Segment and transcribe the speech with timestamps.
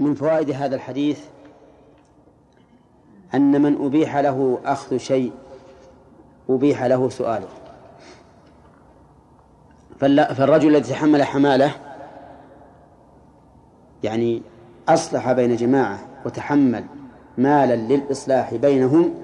[0.00, 1.20] من فوائد هذا الحديث
[3.34, 5.32] أن من أبيح له أخذ شيء
[6.50, 7.48] أبيح له سؤاله.
[10.00, 11.72] فالرجل الذي تحمل حمالة
[14.02, 14.42] يعني
[14.88, 16.84] أصلح بين جماعة وتحمل
[17.38, 19.14] مالا للإصلاح بينهم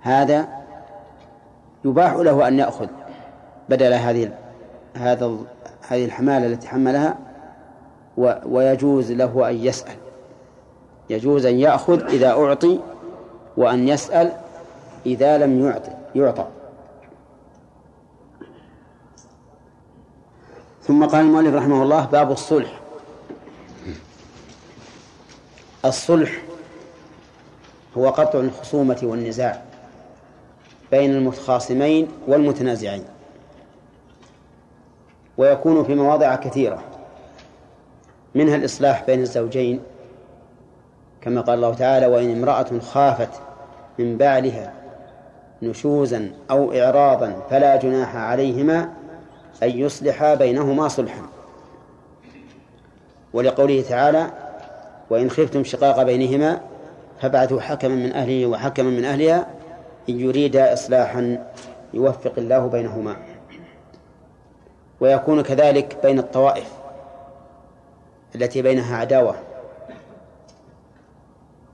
[0.00, 0.48] هذا
[1.84, 2.86] يباح له أن يأخذ
[3.68, 4.32] بدل هذه
[4.96, 5.36] هذا
[5.88, 7.18] هذه الحمالة التي حملها
[8.16, 9.96] ويجوز له أن يسأل.
[11.10, 12.80] يجوز أن يأخذ إذا أعطي
[13.56, 14.32] وأن يسأل
[15.06, 16.46] إذا لم يعطي يعطى.
[20.82, 22.80] ثم قال المؤلف رحمه الله باب الصلح.
[25.84, 26.42] الصلح
[27.96, 29.62] هو قطع الخصومة والنزاع
[30.90, 33.04] بين المتخاصمين والمتنازعين
[35.38, 36.82] ويكون في مواضع كثيرة.
[38.34, 39.80] منها الإصلاح بين الزوجين
[41.20, 43.30] كما قال الله تعالى وإن امرأة خافت
[43.98, 44.72] من بعلها
[45.62, 48.88] نشوزا أو إعراضا فلا جناح عليهما
[49.62, 51.22] أن يصلحا بينهما صلحا.
[53.32, 54.26] ولقوله تعالى
[55.10, 56.60] وإن خفتم شقاق بينهما
[57.20, 59.46] فابعثوا حكما من أهله وحكما من أهلها
[60.08, 61.46] إن يريدا إصلاحا
[61.94, 63.16] يوفق الله بينهما.
[65.00, 66.83] ويكون كذلك بين الطوائف.
[68.34, 69.34] التي بينها عداوة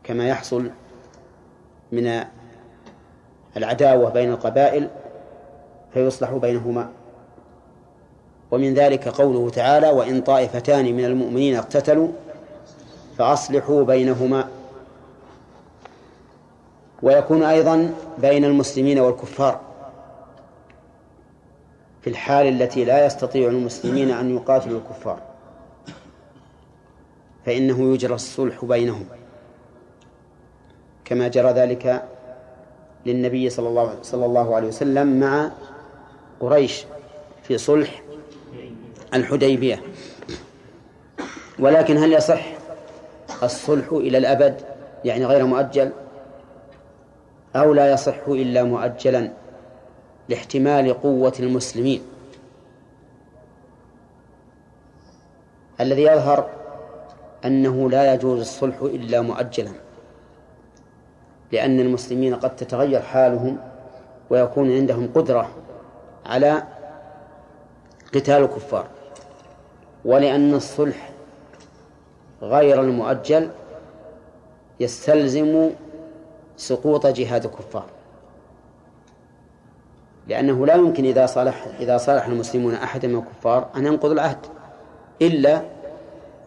[0.04, 0.70] كما يحصل
[1.92, 2.24] من
[3.56, 4.90] العداوة بين القبائل
[5.94, 6.88] فيصلح بينهما.
[8.50, 12.08] ومن ذلك قوله تعالى وإن طائفتان من المؤمنين اقتتلوا
[13.18, 14.48] فأصلحوا بينهما
[17.02, 19.60] ويكون أيضا بين المسلمين والكفار
[22.02, 25.29] في الحال التي لا يستطيع المسلمين أن يقاتلوا الكفار.
[27.46, 29.06] فإنه يجرى الصلح بينهم.
[31.04, 32.04] كما جرى ذلك
[33.06, 35.50] للنبي صلى الله صلى الله عليه وسلم مع
[36.40, 36.84] قريش
[37.42, 38.02] في صلح
[39.14, 39.82] الحديبية.
[41.58, 42.46] ولكن هل يصح
[43.42, 44.60] الصلح إلى الأبد
[45.04, 45.92] يعني غير مؤجل؟
[47.56, 49.30] أو لا يصح إلا مؤجلا
[50.28, 52.02] لاحتمال قوة المسلمين؟
[55.80, 56.59] الذي يظهر
[57.44, 59.72] أنه لا يجوز الصلح إلا مؤجلا
[61.52, 63.58] لأن المسلمين قد تتغير حالهم
[64.30, 65.50] ويكون عندهم قدرة
[66.26, 66.62] على
[68.14, 68.86] قتال الكفار.
[70.04, 71.10] ولأن الصلح
[72.42, 73.50] غير المؤجل
[74.80, 75.70] يستلزم
[76.56, 77.86] سقوط جهاد الكفار
[80.28, 84.38] لأنه لا يمكن إذا صالح إذا صالح المسلمون أحدا من الكفار أن ينقض العهد
[85.22, 85.62] إلا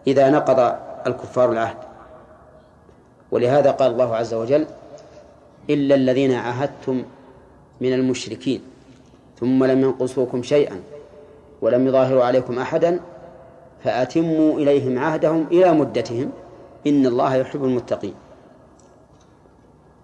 [0.06, 0.76] إذا نقض
[1.06, 1.76] الكفار العهد
[3.30, 4.66] ولهذا قال الله عز وجل
[5.70, 7.04] إلا الذين عاهدتم
[7.80, 8.60] من المشركين
[9.40, 10.80] ثم لم ينقصوكم شيئا
[11.62, 13.00] ولم يظاهروا عليكم أحدا
[13.84, 16.30] فأتموا إليهم عهدهم إلى مدتهم.
[16.86, 18.14] إن الله يحب المتقين.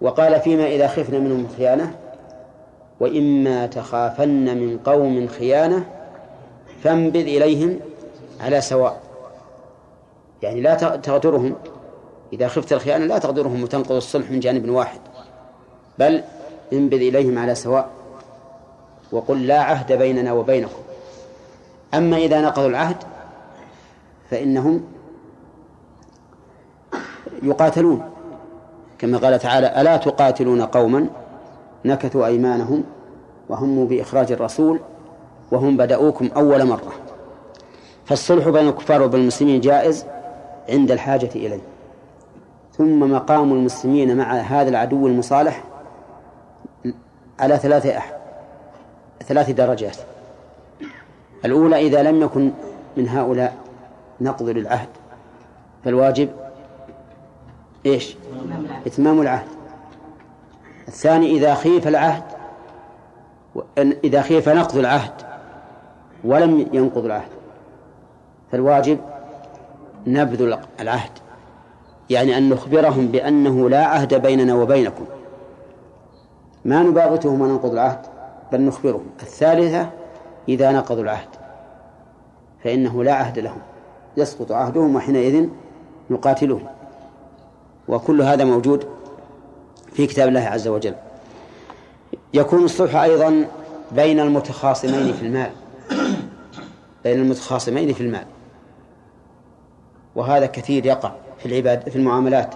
[0.01, 1.95] وقال فيما إذا خفنا منهم خيانة
[3.01, 5.85] وإما تخافن من قوم خيانة
[6.85, 7.81] فانبذ إليهم
[8.41, 9.10] على سواء.
[10.43, 11.55] يعني لا تغدرهم.
[12.33, 15.01] إذا خفت الخيانة لا تغدرهم وتنقض الصلح من جانب واحد.
[15.99, 16.23] بل
[16.73, 17.89] انبذ إليهم على سواء
[19.13, 20.83] وقل لا عهد بيننا وبينكم.
[21.95, 22.97] أما إذا نقضوا العهد
[24.31, 24.85] فإنهم
[27.43, 28.11] يقاتلون.
[28.99, 31.07] كما قال تعالى ألا تقاتلون قوما
[31.85, 32.85] نكثوا أيمانهم
[33.49, 34.81] وهموا بإخراج الرسول
[35.53, 36.93] وهم بدأوكم أول مرة.
[38.05, 40.07] فالصلح بين الكفار وبين المسلمين جائز
[40.71, 41.61] عند الحاجة إليه.
[42.73, 45.65] ثم مقام المسلمين مع هذا العدو المصالح
[47.39, 48.13] على ثلاث أح...
[49.25, 49.97] ثلاث درجات.
[51.45, 52.51] الأولى إذا لم يكن
[52.97, 53.55] من هؤلاء
[54.21, 54.89] نقض للعهد
[55.85, 56.29] فالواجب
[57.87, 58.17] إيش؟
[58.87, 59.49] إتمام العهد.
[60.89, 62.23] الثاني إذا خيف العهد
[64.05, 65.13] إذا خيف نقض العهد
[66.25, 67.31] ولم ينقض العهد
[68.53, 68.99] فالواجب
[70.07, 71.11] نبذ العهد.
[72.11, 75.05] يعني أن نخبرهم بأنه لا عهد بيننا وبينكم.
[76.65, 78.07] ما نباغتهم وننقض العهد
[78.53, 79.07] بل نخبرهم.
[79.23, 79.91] الثالثة
[80.49, 81.29] إذا نقضوا العهد
[82.65, 83.61] فإنه لا عهد لهم.
[84.17, 85.49] يسقط عهدهم وحينئذ
[86.11, 86.67] نقاتلهم.
[87.89, 88.87] وكل هذا موجود
[89.93, 90.95] في كتاب الله عز وجل.
[92.35, 93.47] يكون الصلح أيضا
[93.93, 95.51] بين المتخاصمين في المال.
[97.05, 98.25] بين المتخاصمين في المال.
[100.15, 102.55] وهذا كثير يقع في العباد في المعاملات.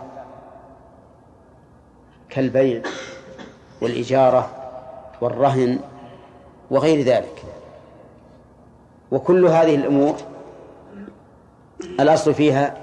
[2.29, 2.83] كالبيع
[3.83, 4.51] والإجارة
[5.21, 5.79] والرهن
[6.71, 7.43] وغير ذلك.
[9.11, 10.15] وكل هذه الأمور
[12.01, 12.77] الأصل فيها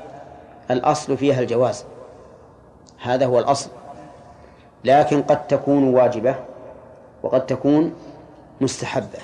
[0.71, 1.85] الأصل فيها الجواز.
[3.01, 3.69] هذا هو الأصل.
[4.85, 6.35] لكن قد تكون واجبة
[7.23, 7.93] وقد تكون
[8.61, 9.19] مستحبة.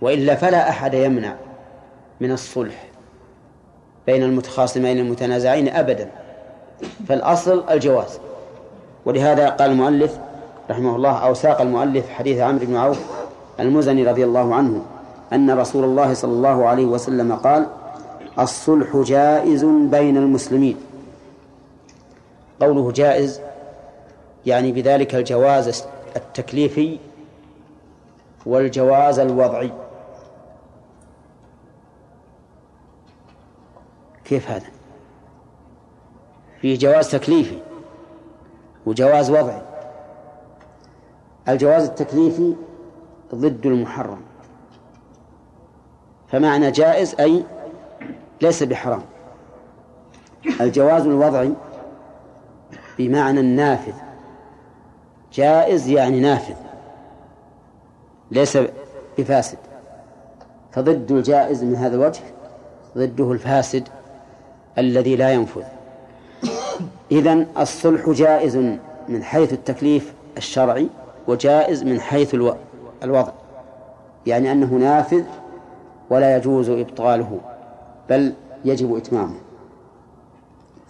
[0.00, 1.34] وإلا فلا أحد يمنع
[2.20, 2.88] من الصلح.
[4.08, 6.10] بين المتخاصمين المتنازعين أبدا.
[7.08, 8.18] فالأصل الجواز.
[9.04, 10.18] ولهذا قال المؤلف
[10.70, 13.00] رحمه الله أو ساق المؤلف حديث عمرو بن عوف
[13.60, 14.82] المزني رضي الله عنه
[15.32, 17.66] أن رسول الله صلى الله عليه وسلم قال
[18.38, 20.76] الصلح جائز بين المسلمين.
[22.60, 23.40] قوله جائز
[24.46, 25.84] يعني بذلك الجواز
[26.16, 26.98] التكليفي
[28.46, 29.72] والجواز الوضعي.
[34.28, 34.66] كيف هذا؟
[36.60, 37.58] في جواز تكليفي
[38.86, 39.62] وجواز وضعي
[41.48, 42.54] الجواز التكليفي
[43.34, 44.20] ضد المحرم.
[46.28, 47.44] فمعنى جائز أي
[48.42, 49.02] ليس بحرام.
[50.60, 51.52] الجواز الوضعي
[52.98, 53.94] بمعنى النافذ.
[55.32, 56.56] جائز يعني نافذ
[58.30, 58.58] ليس
[59.18, 59.58] بفاسد.
[60.72, 62.22] فضد الجائز من هذا الوجه
[62.96, 63.88] ضده الفاسد
[64.78, 65.62] الذي لا ينفذ.
[67.12, 68.56] إذن الصلح جائز
[69.08, 70.88] من حيث التكليف الشرعي
[71.28, 72.34] وجائز من حيث
[73.02, 73.32] الوضع.
[74.26, 75.22] يعني أنه نافذ
[76.10, 77.40] ولا يجوز إبطاله
[78.10, 78.32] بل
[78.64, 79.36] يجب إتمامه.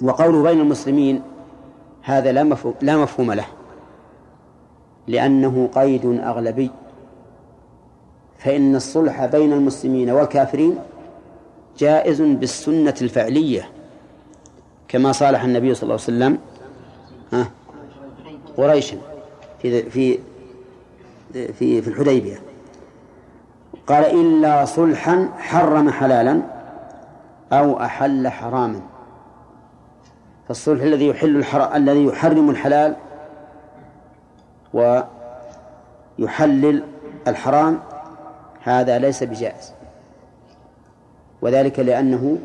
[0.02, 1.22] وقوله بين المسلمين
[2.02, 3.46] هذا لا مفهوم, لا مفهوم له
[5.06, 6.70] لأنه قيد أغلبي.
[8.38, 10.78] فإن الصلح بين المسلمين والكافرين
[11.78, 13.68] جائز بالسنة الفعلية.
[14.88, 16.38] كما صالح النبي صلى الله عليه وسلم
[18.56, 18.96] قريشا
[19.62, 20.18] في في
[21.32, 22.40] في في الحديبية
[23.86, 26.42] قال إلا صلحا حرم حلالا
[27.52, 28.80] أو أحل حراما
[30.48, 31.44] فالصلح الذي يحل.
[31.74, 32.96] الذي يحرم الحلال
[36.18, 36.82] ويحلل
[37.28, 37.80] الحرام
[38.62, 39.72] هذا ليس بجائز
[41.42, 42.38] وذلك لأنه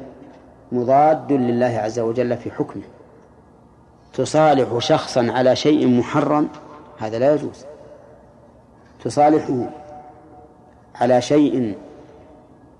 [0.74, 2.84] مضاد لله عز وجل في حكمه.
[4.14, 6.50] تصالح شخصا على شيء محرم
[7.00, 7.66] هذا لا يجوز.
[9.04, 9.70] تصالحه
[10.96, 11.75] على شيء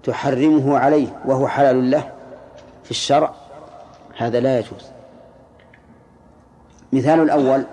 [0.04, 2.12] تحرمه عليه وهو حلال له
[2.84, 3.34] في الشرع
[4.18, 4.92] هذا لا يجوز.
[6.94, 7.64] مثال الأول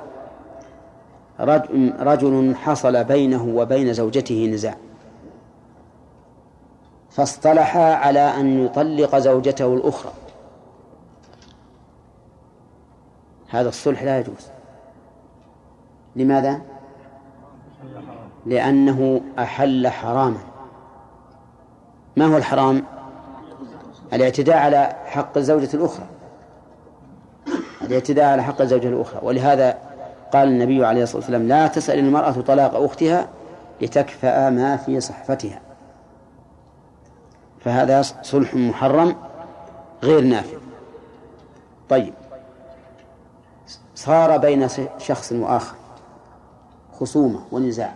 [2.01, 4.77] رجل حصل بينه وبين زوجته نزاع.
[7.11, 10.13] فاصطلحا على أن يطلق زوجته الأخرى.
[13.49, 14.49] هذا الصلح لا يجوز.
[16.17, 16.61] لماذا؟
[18.47, 20.41] لأنه أحل حراما.
[22.17, 22.85] ما هو الحرام؟
[24.13, 26.07] الاعتداء على حق الزوجة الأخرى.
[27.83, 29.21] الاعتداء على حق الزوجة الأخرى.
[29.23, 29.79] ولهذا
[30.33, 33.29] قال النبي عليه الصلاة والسلام لا تسأل المرأة طلاق أختها
[33.81, 35.70] لتكفأ ما في صحفتها.
[37.61, 39.17] فهذا صلح محرم
[40.03, 40.57] غير نافع.
[41.89, 42.15] طيب.
[43.95, 45.77] صار بين شخص وآخر
[46.93, 47.95] خصومة ونزاع.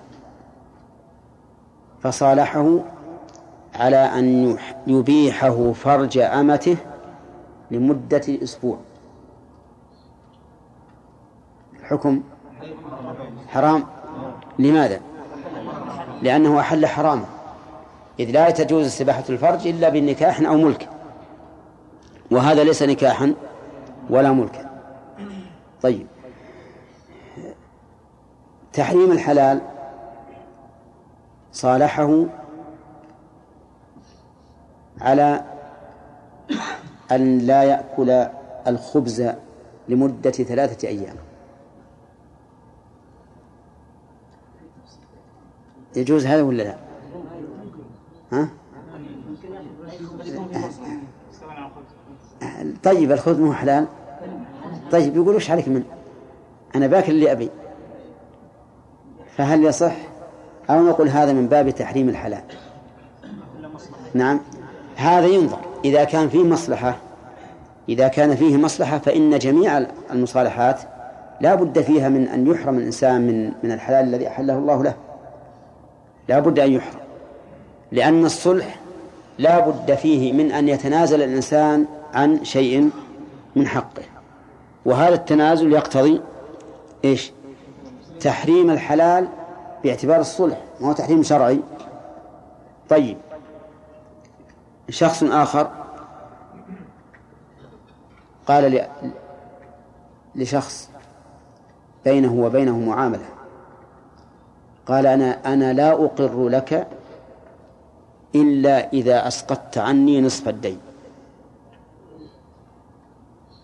[2.02, 2.78] فصالحه
[3.74, 4.56] على أن
[4.86, 6.76] يبيحه فرج أمته
[7.70, 8.78] لمدة أسبوع.
[11.82, 12.22] حكم
[13.48, 13.84] حرام.
[14.58, 15.00] لماذا؟
[16.22, 17.33] لأنه أحل حراما
[18.18, 20.88] إذ لا تجوز استباحة الفرج إلا بالنكاح أو ملك.
[22.30, 23.34] وهذا ليس نكاحا
[24.10, 24.70] ولا ملكا.
[25.82, 26.06] طيب.
[28.72, 29.60] تحريم الحلال
[31.52, 32.24] صالحه
[35.00, 35.44] على
[37.12, 38.26] أن لا يأكل
[38.66, 39.30] الخبز
[39.88, 41.16] لمدة ثلاثة أيام.
[45.96, 46.83] يجوز هذا ولا لا؟
[48.34, 48.48] ها؟
[52.82, 53.86] طيب الخبز مو حلال؟
[54.90, 55.82] طيب يقول وش عليك من؟
[56.74, 57.50] أنا باكل اللي أبي.
[59.36, 59.96] فهل يصح؟
[60.70, 62.42] أو نقول هذا من باب تحريم الحلال.
[64.14, 64.40] نعم.
[64.96, 65.58] هذا ينظر.
[65.84, 66.96] إذا كان فيه مصلحة
[67.88, 70.80] إذا كان فيه مصلحة فإن جميع المصالحات
[71.40, 74.94] لا بد فيها من أن يحرم الإنسان من من الحلال الذي أحله الله له.
[76.28, 77.03] لا بد أن يحرم.
[77.94, 78.80] لأن الصلح
[79.38, 82.90] لا بد فيه من أن يتنازل الإنسان عن شيء
[83.56, 84.02] من حقه.
[84.84, 86.20] وهذا التنازل يقتضي
[87.04, 87.32] إيش؟
[88.20, 89.28] تحريم الحلال
[89.84, 91.60] باعتبار الصلح ما هو تحريم شرعي.
[92.88, 93.16] طيب.
[94.90, 95.70] شخص آخر
[98.46, 98.86] قال
[100.34, 100.90] لشخص
[102.04, 103.26] بينه وبينه معاملة.
[104.86, 106.86] قال أنا أنا لا أقر لك
[108.34, 110.78] إلا إذا أسقطت عني نصف الدين.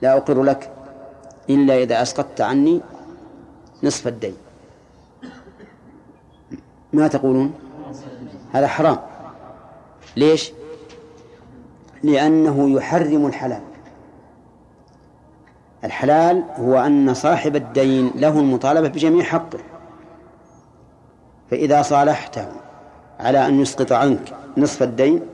[0.03, 0.71] لا أقر لك
[1.51, 2.81] إلا إذا أسقطت عني
[3.83, 4.37] نصف الدين.
[6.93, 7.55] ما تقولون؟
[8.53, 8.99] هذا حرام.
[10.17, 10.53] ليش؟
[12.03, 13.63] لأنه يحرم الحلال.
[15.85, 19.59] الحلال هو أن صاحب الدين له المطالبة بجميع حقه.
[21.51, 22.47] فإذا صالحته
[23.21, 25.27] على أن يسقط عنك نصف الدين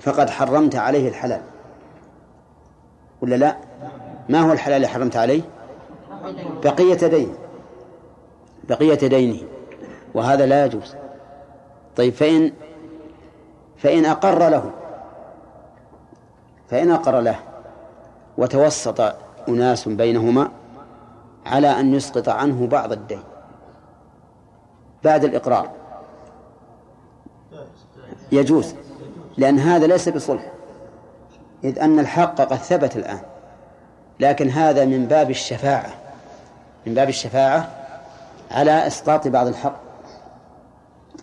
[0.00, 1.40] فقد حرمت عليه الحلال.
[3.22, 3.56] ولا لا؟
[4.28, 5.42] ما هو الحلال اللي حرمت عليه؟
[6.64, 7.34] بقية دين.
[8.68, 9.42] بقية دينه.
[10.14, 10.94] وهذا لا يجوز.
[11.96, 12.52] طيب فإن
[13.76, 14.70] فإن أقر له
[16.70, 17.36] فإن أقر له
[18.38, 19.14] وتوسط
[19.48, 20.50] أناس بينهما
[21.46, 23.22] على أن يسقط عنه بعض الدين
[25.04, 25.77] بعد الإقرار.
[28.32, 28.74] يجوز
[29.36, 30.52] لأن هذا ليس بصلح
[31.64, 33.20] إذ أن الحق قد ثبت الآن
[34.20, 35.90] لكن هذا من باب الشفاعة
[36.86, 37.68] من باب الشفاعة
[38.50, 39.80] على إسقاط بعض الحق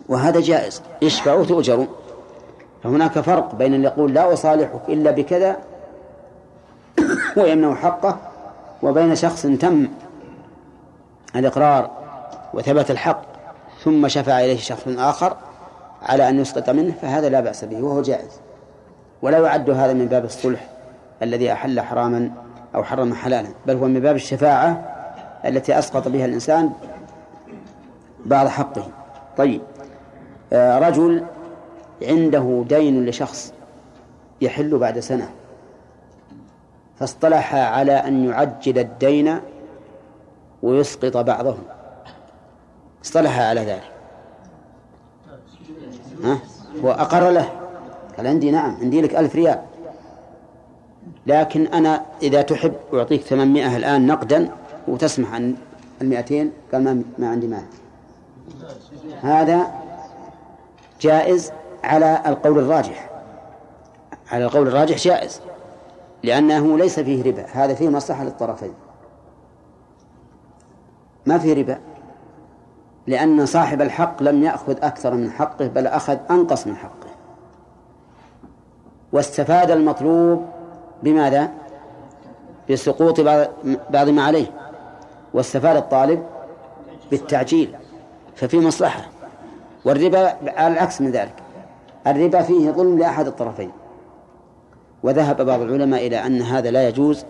[0.08, 1.86] وهذا جائز يشفع تؤجر
[2.82, 5.56] فهناك فرق بين اللي يقول لا أصالحك إلا بكذا
[7.36, 8.18] ويمنع حقه
[8.82, 9.88] وبين شخص تم
[11.36, 11.90] الإقرار
[12.54, 13.22] وثبت الحق
[13.84, 15.36] ثم شفع إليه شخص آخر
[16.06, 18.40] على أن يسقط منه فهذا لا بأس به وهو جائز.
[19.22, 20.68] ولا يعد هذا من باب الصلح
[21.22, 22.30] الذي أحل حراما
[22.74, 24.96] أو حرم حلالا بل هو من باب الشفاعة
[25.44, 26.70] التي أسقط بها الإنسان
[28.24, 28.88] بعض حقه.
[29.36, 29.60] طيب
[30.52, 31.24] آه، رجل
[32.02, 33.52] عنده دين لشخص
[34.40, 35.28] يحل بعد سنة
[36.98, 39.40] فاصطلح على أن يعجل الدين
[40.62, 41.56] ويسقط بعضه.
[43.04, 43.95] اصطلح على ذلك.
[46.24, 46.38] ها؟
[46.82, 47.50] وأقر له.
[48.16, 49.62] قال عندي نعم عندي لك ألف ريال.
[51.26, 54.50] لكن أنا إذا تحب أعطيك ثمانمائة الآن نقدا
[54.88, 55.54] وتسمح عن
[56.02, 57.64] المئتين قال ما, ما عندي مال
[59.22, 59.74] هذا
[61.00, 61.52] جائز
[61.84, 63.10] على القول الراجح.
[64.32, 65.40] على القول الراجح جائز
[66.22, 67.46] لأنه ليس فيه ربا.
[67.52, 68.72] هذا فيه مصلحة للطرفين.
[71.26, 71.78] ما فيه ربا.
[73.06, 77.06] لأن صاحب الحق لم يأخذ أكثر من حقه بل أخذ أنقص من حقه.
[79.12, 80.44] واستفاد المطلوب
[81.02, 81.50] بماذا؟
[82.70, 83.20] بسقوط
[83.90, 84.46] بعض ما عليه.
[85.34, 86.22] واستفاد الطالب
[87.10, 87.76] بالتعجيل
[88.36, 89.04] ففي مصلحة.
[89.84, 91.34] والربا على العكس من ذلك.
[92.06, 93.70] الربا فيه ظلم لأحد الطرفين.
[95.02, 97.24] وذهب بعض العلماء إلى أن هذا لا يجوز.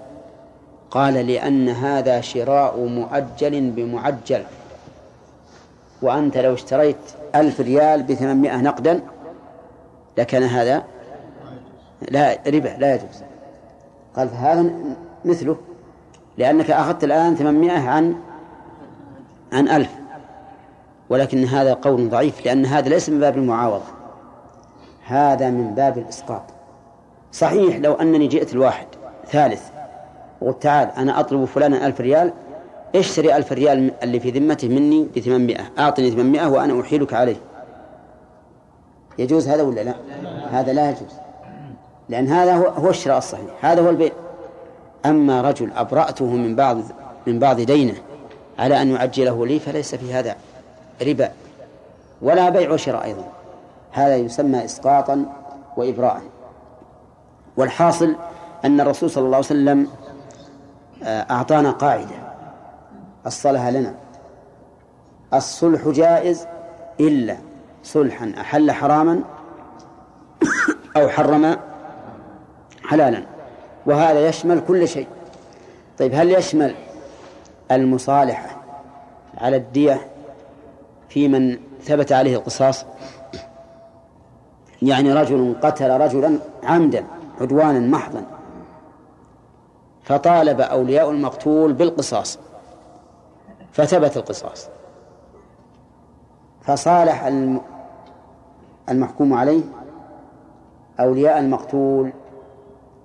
[0.90, 4.45] قال لأن هذا شراء مؤجل بمعجل.
[6.02, 6.96] وأنت لو اشتريت
[7.34, 9.00] ألف ريال بثمانمائة نقدا
[10.18, 10.84] لكان هذا
[12.10, 13.22] لا ربا لا يجوز.
[14.16, 14.70] قال فهذا
[15.24, 15.56] مثله
[16.38, 18.16] لأنك أخذت الآن ثمانمائة عن
[19.52, 19.90] عن ألف.
[21.10, 23.84] ولكن هذا قول ضعيف لأن هذا ليس من باب المعاوضة.
[25.06, 26.42] هذا من باب الإسقاط.
[27.32, 28.86] صحيح لو أنني جئت الواحد
[29.26, 29.62] ثالث
[30.40, 32.32] وقلت تعال أنا أطلب فلانا ألف ريال
[32.94, 37.36] اشتري ألف ريال اللي في ذمته مني بثمانمائة؟ أعطني ثمانمائة وأنا أحيلك عليه.
[39.18, 39.94] يجوز هذا ولا لا؟
[40.50, 41.12] هذا لا يجوز.
[42.08, 43.50] لأن هذا هو الشراء الصحيح.
[43.60, 44.12] هذا هو البيع.
[45.06, 46.78] أما رجل أبرأته من بعض
[47.26, 47.94] من بعض دينه
[48.58, 50.36] على أن يعجله لي فليس في هذا
[51.02, 51.30] ربا.
[52.22, 53.24] ولا بيع وشراء أيضا.
[53.92, 55.26] هذا يسمى إسقاطا
[55.76, 56.22] وإبراء.
[57.56, 58.16] والحاصل
[58.64, 59.88] أن الرسول صلى الله عليه وسلم
[61.02, 62.25] آه، أعطانا قاعدة.
[63.26, 63.95] أصلها لنا.
[65.35, 66.47] الصلح جائز
[67.00, 67.37] إلا
[67.83, 69.21] صلحا أحل حراما
[70.97, 71.56] أو حرم
[72.85, 73.23] حلالا.
[73.87, 75.06] وهذا يشمل كل شيء.
[75.99, 76.75] طيب هل يشمل
[77.71, 78.62] المصالحة
[79.38, 80.06] على الدية
[81.09, 82.85] في من ثبت عليه القصاص؟
[84.83, 87.04] يعني رجل قتل رجلا عمدا
[87.40, 88.25] عدوانا محضا
[90.02, 92.38] فطالب أولياء المقتول بالقصاص.
[93.76, 94.68] فثبت القصاص
[96.62, 97.25] فصالح
[98.88, 99.62] المحكوم عليه
[101.00, 102.12] أولياء المقتول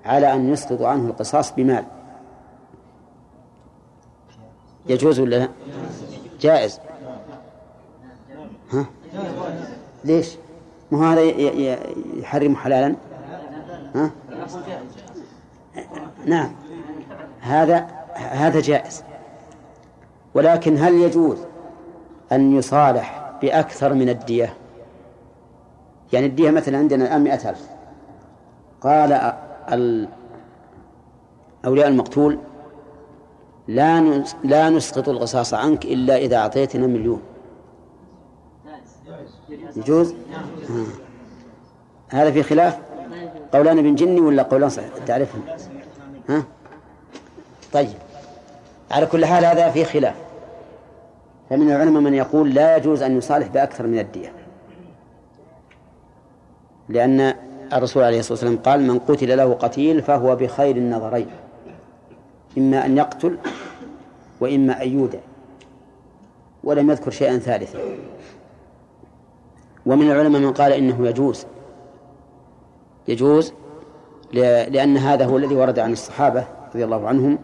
[0.05, 1.85] على أن يسقط عنه القصاص بمال
[4.85, 5.49] يجوز ولا لا؟
[6.41, 6.79] جائز
[8.71, 8.85] ها؟
[10.03, 10.35] ليش؟
[10.91, 11.21] ما هذا
[12.19, 12.95] يحرم حلالا؟
[13.95, 14.11] ها؟
[16.25, 16.51] نعم
[17.41, 19.03] هذا هذا جائز
[20.33, 21.37] ولكن هل يجوز
[22.31, 24.53] أن يصالح بأكثر من الدية؟
[26.13, 27.67] يعني الدية مثلا عندنا الآن مئة ألف.
[28.81, 29.33] قال
[31.65, 32.39] أولياء المقتول
[33.67, 37.21] لا لا نسقط القصاص عنك إلا إذا أعطيتنا مليون.
[39.75, 40.13] يجوز؟
[40.69, 40.85] آه.
[42.09, 42.79] هذا في خلاف؟
[43.53, 45.41] قولان ابن جني ولا قولان صحيح تعرفهم.
[46.29, 46.43] ها؟
[47.73, 47.97] طيب.
[48.91, 50.15] على كل حال هذا في خلاف.
[51.49, 54.33] فمن العلماء من يقول لا يجوز أن يصالح بأكثر من الدية.
[56.89, 57.33] لأن
[57.73, 61.27] الرسول عليه الصلاة والسلام قال من قتل له قتيل فهو بخير النظرين.
[62.57, 63.37] إما أن يقتل
[64.39, 65.19] وإما أن يودع.
[66.63, 67.79] ولم يذكر شيئا ثالثا.
[69.85, 71.45] ومن العلماء من قال إنه يجوز.
[73.07, 73.53] يجوز
[74.33, 77.37] لأن هذا هو الذي ورد عن الصحابة رضي الله عنهم.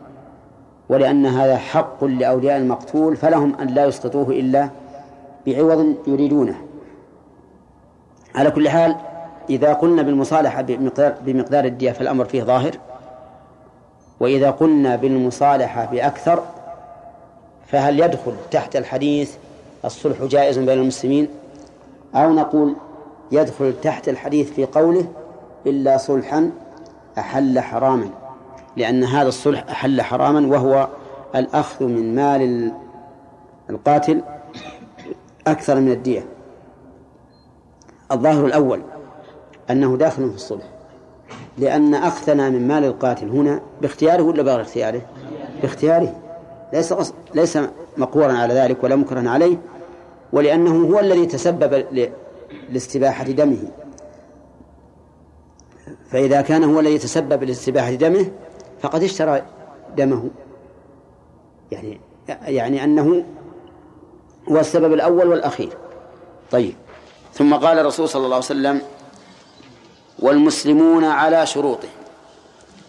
[0.90, 4.70] ولأن هذا حق لأولياء المقتول فلهم أن لا يسقطوه إلا
[5.48, 6.56] بعوض يريدونه.
[8.36, 8.96] على كل حال
[9.50, 12.78] إذا قلنا بالمصالحة بمقدار, بمقدار الدية فالأمر فيه ظاهر.
[14.20, 16.44] وإذا قلنا بالمصالحة بأكثر
[17.68, 19.36] فهل يدخل تحت الحديث
[19.86, 21.28] الصلح جائز بين المسلمين؟
[22.16, 22.76] أو نقول
[23.32, 25.06] يدخل تحت الحديث في قوله
[25.66, 26.52] إلا صلحا
[27.18, 28.10] أحل حراما.
[28.78, 30.88] لأن هذا الصلح أحل حراما وهو
[31.36, 32.72] الأخذ من مال
[33.70, 34.22] القاتل
[35.48, 36.26] أكثر من الدية.
[38.12, 38.82] الظاهر الأول
[39.70, 40.64] أنه داخل في الصلح
[41.58, 45.02] لأن أخذنا من مال القاتل هنا باختياره ولا بغير اختياره؟
[45.62, 46.16] باختياره.
[46.74, 46.94] ليس
[47.36, 47.58] ليس
[47.98, 49.58] مقورا على ذلك ولا مكرها عليه
[50.34, 51.86] ولأنه هو الذي تسبب
[52.70, 53.72] لاستباحة دمه.
[56.10, 58.26] فإذا كان هو الذي تسبب لاستباحة دمه
[58.82, 59.46] فقد اشترى
[59.96, 60.30] دمه.
[61.72, 62.00] يعني
[62.42, 63.26] يعني أنه
[64.50, 65.78] هو السبب الأول والأخير.
[66.52, 66.76] طيب.
[67.34, 68.82] ثم قال الرسول صلى الله عليه وسلم
[70.20, 71.88] والمسلمون على شروطه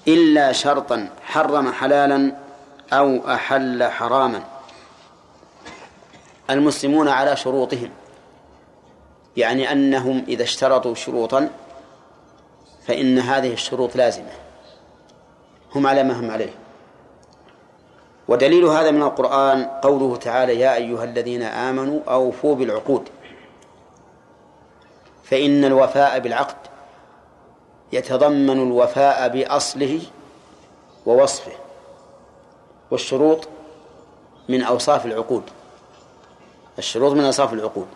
[0.08, 2.36] إلا شرطا حرم حلالا
[2.92, 4.42] أو أحل حراما.
[6.50, 7.90] المسلمون على شروطهم.
[9.36, 11.50] يعني أنهم إذا اشترطوا شروطا
[12.86, 14.47] فإن هذه الشروط لازمة.
[15.74, 16.54] هم على ما هم عليه.
[18.28, 23.08] ودليل هذا من القرآن قوله تعالى يا أيها الذين آمنوا أوفوا بالعقود.
[25.24, 26.56] فإن الوفاء بالعقد
[27.92, 30.00] يتضمن الوفاء بأصله
[31.06, 31.52] ووصفه
[32.90, 33.48] والشروط
[34.48, 35.42] من أوصاف العقود.
[36.78, 37.86] الشروط من أوصاف العقود.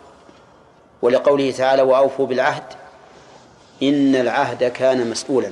[1.01, 2.63] ولقوله تعالى وأوفوا بالعهد
[3.83, 5.51] إن العهد كان مسؤولا.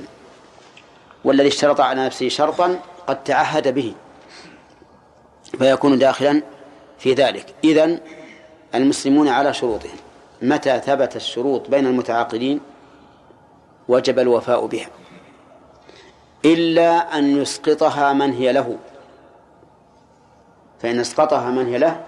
[1.24, 3.94] والذي اشترط على نفسه شرطا قد تعهد به
[5.58, 6.42] فيكون داخلا
[6.98, 7.54] في ذلك.
[7.64, 8.00] إذن
[8.74, 9.96] المسلمون على شروطهم.
[10.42, 12.60] متى ثبت الشروط بين المتعاقدين؟
[13.88, 14.88] وجب الوفاء بها.
[16.44, 18.76] إلا أن يسقطها من هي له.
[20.82, 22.00] فإن اسقطها من هي له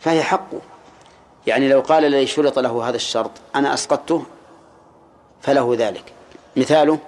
[0.00, 0.60] فهي حقه
[1.46, 4.24] يعني لو قال الذي شرط له هذا الشرط أنا أسقطته
[5.40, 6.12] فله ذلك.
[6.56, 6.98] مثاله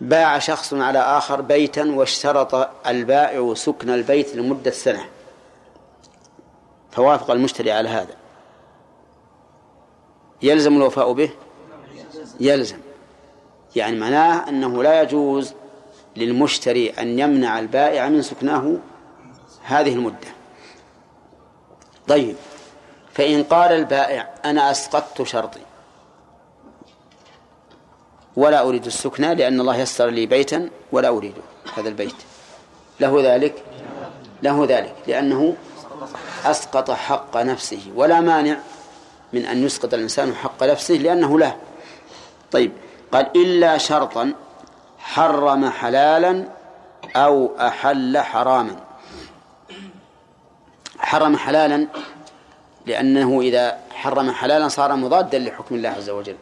[0.00, 5.04] باع شخص على آخر بيتا واشترط البائع سكن البيت لمدة سنة.
[6.92, 8.14] فوافق المشتري على هذا.
[10.42, 11.30] يلزم الوفاء به؟
[12.40, 12.78] يلزم.
[13.76, 15.54] يعني معناه أنه لا يجوز
[16.16, 18.76] للمشتري أن يمنع البائع من سكناه
[19.62, 20.28] هذه المدة.
[22.08, 22.36] طيب
[23.14, 25.60] فإن قال البائع أنا أسقطت شرطي
[28.36, 31.42] ولا أريد السكنى لأن الله يسر لي بيتا ولا أريده
[31.76, 32.14] هذا البيت.
[33.00, 33.62] له ذلك؟
[34.42, 35.56] له ذلك لأنه
[36.44, 38.58] أسقط حق نفسه ولا مانع
[39.32, 41.56] من أن يسقط الإنسان حق نفسه لأنه له.
[42.52, 42.72] طيب
[43.12, 44.32] قال إلا شرطا
[44.98, 46.44] حرم حلالا
[47.16, 48.76] أو أحل حراما.
[50.98, 51.86] حرم حلالا
[52.86, 56.36] لأنه إذا حرم حلالا صار مضادا لحكم الله عز وجل.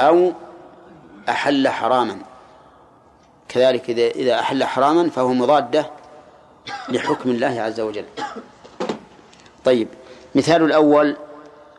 [0.00, 0.32] أو
[1.28, 2.18] أحل حراما.
[3.48, 5.90] كذلك إذا إذا أحل حراما فهو مضادة
[6.88, 8.06] لحكم الله عز وجل.
[9.64, 9.88] طيب
[10.34, 11.16] مثال الأول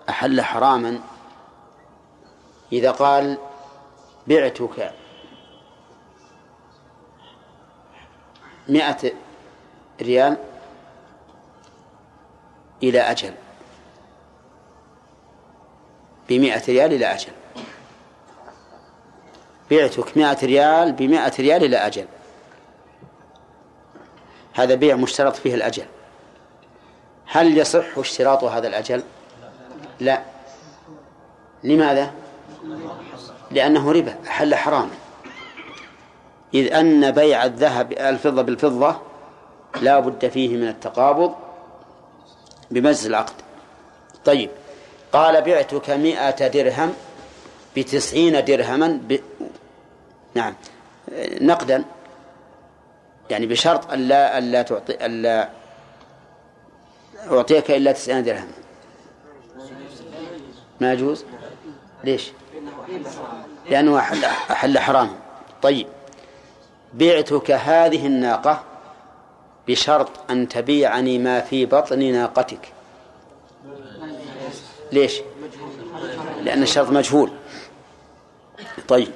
[0.09, 0.99] أحل حراما.
[2.73, 3.37] إذا قال
[4.27, 4.93] بعتك
[8.69, 9.11] مئة
[10.01, 10.37] ريال
[12.83, 13.33] إلى أجل.
[16.29, 17.31] بمئة ريال إلى أجل.
[19.71, 22.05] بعتك مئة ريال بمئة ريال إلى أجل.
[24.53, 25.85] هذا بيع مشترط فيه الأجل.
[27.25, 29.03] هل يصح اشتراط هذا الأجل؟
[29.99, 30.21] لا.
[31.63, 32.11] لماذا؟
[33.51, 34.89] لأنه ربا أحل حراما.
[36.53, 38.95] إذ أن بيع الذهب الفضة بالفضة
[39.81, 41.35] لا بد فيه من التقابض
[42.71, 43.33] بمجلس العقد.
[44.25, 44.49] طيب.
[45.13, 46.93] قال بعتك مئة درهم
[47.77, 48.99] بتسعين درهما.
[50.35, 50.53] نعم.
[51.41, 51.85] نقدا.
[53.29, 55.49] يعني بشرط ألا ألا تعطي ألا
[57.31, 58.51] أعطيك إلا تسعين درهم.
[60.81, 61.25] ما يجوز؟
[62.03, 62.31] ليش؟
[63.69, 65.09] لأنه أحل, أحل حرام.
[65.61, 65.87] طيب.
[66.93, 68.63] بعتك هذه الناقة
[69.67, 72.73] بشرط أن تبيعني ما في بطن ناقتك.
[74.91, 75.21] ليش؟
[76.43, 77.31] لأن الشرط مجهول.
[78.87, 79.11] طيب.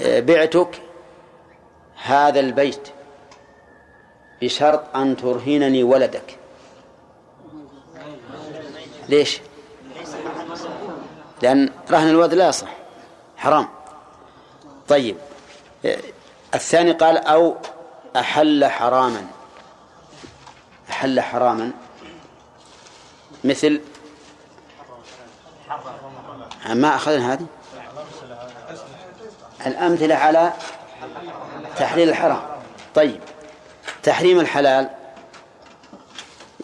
[0.00, 0.82] بعتك
[2.02, 2.88] هذا البيت
[4.42, 6.38] بشرط أن ترهنني ولدك.
[9.08, 9.40] ليش؟
[11.42, 12.68] لأن رهن الولد لا يصح
[13.36, 13.68] حرام.
[14.88, 15.16] طيب
[16.54, 17.56] الثاني قال أو
[18.16, 19.26] أحل حراما.
[20.90, 21.72] أحل حراما.
[23.44, 23.80] مثل
[26.68, 27.46] ما أخذنا هذه؟
[29.68, 30.52] الأمثلة على
[31.76, 32.42] تحليل الحرام.
[32.94, 33.20] طيب.
[34.02, 34.90] تحريم الحلال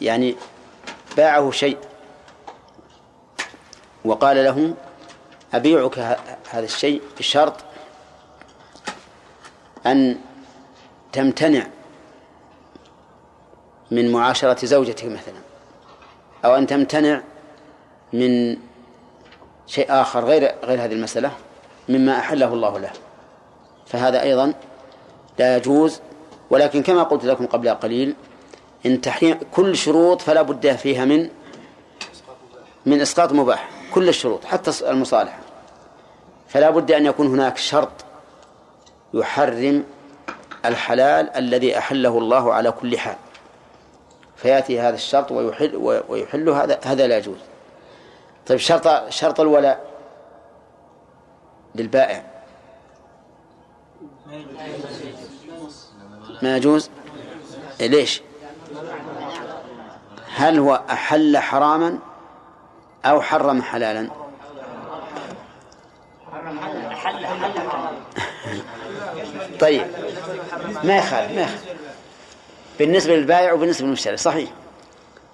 [0.00, 0.36] يعني
[1.16, 1.78] باعه شيء
[4.04, 4.74] وقال له
[5.54, 5.98] أبيعك
[6.50, 7.54] هذا الشيء بشرط
[9.86, 10.16] أن
[11.12, 11.66] تمتنع
[13.90, 15.40] من معاشرة زوجتك مثلا
[16.44, 17.20] أو أن تمتنع
[18.12, 18.56] من
[19.66, 21.30] شيء آخر غير غير هذه المسألة.
[21.88, 22.90] مما أحله الله له.
[23.86, 24.54] فهذا أيضا
[25.38, 26.00] لا يجوز.
[26.50, 28.14] ولكن كما قلت لكم قبل قليل
[28.86, 31.28] إن تحريم كل شروط فلا بد فيها من
[32.86, 33.70] من إسقاط مباح.
[33.94, 35.38] كل الشروط حتى المصالحة.
[36.48, 38.04] فلا بد أن يكون هناك شرط
[39.14, 39.84] يحرم
[40.64, 43.16] الحلال الذي أحله الله على كل حال.
[44.36, 45.76] فيأتي هذا الشرط ويحل
[46.08, 47.38] ويحل هذا هذا لا يجوز.
[48.46, 49.93] طيب شرط شرط الولاء.
[51.74, 52.24] للبائع.
[56.42, 56.90] ما يجوز؟
[57.80, 58.22] ليش؟
[60.34, 61.98] هل هو أحل حراما
[63.04, 64.10] أو حرم حلالا؟
[69.60, 69.86] طيب
[70.84, 71.74] ما يخالف ما يخالف.
[72.78, 74.50] بالنسبة للبائع وبالنسبة للمشتري صحيح.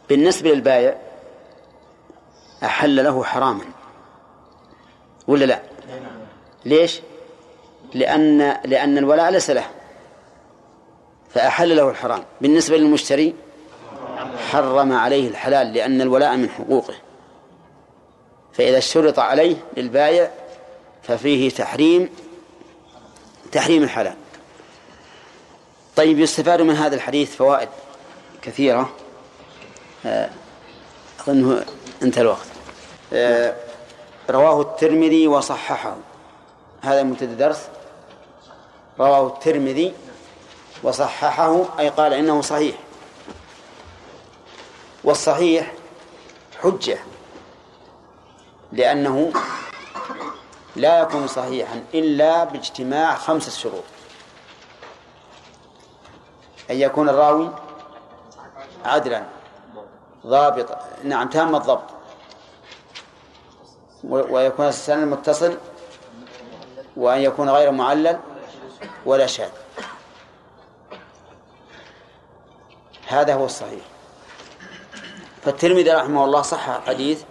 [0.08, 0.96] بالنسبة للبائع
[2.64, 3.64] أحل له حراما
[5.28, 5.69] ولا لا؟
[6.64, 7.00] ليش؟
[7.94, 9.64] لأن لأن الولاء ليس له.
[11.34, 12.24] فأحل له الحرام.
[12.40, 13.34] بالنسبة للمشتري
[14.50, 16.94] حرم عليه الحلال لأن الولاء من حقوقه.
[18.52, 20.30] فإذا اشترط عليه للبايع
[21.02, 22.08] ففيه تحريم
[23.52, 24.14] تحريم الحلال.
[25.96, 27.68] طيب يستفاد من هذا الحديث فوائد
[28.42, 28.90] كثيرة.
[30.06, 30.30] آه،
[31.20, 31.64] أظنه
[32.02, 32.46] انتهى الوقت.
[33.12, 33.54] آه،
[34.30, 35.96] رواه الترمذي وصححه.
[36.82, 37.68] هذا منتدى درس
[39.00, 39.94] رواه الترمذي
[40.82, 42.76] وصححه أي قال إنه صحيح.
[45.04, 45.72] والصحيح
[46.62, 46.98] حجة
[48.72, 49.32] لأنه
[50.76, 53.84] لا يكون صحيحا إلا باجتماع خمسة شروط.
[56.70, 57.50] أن يكون الراوي
[58.84, 59.24] عدلا
[60.26, 61.90] ضابط نعم تام الضبط.
[64.04, 65.58] ويكون السند متصل
[66.96, 68.18] وأن يكون غير معلل
[69.06, 69.50] ولا شاذ.
[73.06, 73.84] هذا هو الصحيح.
[75.42, 77.22] فالترمذي رحمه الله صح الحديث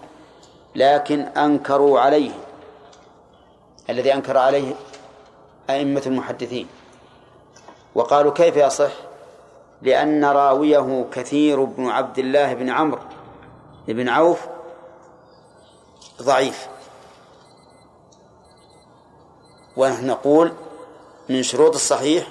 [0.75, 2.31] لكن أنكروا عليه.
[3.89, 4.73] الذي أنكر عليه
[5.69, 6.67] أئمة المحدثين.
[7.95, 8.91] وقالوا كيف يصح؟
[9.81, 13.01] لأن راويه كثير بن عبد الله بن عمرو
[13.87, 14.39] بن عوف
[16.21, 16.67] ضعيف.
[19.77, 20.53] ونحن نقول
[21.29, 22.27] من شروط الصحيح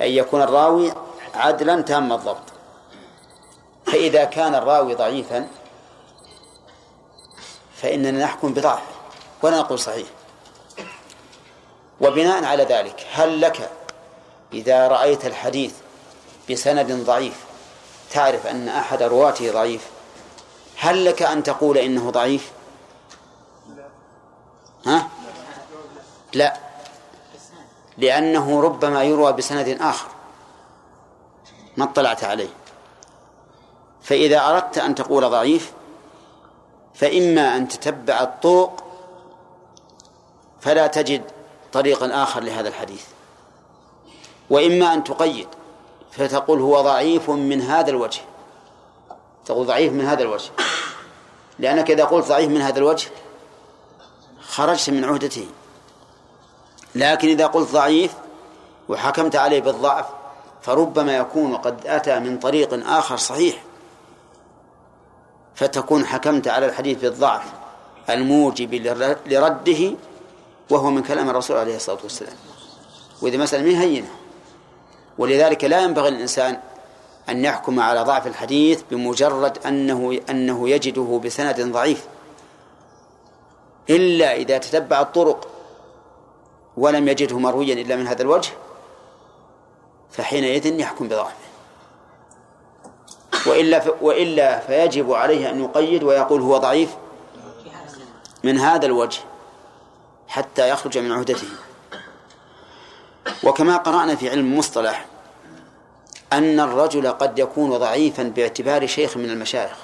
[0.00, 0.92] أن يكون الراوي
[1.34, 2.42] عدلا تام الضبط.
[3.86, 5.48] فإذا كان الراوي ضعيفا
[7.76, 8.82] فإننا نحكم بضعف
[9.42, 10.06] ولا نقول صحيح.
[12.00, 13.70] وبناء على ذلك هل لك
[14.52, 15.74] إذا رأيت الحديث
[16.50, 17.44] بسند ضعيف
[18.10, 19.86] تعرف أن أحد رواته ضعيف؟
[20.76, 22.50] هل لك أن تقول إنه ضعيف؟
[24.86, 25.08] ها؟
[26.34, 26.56] لا.
[27.98, 30.08] لأنه ربما يروى بسند آخر
[31.76, 32.48] ما اطلعت عليه.
[34.02, 35.72] فإذا أردت أن تقول ضعيف
[36.94, 38.84] فإما أن تتبع الطرق
[40.60, 41.22] فلا تجد
[41.72, 43.04] طريقا آخر لهذا الحديث.
[44.50, 45.48] وإما أن تقيد
[46.12, 48.20] فتقول هو ضعيف من هذا الوجه.
[49.44, 50.50] تقول ضعيف من هذا الوجه.
[51.58, 53.08] لأنك إذا قلت ضعيف من هذا الوجه
[54.40, 55.46] خرجت من عهدته.
[56.94, 58.12] لكن إذا قلت ضعيف
[58.88, 60.06] وحكمت عليه بالضعف
[60.62, 63.62] فربما يكون قد أتى من طريق آخر صحيح.
[65.54, 67.42] فتكون حكمت على الحديث بالضعف
[68.10, 68.74] الموجب
[69.26, 69.92] لرده
[70.70, 72.36] وهو من كلام الرسول عليه الصلاة والسلام.
[73.22, 74.10] وإذا مسألة من هينة.
[75.18, 76.60] ولذلك لا ينبغي للإنسان
[77.28, 82.06] أن يحكم على ضعف الحديث بمجرد أنه أنه يجده بسند ضعيف.
[83.90, 85.49] إلا إذا تتبع الطرق
[86.76, 88.50] ولم يجده مرويا إلا من هذا الوجه
[90.10, 91.34] فحينئذ يحكم بضعفه.
[93.46, 96.90] وإلا وإلا فيجب عليه أن يقيد ويقول هو ضعيف
[98.44, 99.20] من هذا الوجه
[100.28, 101.48] حتى يخرج من عهدته.
[103.44, 105.06] وكما قرأنا في علم المصطلح
[106.32, 109.76] أن الرجل قد يكون ضعيفا باعتبار شيخ من المشايخ.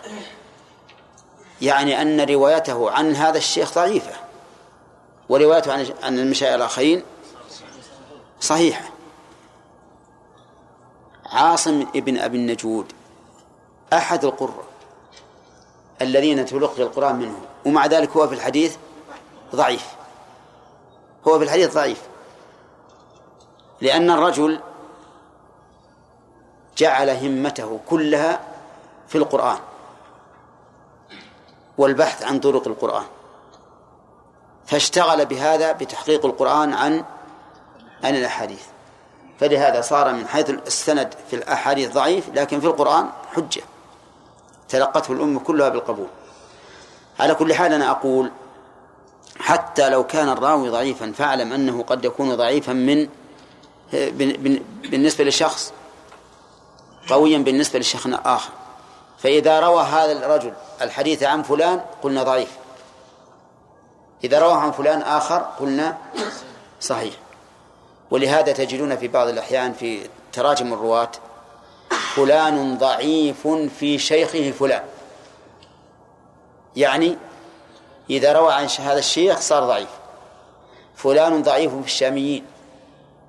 [1.62, 4.25] يعني أن روايته عن هذا الشيخ ضعيفة.
[5.28, 7.02] وروايته عن عن المشايخ الآخرين
[8.40, 8.84] صحيحة.
[11.26, 12.92] عاصم ابن أبي النجود
[13.92, 14.64] أحد القراء
[16.02, 18.76] الذين تلقي القرآن منه ومع ذلك هو في الحديث
[19.54, 19.86] ضعيف.
[21.28, 22.02] هو في الحديث ضعيف.
[23.80, 24.60] لأن الرجل
[26.76, 28.40] جعل همته كلها
[29.08, 29.58] في القرآن
[31.78, 33.04] والبحث عن طرق القرآن.
[34.66, 37.04] فاشتغل بهذا بتحقيق القرآن عن
[38.04, 38.62] عن الأحاديث.
[39.40, 43.62] فلهذا صار من حيث السند في الأحاديث ضعيف لكن في القرآن حجة.
[44.68, 46.08] تلقته الأمة كلها بالقبول.
[47.20, 48.30] على كل حال أنا أقول
[49.38, 53.08] حتى لو كان الراوي ضعيفا فاعلم أنه قد يكون ضعيفا من
[54.90, 55.72] بالنسبة لشخص
[57.08, 58.50] قويا بالنسبة لشيخ آخر
[59.18, 62.48] فإذا روى هذا الرجل الحديث عن فلان قلنا ضعيف.
[64.24, 65.98] إذا روى عن فلان آخر قلنا
[66.80, 67.14] صحيح.
[68.10, 71.10] ولهذا تجدون في بعض الأحيان في تراجم الرواة
[72.14, 73.48] فلان ضعيف
[73.78, 74.82] في شيخه فلان.
[76.76, 77.16] يعني
[78.10, 79.88] إذا روى عن هذا الشيخ صار ضعيف.
[80.96, 82.44] فلان ضعيف في الشاميين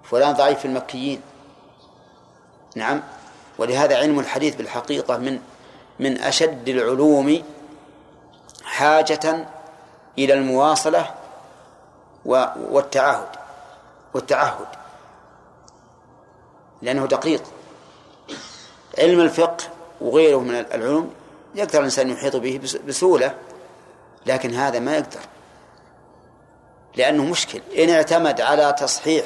[0.03, 1.21] فلان ضعيف في المكيين.
[2.75, 3.03] نعم.
[3.57, 5.39] ولهذا علم الحديث بالحقيقة من
[5.99, 7.43] من أشد العلوم
[8.63, 9.47] حاجة
[10.17, 11.15] إلى المواصلة
[12.25, 13.27] والتعاهد
[14.13, 14.67] والتعهد
[16.81, 17.43] لأنه دقيق.
[18.97, 19.63] علم الفقه
[20.01, 21.13] وغيره من العلوم
[21.55, 23.35] يقدر الإنسان يحيط به بسهولة
[24.25, 25.19] لكن هذا ما يقدر.
[26.95, 27.61] لأنه مشكل.
[27.77, 29.25] إن اعتمد على تصحيح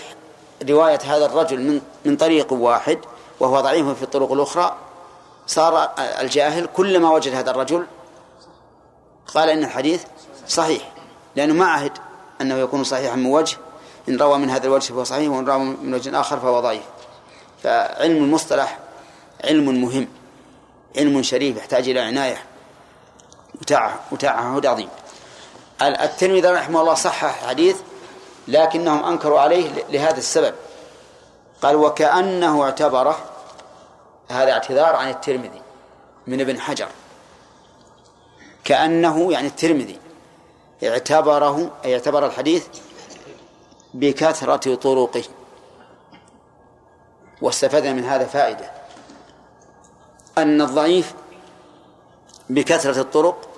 [0.69, 2.99] رواية هذا الرجل من من طريق واحد
[3.39, 4.75] وهو ضعيف في الطرق الأخرى
[5.47, 7.85] صار الجاهل كلما وجد هذا الرجل
[9.35, 10.03] قال إن الحديث
[10.51, 10.91] صحيح.
[11.35, 11.91] لأنه ما عهد
[12.41, 13.57] أنه يكون صحيحا من وجه
[14.09, 16.83] إن روى من هذا الوجه فهو صحيح وإن روى من وجه آخر فهو ضعيف.
[17.63, 18.79] فعلم المصطلح
[19.43, 20.07] علم مهم
[20.97, 22.43] علم شريف يحتاج إلى عناية
[24.11, 24.89] وتعهد عظيم.
[25.81, 27.77] الترمذي رحمه الله صحح حديث
[28.47, 30.53] لكنهم أنكروا عليه لهذا السبب.
[31.61, 33.19] قال وكأنه اعتبره
[34.29, 35.61] هذا اعتذار عن الترمذي
[36.27, 36.87] من ابن حجر.
[38.63, 39.99] كأنه يعني الترمذي.
[40.83, 42.67] اعتبره أي اعتبر الحديث
[43.93, 45.23] بكثرة طرقه
[47.41, 48.71] واستفدنا من هذا فائدة.
[50.37, 51.13] أن الضعيف
[52.49, 53.49] بكثرة الطرق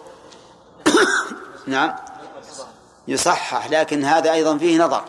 [1.68, 1.96] نعم
[3.08, 5.04] يصحح لكن هذا أيضا فيه نظر.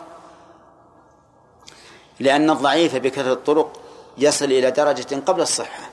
[2.19, 3.79] لأن الضعيف بكثرة الطرق
[4.17, 5.89] يصل إلى درجة قبل الصحة.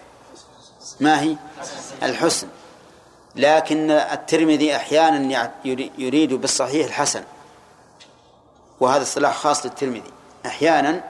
[1.01, 1.37] ما هي؟
[2.03, 2.49] الحسن.
[3.37, 5.53] لكن الترمذي أحيانا
[5.99, 7.23] يريد بالصحيح الحسن
[8.81, 10.13] وهذا الصلاح خاص للترمذي.
[10.47, 11.05] أحيانا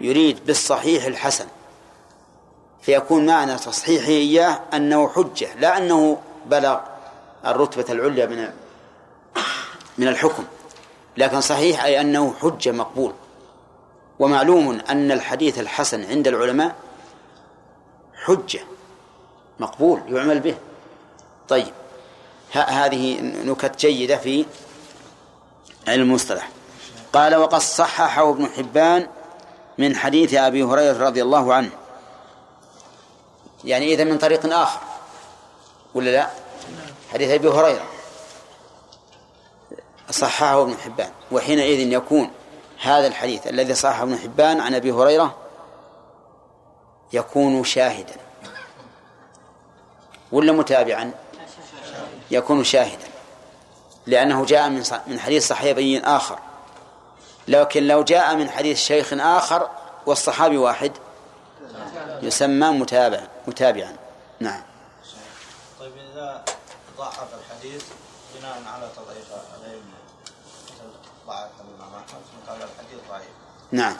[0.00, 1.46] يريد بالصحيح الحسن
[2.82, 6.80] فيكون معنى تصحيحه إياه أنه حجة لا أنه بلغ
[7.46, 8.48] الرتبة العليا من
[9.98, 10.44] من الحكم
[11.16, 13.12] لكن صحيح أي أنه حجة مقبول.
[14.18, 16.74] ومعلوم أن الحديث الحسن عند العلماء
[18.24, 18.60] حجة
[19.60, 20.54] مقبول يعمل به.
[21.48, 21.72] طيب.
[22.52, 24.46] هذه نكت جيدة في
[25.88, 26.48] علم المصطلح.
[27.12, 29.08] قال وقد صححه ابن حبان
[29.78, 31.70] من حديث أبي هريرة رضي الله عنه.
[33.64, 34.80] يعني إذا من طريق آخر.
[35.94, 36.28] ولا لا؟
[37.12, 37.84] حديث أبي هريرة.
[40.10, 41.10] صححه ابن حبان.
[41.32, 42.30] وحينئذ يكون
[42.82, 45.34] هذا الحديث الذي صححه ابن حبان عن أبي هريرة
[47.12, 48.16] يكون شاهدا.
[50.32, 51.23] ولا متابعا؟
[52.30, 53.08] يكون شاهدا
[54.06, 56.38] لأنه جاء من من حديث صحابي آخر.
[57.48, 59.70] لكن لو جاء من حديث شيخ آخر
[60.06, 60.92] والصحابي واحد
[62.22, 63.96] يسمى متابع متابعا.
[64.40, 64.62] نعم.
[65.80, 66.44] طيب إذا
[66.98, 67.84] ضعف الحديث
[68.38, 69.26] بناء على تضعيف
[69.58, 69.82] الأئمة
[71.26, 73.28] ضعف الإمام أحمد قال الحديث ضعيف.
[73.72, 73.96] نعم.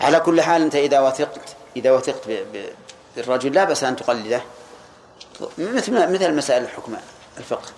[0.00, 2.28] على كل حال أنت إذا وثقت إذا وثقت
[3.16, 4.42] بالرجل لا بأس أن تقلده.
[5.58, 6.96] مثل مثل مسائل الحكم
[7.38, 7.68] الفقه.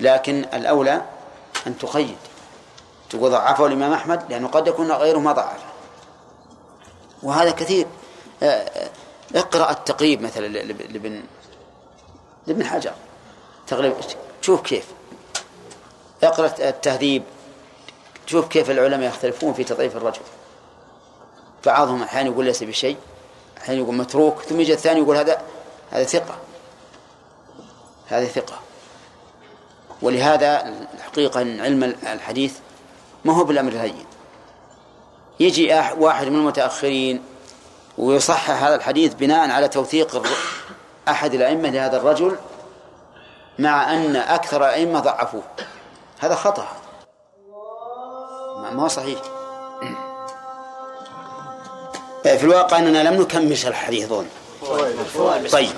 [0.00, 1.02] لكن الأولى
[1.66, 2.16] أن تقيد
[3.10, 5.64] تقول ضعفه الإمام أحمد لأنه قد يكون غيره ما ضعفه.
[7.22, 7.86] وهذا كثير.
[8.42, 8.90] آه، آه،
[9.34, 11.22] اقرأ التقريب مثلا لابن
[12.46, 12.92] لابن حجر.
[13.66, 13.94] تقريب
[14.40, 14.86] شوف كيف.
[16.22, 17.22] اقرأ التهذيب.
[18.26, 20.22] شوف كيف العلماء يختلفون في تضعيف الرجل.
[21.66, 22.96] بعضهم أحيانا يقول ليس بشيء
[23.58, 25.42] أحيانا يقول متروك ثم يجي الثاني يقول هذا
[25.94, 26.34] هذا ثقة.
[28.08, 28.60] هذه ثقة.
[30.02, 32.58] ولهذا الحقيقة أن علم الحديث
[33.24, 34.06] ما هو بالأمر الهين.
[35.40, 37.22] يجي واحد من المتأخرين
[37.98, 40.22] ويصحح هذا الحديث بناء على توثيق
[41.08, 42.36] أحد الأئمة لهذا الرجل
[43.58, 45.42] مع أن أكثر الأئمة ضعفوه.
[46.18, 46.68] هذا خطأ.
[48.56, 49.18] ما هو صحيح.
[52.22, 54.26] في الواقع أننا لم نكمل الحديث ظن
[55.52, 55.72] طيب.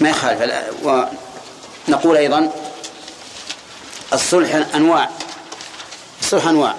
[0.00, 0.52] ما يخالف.
[1.88, 2.52] ونقول أيضا
[4.12, 5.10] الصلح أنواع.
[6.20, 6.76] الصلح أنواع.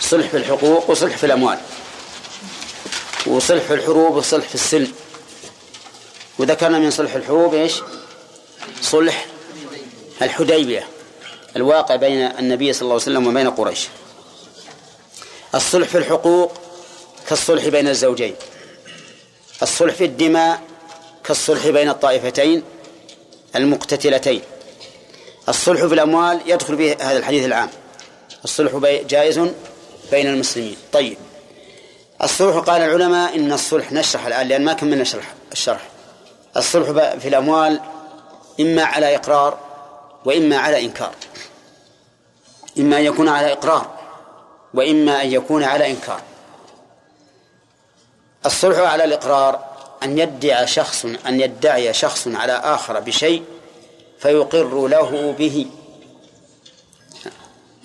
[0.00, 1.58] صلح في الحقوق وصلح في الأموال.
[3.26, 4.92] وصلح في الحروب وصلح في السلم.
[6.38, 7.82] وذكرنا من صلح الحروب إيش؟
[8.82, 9.26] صلح
[10.22, 10.88] الحديبية.
[11.56, 13.88] الواقع بين النبي صلى الله عليه وسلم وبين قريش.
[15.54, 16.52] الصلح في الحقوق
[17.28, 18.34] كالصلح بين الزوجين.
[19.62, 20.60] الصلح في الدماء
[21.24, 22.62] كالصلح بين الطائفتين
[23.56, 24.42] المقتتلتين.
[25.48, 27.70] الصلح في الأموال يدخل به هذا الحديث العام.
[28.44, 28.76] الصلح
[29.08, 29.38] جائز
[30.10, 30.76] بين المسلمين.
[30.92, 31.16] طيب.
[32.22, 35.88] الصلح قال العلماء إن الصلح نشرح الآن لأن ما كملنا شرح الشرح.
[36.56, 37.80] الصلح في الأموال
[38.60, 39.58] إما على إقرار
[40.24, 41.14] وإما على إنكار.
[42.78, 43.90] إما أن يكون على إقرار
[44.74, 46.20] وإما أن يكون على إنكار.
[48.46, 49.64] الصلح على الإقرار
[50.02, 53.42] أن يدعي شخص أن يدعي شخص على آخر بشيء
[54.18, 55.66] فيقر له به.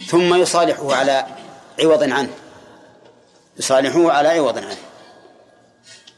[0.07, 1.25] ثم يصالحه على
[1.83, 2.29] عوض عنه.
[3.57, 4.77] يصالحه على عوض عنه.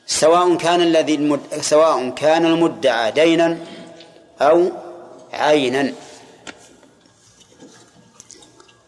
[0.07, 1.39] سواء كان الذي المد...
[1.61, 3.57] سواء كان المدعى دينا
[4.41, 4.71] أو
[5.33, 5.93] عينا.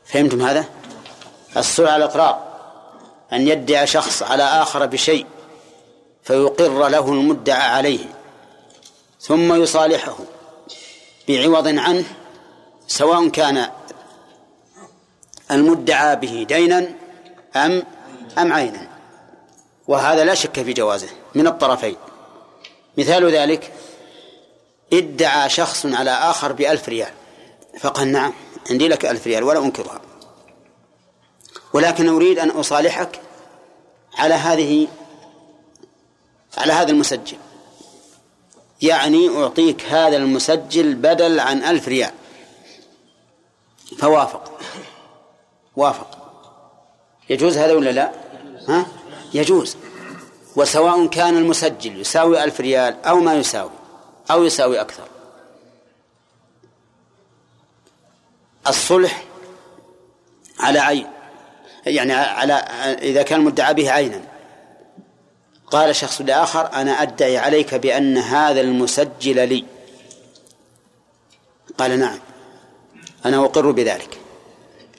[0.06, 0.66] فهمتم هذا؟
[1.58, 2.52] الصلح على الإقرار
[3.34, 5.26] أن يدعي شخص على آخر بشيء
[6.24, 8.06] فيقر له المدعى عليه
[9.22, 10.18] ثم يصالحه
[11.28, 12.04] بعوض عنه
[12.88, 13.70] سواء كان
[15.52, 16.90] المدعى به دينا
[17.56, 17.84] أم
[18.38, 18.88] أم عينا.
[19.88, 21.96] وهذا لا شك في جوازه من الطرفين.
[22.98, 23.74] مثال ذلك
[24.94, 27.12] ادعى شخص على آخر بألف ريال
[27.80, 28.34] فقال نعم
[28.70, 30.02] عندي لك ألف ريال ولا أنكرها
[31.74, 33.20] ولكن أريد أن أصالحك
[34.18, 34.88] على هذه
[36.58, 37.38] على هذا المسجل.
[38.82, 42.12] يعني أعطيك هذا المسجل بدل عن ألف ريال.
[43.98, 44.60] فوافق.
[45.76, 46.18] وافق.
[47.30, 48.12] يجوز هذا ولا لا؟
[48.68, 48.86] ها؟
[49.34, 49.78] يجوز.
[50.56, 53.72] وسواء كان المسجل يساوي ألف ريال أو ما يساوي
[54.32, 55.04] أو يساوي أكثر.
[58.68, 59.24] الصلح
[60.60, 61.08] على عين
[61.86, 62.54] يعني على
[63.02, 64.31] إذا كان المدعى به عينا.
[65.72, 69.66] قال شخص لآخر أنا أدعي عليك بأن هذا المسجل لي.
[71.78, 72.20] قال نعم
[73.26, 74.18] أنا أقر بذلك.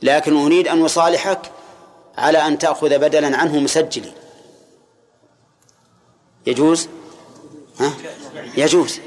[0.03, 1.41] لكن أريد أن أصالحك
[2.19, 4.13] على أن تأخذ بدلا عنه مسجلي.
[6.47, 6.89] يجوز؟
[7.81, 7.93] ها؟
[8.57, 9.01] يجوز.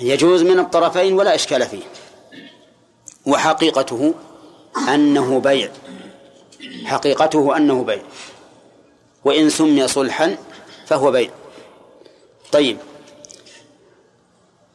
[0.00, 1.82] يجوز من الطرفين ولا إشكال فيه.
[3.26, 4.14] وحقيقته
[4.88, 5.70] أنه بيع.
[6.84, 8.02] حقيقته أنه بيع.
[9.24, 10.36] وإن سمي صلحا
[10.88, 11.30] فهو بيع
[12.52, 12.78] طيب.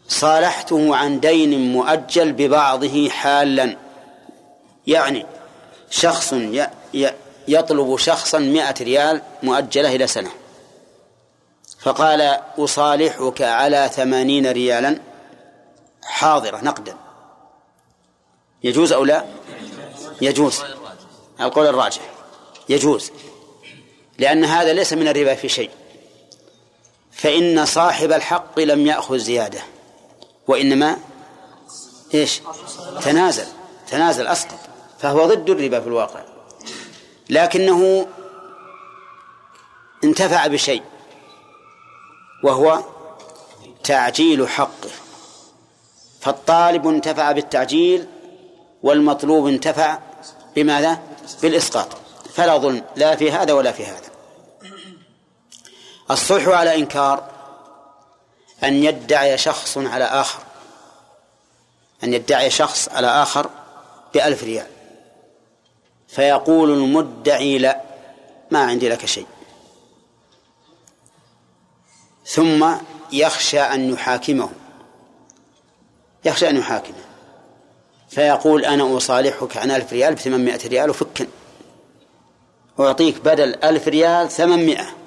[0.08, 3.78] صالحته عن دين مؤجل ببعضه حالا.
[4.88, 5.26] يعني
[5.90, 6.36] شخص
[7.48, 10.32] يطلب شخصا مئة ريال مؤجلة إلى سنة.
[11.80, 15.00] فقال أصالحك على ثمانين ريالا
[16.04, 16.96] حاضرة نقدا.
[18.64, 19.26] يجوز أو لا؟
[20.22, 20.64] يجوز.
[21.42, 22.02] القول الراجح.
[22.70, 23.12] يجوز.
[24.20, 25.70] لأن هذا ليس من الربا في شيء.
[27.16, 29.62] فإن صاحب الحق لم يأخذ زيادة.
[30.48, 30.98] وإنما
[32.14, 32.42] إيش؟
[33.02, 33.46] تنازل
[33.92, 34.60] تنازل أسقط.
[35.00, 36.22] فهو ضد الربا في الواقع.
[37.30, 38.08] لكنه
[40.04, 40.84] انتفع بشيء
[42.44, 42.84] وهو
[43.84, 44.90] تعجيل حقه.
[46.22, 48.08] فالطالب انتفع بالتعجيل
[48.84, 50.00] والمطلوب انتفع
[50.56, 51.00] بماذا؟
[51.42, 51.88] بالإسقاط.
[52.34, 54.13] فلا ظلم لا في هذا ولا في هذا.
[56.12, 57.30] الصلح على إنكار
[58.64, 60.40] أن يدعي شخص على آخر
[62.04, 63.50] أن يدعي شخص على آخر
[64.14, 64.68] بألف ريال.
[66.08, 67.82] فيقول المدعي لا
[68.52, 69.28] ما عندي لك شيء.
[72.26, 72.76] ثم
[73.12, 74.50] يخشى أن يحاكمه
[76.26, 77.04] يخشى أن يحاكمه.
[78.10, 81.28] فيقول أنا أصالحك عن ألف ريال بثمانمائة ريال وفكا
[82.80, 85.03] أعطيك بدل ألف ريال ثمانمائة.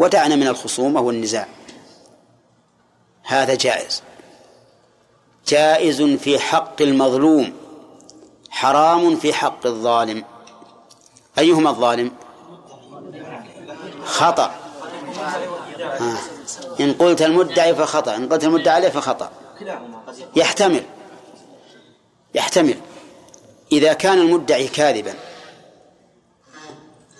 [0.00, 1.48] ودعنا من الخصومة والنزاع
[3.22, 4.02] هذا جائز.
[5.46, 7.52] جائز في حق المظلوم
[8.50, 10.24] حرام في حق الظالم.
[11.38, 12.12] أيهما الظالم؟
[14.04, 14.54] خطأ.
[15.80, 16.18] آه.
[16.80, 19.30] إن قلت المدعي فخطأ إن قلت المدعي عليه فخطأ.
[20.36, 20.84] يحتمل.
[22.34, 22.80] يحتمل.
[23.72, 25.14] إذا كان المدعي كاذبا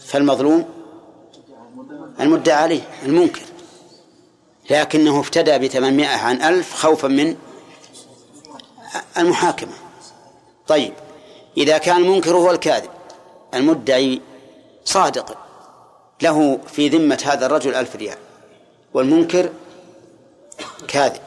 [0.07, 0.80] فالمظلوم
[2.21, 3.43] المدعى عليه المنكر.
[4.71, 7.37] لكنه افتدى بثمانمائة عن ألف خوفا من
[9.19, 9.73] المحاكمة.
[10.67, 10.93] طيب
[11.57, 12.91] إذا كان المنكر هو الكاذب
[13.55, 14.21] المدعي
[14.85, 15.39] صادق
[16.23, 18.19] له في ذمة هذا الرجل ألف ريال
[18.95, 19.51] والمنكر
[20.89, 21.21] كاذب.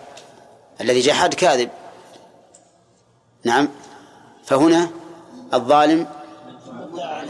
[0.81, 1.69] الذي جحد كاذب.
[3.43, 3.69] نعم
[4.45, 4.89] فهنا
[5.53, 6.07] الظالم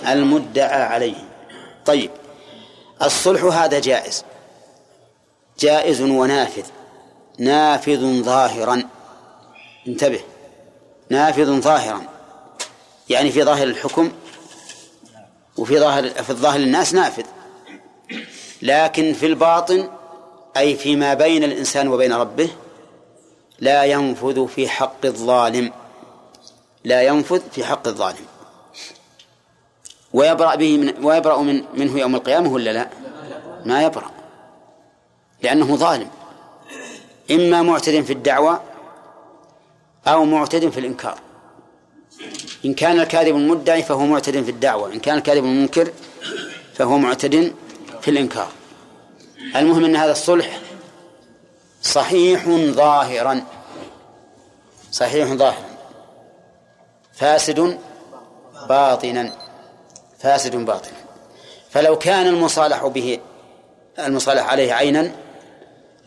[0.07, 1.15] المدعى عليه.
[1.85, 2.11] طيب
[3.01, 4.23] الصلح هذا جائز.
[5.59, 6.65] جائز ونافذ.
[7.39, 8.83] نافذ ظاهرا.
[9.87, 10.19] انتبه.
[11.09, 12.01] نافذ ظاهرا.
[13.09, 14.11] يعني في ظاهر الحكم
[15.57, 17.25] وفي ظاهر في الظاهر الناس نافذ.
[18.61, 19.89] لكن في الباطن
[20.57, 22.49] أي فيما بين الإنسان وبين ربه
[23.59, 25.73] لا ينفذ في حق الظالم.
[26.83, 28.25] لا ينفذ في حق الظالم.
[30.13, 32.89] ويبرأ به من ويبرأ من منه يوم القيامة ولا لا؟
[33.65, 34.11] ما يبرأ.
[35.41, 36.09] لأنه ظالم.
[37.31, 38.61] إما معتد في الدعوة
[40.07, 41.19] أو معتد في الإنكار.
[42.65, 45.91] إن كان الكاذب المدعي فهو معتد في الدعوة إن كان الكاذب المنكر
[46.73, 47.53] فهو معتد
[48.01, 48.51] في الإنكار.
[49.55, 50.59] المهم أن هذا الصلح
[51.81, 53.43] صحيح ظاهرا.
[54.91, 55.69] صحيح ظاهرا.
[57.13, 57.79] فاسد
[58.69, 59.42] باطنا.
[60.23, 60.97] فاسد باطنا
[61.69, 63.19] فلو كان المصالح به
[63.99, 65.11] المصالح عليه عينا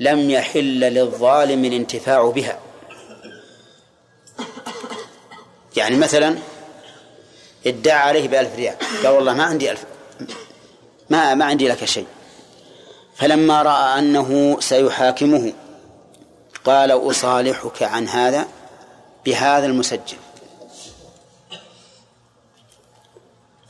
[0.00, 2.58] لم يحل للظالم الانتفاع بها.
[5.76, 6.38] يعني مثلا
[7.66, 9.84] ادعى عليه بألف ريال قال والله ما عندي ألف
[11.10, 12.06] ما ما عندي لك شيء.
[13.16, 15.52] فلما رأى أنه سيحاكمه
[16.64, 18.46] قال أصالحك عن هذا
[19.24, 20.16] بهذا المسجل.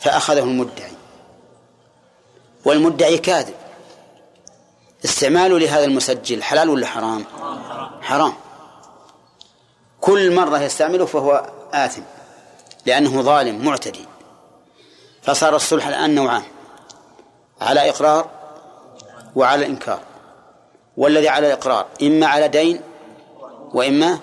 [0.07, 0.93] فأخذه المدعي.
[2.65, 3.55] والمدعي كاذب.
[5.05, 7.25] استعماله لهذا المسجل حلال ولا حرام؟
[8.03, 8.33] حرام.
[10.01, 12.03] كل مرة يستعمله فهو آثم
[12.87, 14.05] لأنه ظالم معتدي.
[15.23, 16.43] فصار الصلح الآن نوعان
[17.61, 18.31] على إقرار
[19.37, 20.01] وعلى إنكار.
[20.97, 22.81] والذي على الإقرار إما على دين
[23.75, 24.19] وإما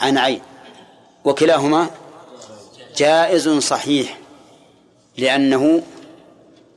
[0.00, 0.42] عن عين.
[1.24, 1.90] وكلاهما
[2.96, 4.21] جائز صحيح.
[5.16, 5.82] لأنه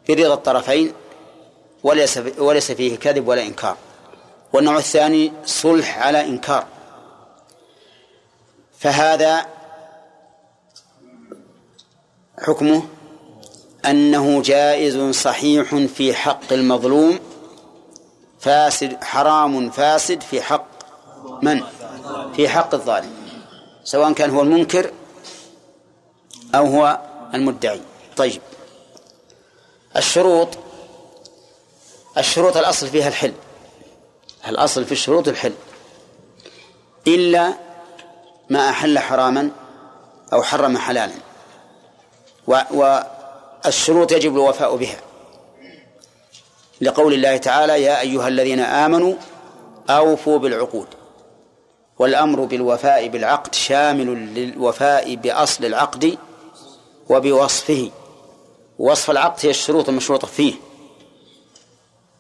[0.10, 0.94] برضا الطرفين
[1.84, 3.78] وليس وليس فيه كذب ولا إنكار.
[4.54, 6.66] والنوع الثاني صلح على إنكار.
[8.80, 9.46] فهذا
[12.40, 12.84] حكمه
[13.86, 17.20] أنه جائز صحيح في حق المظلوم
[18.40, 20.68] فاسد حرام فاسد في حق
[21.42, 21.62] من؟
[22.36, 23.12] في حق الظالم
[23.84, 24.92] سواء كان هو المنكر
[26.56, 27.00] أو هو
[27.34, 27.82] المدعي.
[28.18, 28.42] طيب.
[29.98, 30.48] الشروط
[32.18, 33.34] الشروط الأصل فيها الحل.
[34.48, 35.54] الأصل في الشروط الحل.
[37.08, 37.54] إلا
[38.50, 39.52] ما أحل حراما
[40.34, 41.14] أو حرم حلالا.
[42.48, 44.98] والشروط يجب الوفاء بها.
[46.82, 49.14] لقول الله تعالى يا أيها الذين آمنوا
[49.90, 50.88] أوفوا بالعقود.
[52.00, 56.18] والأمر بالوفاء بالعقد شامل للوفاء بأصل العقد
[57.10, 57.92] وبوصفه.
[58.80, 60.54] وصف العقد هي الشروط المشروطة فيه.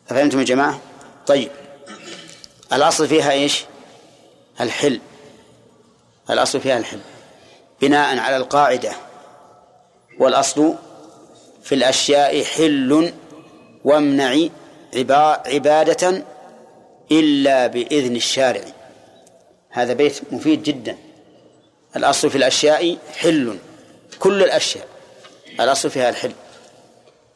[0.09, 0.79] أفهمتم يا جماعة؟
[1.27, 1.51] طيب.
[2.73, 3.65] الأصل فيها إيش؟
[4.61, 4.99] الحل.
[6.29, 6.99] الأصل فيها الحل.
[7.81, 8.91] بناء على القاعدة.
[10.19, 10.75] والأصل
[11.63, 13.13] في الأشياء حل
[13.83, 14.47] وامنع
[15.45, 16.25] عبادة
[17.11, 18.63] إلا بإذن الشارع.
[19.69, 20.97] هذا بيت مفيد جدا.
[21.95, 23.57] الأصل في الأشياء حل.
[24.19, 24.87] كل الأشياء.
[25.59, 26.31] الأصل فيها الحل.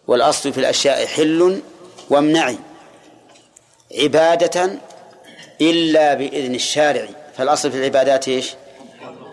[0.09, 1.61] والأصل في الأشياء حل
[2.09, 2.57] وامنعي
[3.95, 4.71] عبادة
[5.61, 7.07] إلا بإذن الشارع.
[7.37, 8.53] فالأصل في العبادات إيش؟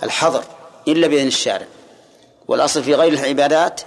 [0.02, 0.44] الحظر
[0.88, 1.66] إلا بإذن الشارع.
[2.48, 3.80] والأصل في غير العبادات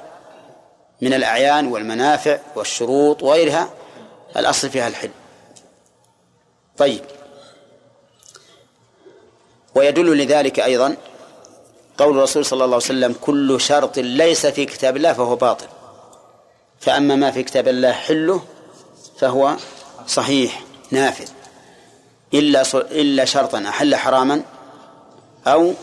[1.02, 3.70] من الأعيان والمنافع والشروط وغيرها
[4.38, 5.12] الأصل فيها الحل.
[6.78, 7.02] طيب.
[9.76, 10.96] ويدل لذلك أيضا
[11.98, 15.79] قول الرسول صلى الله عليه وسلم كل شرط ليس في كتاب الله فهو باطل.
[16.80, 18.44] فأما ما في كتاب الله حله
[19.20, 19.58] فهو
[20.08, 21.30] صحيح نافذ.
[22.34, 24.44] إلا إلا شرطا أحل حراما
[25.48, 25.74] أو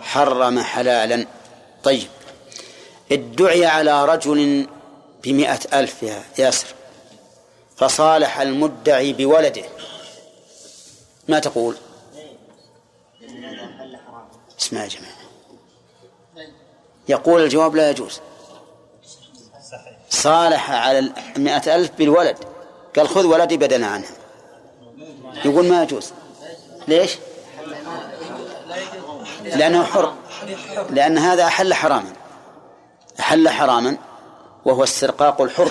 [0.00, 1.26] حرم حلالا.
[1.84, 2.08] طيب.
[3.12, 4.66] ادعي على رجل
[5.24, 6.66] بمئة ألف يا ياسر
[7.76, 9.64] فصالح المدعي بولده.
[11.28, 11.76] ما تقول؟
[14.60, 15.14] اسمع يا جماعة.
[17.08, 18.20] يقول الجواب لا يجوز.
[20.14, 22.38] صالح على المئة ألف بالولد.
[22.96, 24.10] قال خذ ولدي بدلا عنها
[25.44, 26.12] يقول ما يجوز.
[26.88, 27.18] ليش؟
[29.42, 30.14] لأنه حر.
[30.90, 32.12] لأن هذا أحل حراما.
[33.20, 33.96] أحل حراما
[34.64, 35.70] وهو استرقاق الحر.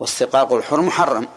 [0.00, 1.28] واسترقاق الحر محرم.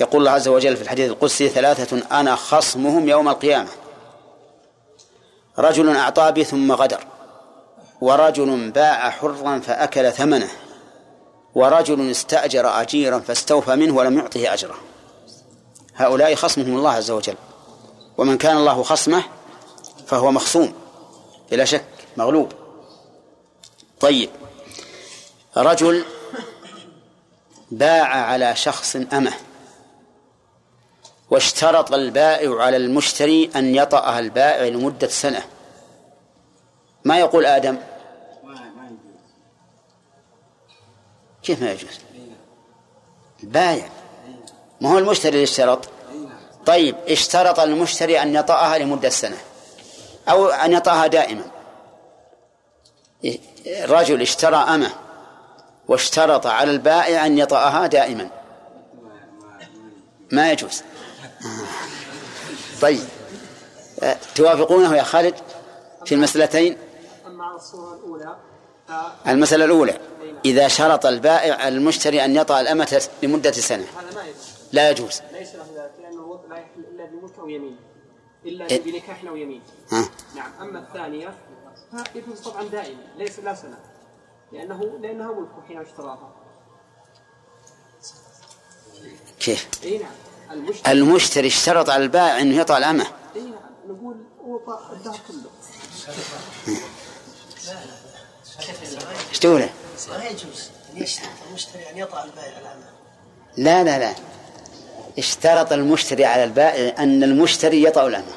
[0.00, 3.68] يقول الله عز وجل في الحديث القدسي ثلاثة أنا خصمهم يوم القيامة.
[5.58, 7.13] رجل أعطى بي ثم غدر.
[8.00, 10.50] ورجل باع حرا فأكل ثمنه
[11.54, 14.74] ورجل استأجر أجيرا فاستوفى منه ولم يعطه أجره.
[15.96, 17.36] هؤلاء خصمهم الله عز وجل.
[18.18, 19.24] ومن كان الله خصمه
[20.06, 20.72] فهو مخصوم
[21.50, 21.84] بلا شك
[22.16, 22.52] مغلوب.
[24.00, 24.30] طيب
[25.56, 26.04] رجل
[27.70, 29.32] باع على شخص أمه
[31.30, 35.42] واشترط البائع على المشتري أن يطأها البائع لمدة سنة.
[37.04, 37.78] ما يقول آدم؟
[41.42, 42.00] كيف ما يجوز؟
[43.42, 43.88] البائع
[44.80, 45.88] ما هو المشتري اللي اشترط؟
[46.66, 49.36] طيب اشترط المشتري أن يطأها لمدة سنة
[50.28, 51.44] أو أن يطأها دائما.
[53.68, 54.90] رجل اشترى أمة
[55.88, 58.30] واشترط على البائع أن يطأها دائما.
[60.32, 60.82] ما يجوز.
[62.80, 63.04] طيب
[64.34, 65.34] توافقونه يا خالد
[66.06, 66.76] في المسألتين؟
[67.34, 68.36] أما الصورة الأولى
[69.26, 70.00] المسألة الأولى
[70.44, 73.84] إذا شرط البائع المشتري أن يطأ الأمة لمدة سنة.
[73.84, 74.54] هذا ما يجوز.
[74.72, 75.20] لا يجوز.
[75.32, 77.76] ليس له ذلك لأنه لا يحل إلا بملك أو يمين.
[78.44, 79.62] إلا إيه؟ بنكاح أو يمين.
[79.92, 80.52] ها؟ نعم.
[80.60, 81.34] أما الثانية
[82.12, 83.78] فيجوز طبعا دائما ليس لا سنة.
[84.52, 86.34] لأنه لأنها ملك حين اشتراها
[89.40, 90.12] كيف؟ أي نعم.
[90.50, 93.06] المشتري, المشتري اشترط على البائع انه يطع الأمة.
[93.36, 93.54] أي نعم.
[93.88, 94.16] نقول
[94.46, 95.50] وطأ الدهر كله.
[99.30, 99.60] إيش تقول؟
[100.08, 100.70] ما يجوز
[101.48, 102.74] المشتري ان البائع
[103.56, 104.14] لا لا لا.
[105.18, 108.34] اشترط المشتري على البائع أن المشتري يطع الامه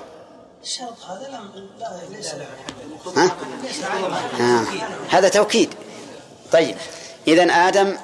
[0.63, 1.41] الشرط هذا
[1.79, 2.33] لا ليس
[3.15, 3.31] ها؟
[4.39, 4.65] آه.
[5.09, 5.73] هذا توكيد.
[6.51, 6.77] طيب.
[7.27, 7.97] إذا آدم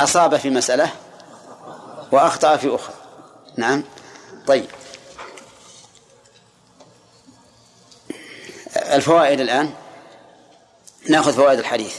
[0.00, 0.90] أصاب في مسألة
[2.12, 2.94] وأخطأ في أخرى.
[3.56, 3.84] نعم.
[4.46, 4.66] طيب.
[8.76, 9.70] الفوائد الآن.
[11.08, 11.96] ناخذ فوائد الحديث.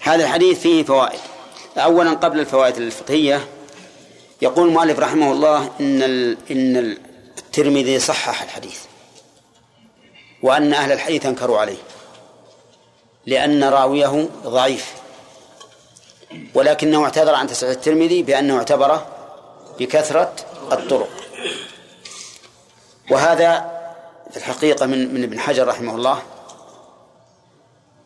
[0.00, 1.20] هذا الحديث فيه فوائد.
[1.76, 3.48] أولا قبل الفوائد الفقهية
[4.42, 6.02] يقول المؤلف رحمه الله إن
[6.50, 6.96] إن
[7.38, 8.78] الترمذي صحح الحديث
[10.42, 11.76] وأن أهل الحديث أنكروا عليه
[13.26, 14.92] لأن راويه ضعيف.
[16.54, 19.06] ولكنه اعتذر عن تسعة الترمذي بأنه اعتبره
[19.78, 20.34] بكثرة
[20.72, 21.10] الطرق.
[23.10, 23.70] وهذا
[24.30, 26.22] في الحقيقة من من ابن حجر رحمه الله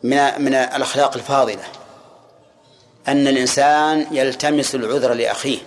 [0.03, 1.63] من من الأخلاق الفاضلة.
[3.07, 5.59] أن الإنسان يلتمس العذر لأخيه.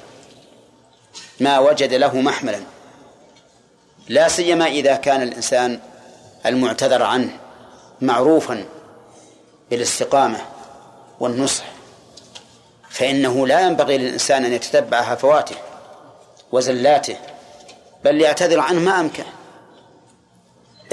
[1.41, 2.61] ما وجد له محملا.
[4.09, 5.81] لا سيما إذا كان الإنسان
[6.47, 7.39] المعتذر عنه
[8.01, 8.65] معروفا
[9.71, 10.39] بالاستقامة
[11.21, 11.65] والنصح.
[12.91, 15.57] فإنه لا ينبغي للإنسان أن يتتبع هفواته
[16.53, 17.17] وزلاته
[18.05, 19.25] بل يعتذر عنه ما أمكن.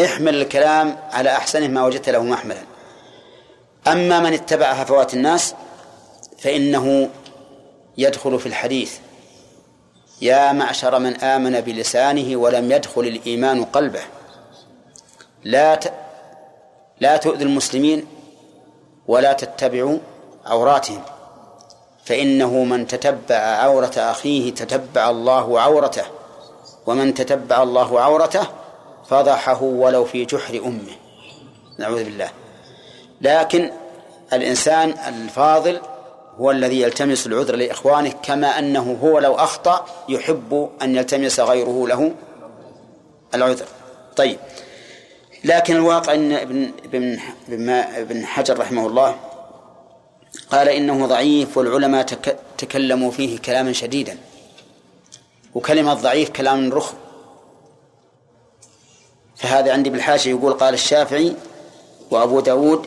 [0.05, 2.68] احمل الكلام على أحسنه ما وجدت له محملا.
[3.91, 5.55] أما من اتبع هفوات الناس
[6.37, 7.09] فإنه
[7.97, 8.97] يدخل في الحديث.
[10.21, 14.01] يا معشر من آمن بلسانه ولم يدخل الإيمان قلبه.
[15.43, 15.93] لا ت...
[16.99, 18.05] لا تؤذوا المسلمين
[19.07, 19.97] ولا تتبعوا
[20.45, 21.01] عوراتهم.
[22.05, 26.03] فإنه من تتبع عورة أخيه تتبع الله عورته
[26.85, 28.47] ومن تتبع الله عورته
[29.09, 30.95] فضحه ولو في جحر أمه.
[31.77, 32.29] نعوذ بالله.
[33.21, 33.71] لكن
[34.33, 35.79] الإنسان الفاضل
[36.39, 42.11] هو الذي يلتمس العذر لإخوانه كما أنه هو لو أخطأ يحب أن يلتمس غيره له
[43.33, 43.65] العذر.
[44.15, 44.37] طيب.
[45.43, 46.71] لكن الواقع أن ابن
[47.47, 49.15] ابن ابن حجر رحمه الله
[50.51, 52.03] قال إنه ضعيف والعلماء
[52.57, 54.17] تكلموا فيه كلاما شديدا.
[55.55, 56.97] وكلمة ضعيف كلام رخم.
[59.35, 61.35] فهذا عندي بالحاشية يقول قال الشافعي
[62.11, 62.85] وأبو داود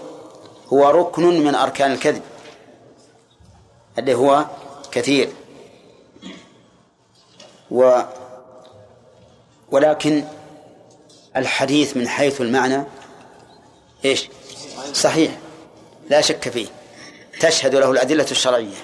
[0.72, 2.22] هو ركن من أركان الكذب.
[3.98, 4.46] الذي هو
[4.92, 5.28] كثير.
[7.70, 8.00] و
[9.70, 10.24] ولكن
[11.36, 12.84] الحديث من حيث المعنى
[14.04, 14.28] إيش؟
[14.92, 15.38] صحيح.
[16.10, 16.66] لا شك فيه.
[17.40, 18.76] تشهد له الأدلة الشرعية.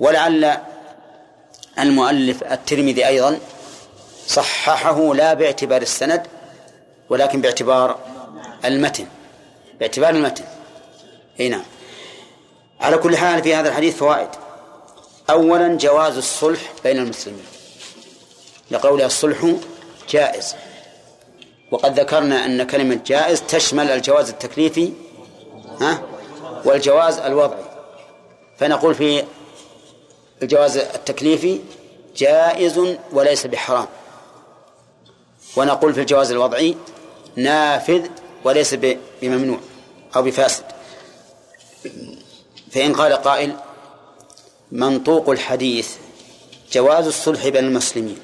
[0.00, 0.58] ولعل
[1.78, 3.38] المؤلف الترمذي أيضا
[4.26, 6.26] صححه لا باعتبار السند
[7.08, 7.98] ولكن باعتبار
[8.64, 9.06] المتن.
[9.80, 10.44] باعتبار المتن.
[11.40, 11.64] إي نعم.
[12.80, 14.28] على كل حال في هذا الحديث فوائد.
[15.30, 17.46] أولا جواز الصلح بين المسلمين.
[18.70, 19.54] لقول الصلح
[20.10, 20.54] جائز.
[21.70, 24.92] وقد ذكرنا أن كلمة جائز تشمل الجواز التكليفي
[25.80, 26.02] ها
[26.64, 27.64] والجواز الوضعي.
[28.58, 29.24] فنقول في
[30.42, 31.60] الجواز التكليفي
[32.16, 33.86] جائز وليس بحرام.
[35.56, 36.76] ونقول في الجواز الوضعي
[37.36, 38.06] نافذ
[38.44, 38.74] وليس
[39.22, 39.58] بممنوع.
[40.16, 40.64] أو بفاسد.
[42.70, 43.56] فإن قال قائل
[44.72, 45.90] منطوق الحديث
[46.72, 48.18] جواز الصلح بين المسلمين.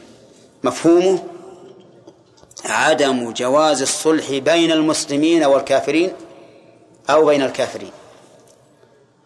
[0.64, 1.24] مفهومه
[2.64, 6.12] عدم جواز الصلح بين المسلمين والكافرين
[7.10, 7.92] أو بين الكافرين.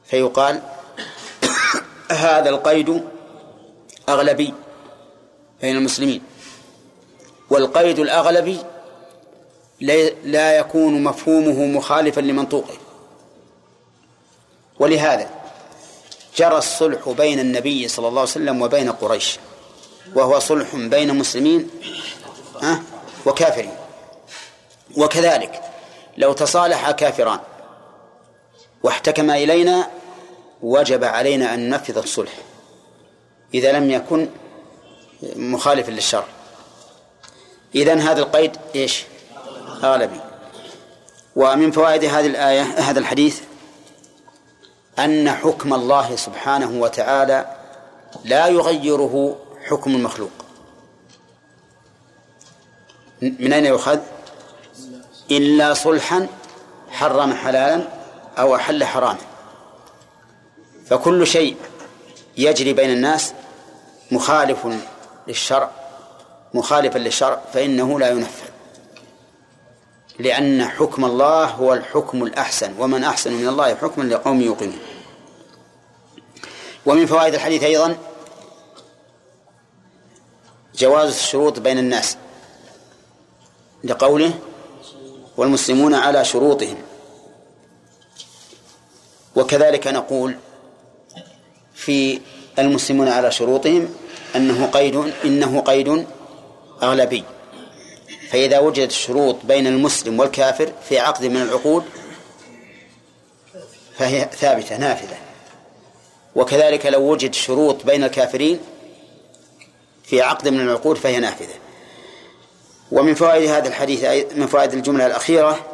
[0.04, 0.62] فيقال
[2.11, 3.04] هذا القيد
[4.09, 4.54] أغلبي
[5.62, 6.22] بين المسلمين
[7.50, 8.59] والقيد الأغلبي
[10.24, 12.74] لا يكون مفهومه مخالفا لمنطوقه.
[14.78, 15.30] ولهذا
[16.36, 19.38] جرى الصلح بين النبي صلى الله عليه وسلم وبين قريش
[20.14, 21.70] وهو صلح بين مسلمين
[23.26, 23.74] وكافرين.
[24.96, 25.62] وكذلك
[26.16, 27.40] لو تصالح كافران
[28.82, 29.90] واحتكما إلينا
[30.62, 32.32] وجب علينا أن ننفذ الصلح
[33.54, 34.28] إذا لم يكن
[35.36, 36.26] مخالفا للشرع.
[37.74, 39.04] إذن هذا القيد إيش؟
[39.78, 40.20] غالبي
[41.36, 43.40] ومن فوائد هذه الآية هذا الحديث
[44.98, 47.46] أن حكم الله سبحانه وتعالى
[48.24, 49.36] لا يغيره
[49.68, 50.30] حكم المخلوق.
[53.22, 53.98] من أين يؤخذ؟
[55.30, 56.26] إلا صلحا
[56.90, 57.82] حرم حلالا
[58.38, 59.18] أو أحل حراما.
[60.86, 61.56] فكل شيء
[62.36, 63.32] يجري بين الناس
[64.10, 64.66] مخالف
[65.26, 65.70] للشرع
[66.54, 68.47] مخالفا للشرع فإنه لا ينفذ
[70.18, 74.78] لأن حكم الله هو الحكم الأحسن ومن أحسن من الله حكما لقوم يوقنون.
[76.86, 77.96] ومن فوائد الحديث أيضا
[80.74, 82.16] جواز الشروط بين الناس
[83.84, 84.32] لقوله
[85.36, 86.76] والمسلمون على شروطهم.
[89.36, 90.36] وكذلك نقول
[91.74, 92.20] في
[92.58, 93.88] المسلمون على شروطهم
[94.36, 96.06] أنه قيد إنه قيد
[96.82, 97.24] أغلبي.
[98.30, 101.84] فإذا وجدت الشروط بين المسلم والكافر في عقد من العقود
[103.98, 105.16] فهي ثابتة نافذة.
[106.34, 108.60] وكذلك لو وجد شروط بين الكافرين
[110.04, 111.54] في عقد من العقود فهي نافذة.
[112.92, 114.04] ومن فوائد هذا الحديث
[114.34, 115.66] من فوائد الجملة الأخيرة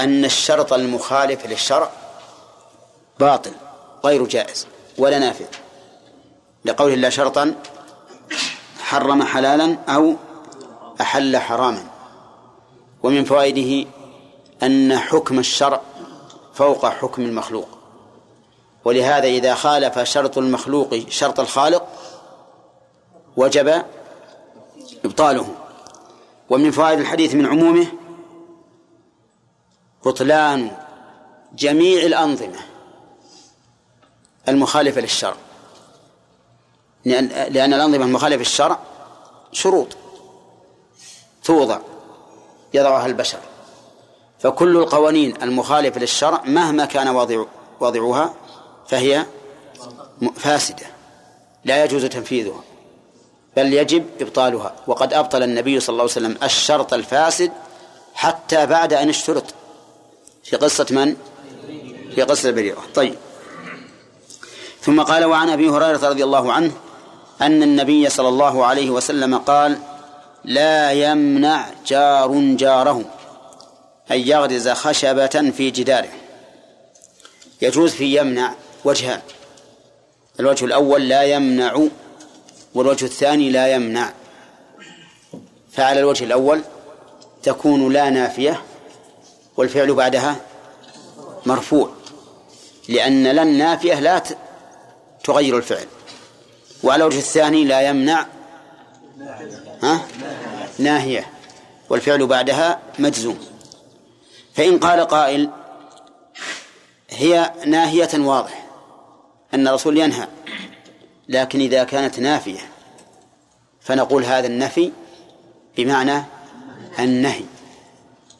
[0.00, 1.90] أن الشرط المخالف للشرع
[3.20, 3.52] باطل
[4.04, 4.66] غير جائز
[4.98, 5.46] ولا نافذ.
[6.64, 7.54] لقول الله شرطا
[8.80, 10.16] حرم حلالا أو
[11.00, 11.84] أحل حراما.
[13.02, 13.90] ومن فوائده
[14.62, 15.80] أن حكم الشرع
[16.54, 17.68] فوق حكم المخلوق.
[18.84, 21.88] ولهذا إذا خالف شرط المخلوق شرط الخالق
[23.36, 23.82] وجب
[25.04, 25.54] إبطاله.
[26.50, 27.86] ومن فوائد الحديث من عمومه
[30.04, 30.70] بطلان
[31.54, 32.58] جميع الأنظمة
[34.48, 35.36] المخالفة للشرع.
[37.04, 38.78] لأن, لأن الأنظمة المخالفة للشرع
[39.52, 39.96] شروط.
[41.44, 41.78] توضع
[42.74, 43.38] يضعها البشر.
[44.38, 47.44] فكل القوانين المخالفة للشرع مهما كان واضع
[47.80, 48.34] واضعها
[48.88, 49.26] فهي
[50.36, 50.86] فاسدة.
[51.64, 52.60] لا يجوز تنفيذها
[53.56, 54.74] بل يجب إبطالها.
[54.86, 57.52] وقد أبطل النبي صلى الله عليه وسلم الشرط الفاسد
[58.14, 59.44] حتى بعد أن اشترط.
[60.44, 61.16] في قصة من؟
[62.14, 63.14] في قصة البريرة طيب.
[64.80, 66.72] ثم قال وعن أبي هريرة رضي الله عنه
[67.42, 69.78] أن النبي صلى الله عليه وسلم قال
[70.44, 73.04] لا يمنع جار جاره
[74.10, 76.08] أن يغرز خشبة في جداره.
[77.62, 79.20] يجوز في يمنع وجهان
[80.40, 81.86] الوجه الأول لا يمنع
[82.74, 84.12] والوجه الثاني لا يمنع.
[85.72, 86.62] فعلى الوجه الأول
[87.42, 88.62] تكون لا نافية
[89.56, 90.36] والفعل بعدها
[91.46, 91.90] مرفوع
[92.88, 94.22] لأن لا النافية لا
[95.24, 95.86] تغير الفعل.
[96.82, 98.26] وعلى الوجه الثاني لا يمنع
[99.84, 100.06] ها؟
[100.78, 101.26] ناهية.
[101.90, 103.38] والفعل بعدها مجزوم.
[104.54, 105.50] فإن قال قائل
[107.10, 108.66] هي ناهية واضح
[109.54, 110.28] أن الرسول ينهى
[111.28, 112.60] لكن إذا كانت نافية
[113.80, 114.92] فنقول هذا النفي
[115.76, 116.22] بمعنى
[116.98, 117.44] النهي.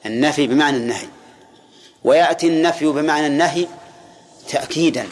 [0.06, 1.06] النفي بمعنى النهي.
[2.04, 3.66] ويأتي النفي بمعنى النهي
[4.48, 5.08] تأكيدا.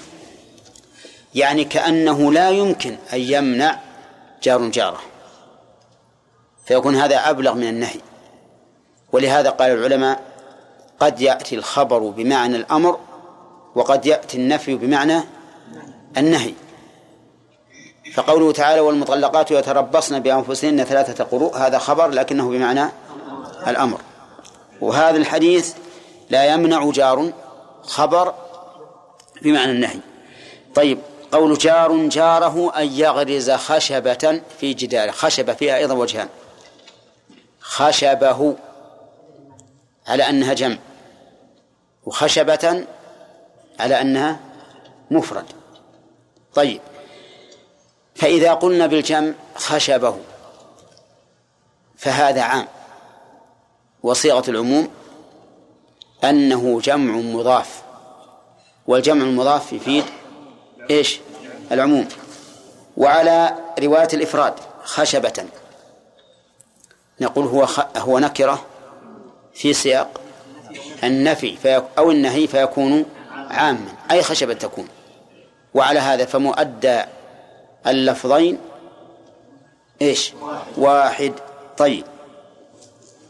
[1.35, 3.81] يعني كأنه لا يمكن أن يمنع
[4.43, 5.12] جار جاره.
[6.65, 8.01] فيكون هذا أبلغ من النهي.
[9.13, 10.23] ولهذا قال العلماء
[11.01, 12.99] قد يأتي الخبر بمعنى الأمر
[13.75, 15.21] وقد يأتي النفي بمعنى
[16.17, 16.55] النهي.
[18.15, 22.89] فقوله تعالى والمطلقات يتربصن بأنفسهن ثلاثة قروء هذا خبر لكنه بمعنى
[23.67, 24.01] الأمر.
[24.81, 25.75] وهذا الحديث
[26.31, 27.33] لا يمنع جار
[27.83, 28.35] خبر
[29.43, 29.99] بمعنى النهي.
[30.75, 30.99] طيب
[31.33, 36.29] قول جار جاره أن يغرز خشبة في جداره خشبة فيها أيضا وجهان.
[37.73, 38.57] خشبه
[40.07, 40.77] على أنها جمع
[42.05, 42.87] وخشبة
[43.81, 44.41] على أنها
[45.11, 45.45] مفرد.
[46.55, 46.81] طيب
[48.15, 50.19] فإذا قلنا بالجمع خشبه
[51.97, 52.69] فهذا عام.
[54.03, 54.89] وصيغة العموم
[56.25, 57.83] أنه جمع مضاف
[58.87, 60.05] والجمع المضاف يفيد
[60.91, 61.21] إيش؟
[61.73, 62.09] العموم.
[62.97, 64.55] وعلى رواية الإفراد
[64.85, 65.47] خشبة.
[67.21, 67.81] نقول هو خ...
[67.97, 68.67] هو نكرة
[69.55, 70.21] في سياق
[71.05, 71.83] النفي في...
[71.99, 74.89] أو النهي فيكون عاما أي خشبة تكون.
[75.75, 77.03] وعلى هذا فمؤدى
[77.87, 78.59] اللفظين
[80.03, 80.33] إيش؟
[80.77, 81.33] واحد.
[81.77, 82.05] طيب.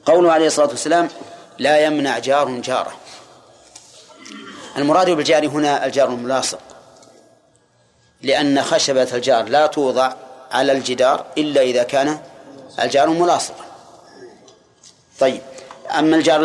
[0.07, 1.09] قوله عليه الصلاة والسلام
[1.59, 2.93] لا يمنع جار جاره.
[4.77, 6.61] المراد بالجار هنا الجار الملاصق
[8.23, 10.13] لأن خشبة الجار لا توضع
[10.51, 12.19] على الجدار إلا إذا كان
[12.83, 13.65] الجار ملاصقا.
[15.21, 15.43] طيب
[15.99, 16.41] أما الجار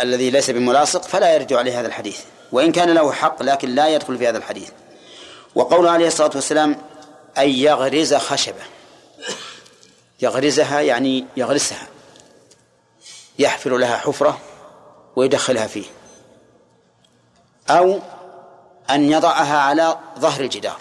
[0.00, 2.20] الذي ليس بملاصق فلا يرد عليه هذا الحديث
[2.52, 4.70] وإن كان له حق لكن لا يدخل في هذا الحديث.
[5.54, 6.76] وقوله عليه الصلاة والسلام
[7.38, 8.62] أن يغرز خشبة.
[10.20, 11.86] يغرزها يعني يغرسها.
[13.38, 14.38] يحفر لها حفرة
[15.16, 15.86] ويدخلها فيه.
[17.70, 18.00] أو
[18.90, 20.76] أن يضعها على ظهر الجدار.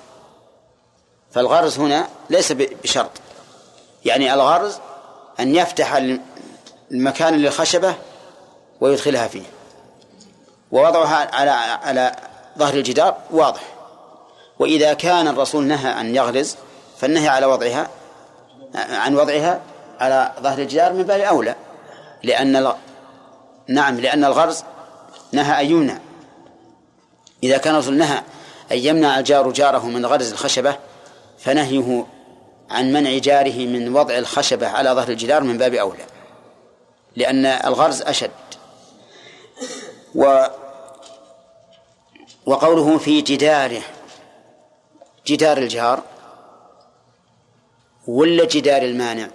[1.32, 3.11] فالغرز هنا ليس بشرط.
[4.05, 4.78] يعني الغرز
[5.39, 5.93] أن يفتح
[6.92, 7.96] المكان للخشبة
[8.82, 9.44] ويدخلها فيه.
[10.72, 11.52] ووضعها على
[11.84, 12.16] على
[12.58, 13.62] ظهر الجدار واضح.
[14.60, 16.56] وإذا كان الرسول نهى أن يغرز
[16.98, 17.90] فالنهي على وضعها
[18.76, 19.62] عن وضعها
[20.00, 21.56] على ظهر الجدار من باب أولى.
[22.24, 22.74] لأن
[23.68, 24.64] نعم لأن الغرز
[25.32, 25.98] نهى أن يمنع.
[27.44, 28.18] إذا كان الرسول نهى
[28.72, 30.78] أن يمنع الجار جاره من غرز الخشبة
[31.40, 32.06] فنهيه
[32.70, 36.14] عن منع جاره من وضع الخشبة على ظهر الجدار من باب أولى.
[37.16, 38.32] لأن الغرز أشد.
[40.16, 40.45] و
[42.45, 43.82] وقوله في جداره
[45.26, 46.03] جدار الجار
[48.07, 49.28] ولا جدار المانع؟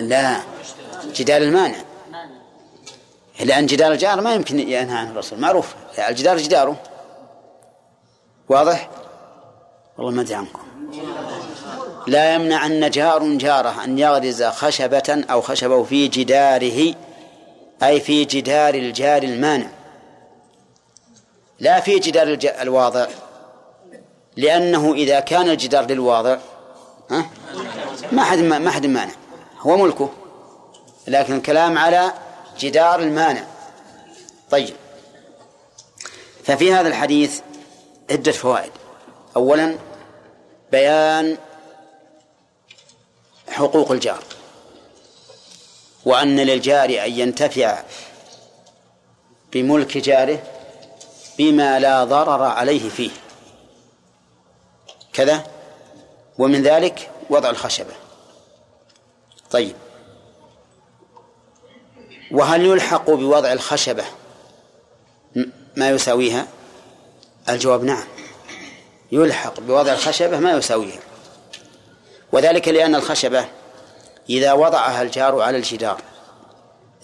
[0.00, 0.40] لا
[1.04, 1.78] جدار المانع.
[3.40, 5.74] لأن جدار الجار ما يمكن ينهى عنه الرسول معروف.
[5.98, 6.76] الجدار جداره.
[8.48, 8.90] واضح؟
[9.98, 10.62] والله ما أدري عنكم.
[12.08, 16.94] لا يمنعن جار جاره أن يغرز خشبة أو خشبه في جداره
[17.82, 19.66] أي في جدار الجار المانع.
[21.60, 23.06] لا في جدار الواضع
[24.36, 26.38] لأنه إذا كان الجدار للواضع
[27.10, 27.30] ها
[28.12, 29.12] ما حد ما حد مانع
[29.60, 30.10] هو ملكه
[31.08, 32.12] لكن الكلام على
[32.58, 33.44] جدار المانع.
[34.50, 34.74] طيب.
[36.44, 37.40] ففي هذا الحديث
[38.10, 38.72] عدة فوائد.
[39.36, 39.76] أولا
[40.72, 41.36] بيان
[43.58, 44.22] حقوق الجار
[46.04, 47.82] وأن للجار أن ينتفع
[49.52, 50.42] بملك جاره
[51.38, 53.10] بما لا ضرر عليه فيه.
[55.12, 55.46] كذا
[56.38, 57.94] ومن ذلك وضع الخشبة.
[59.50, 59.76] طيب.
[62.30, 64.04] وهل يلحق بوضع الخشبة
[65.76, 66.46] ما يساويها؟
[67.48, 68.04] الجواب نعم.
[69.12, 71.07] يلحق بوضع الخشبة ما يساويها.
[72.32, 73.44] وذلك لأن الخشبة
[74.30, 76.00] إذا وضعها الجار على الجدار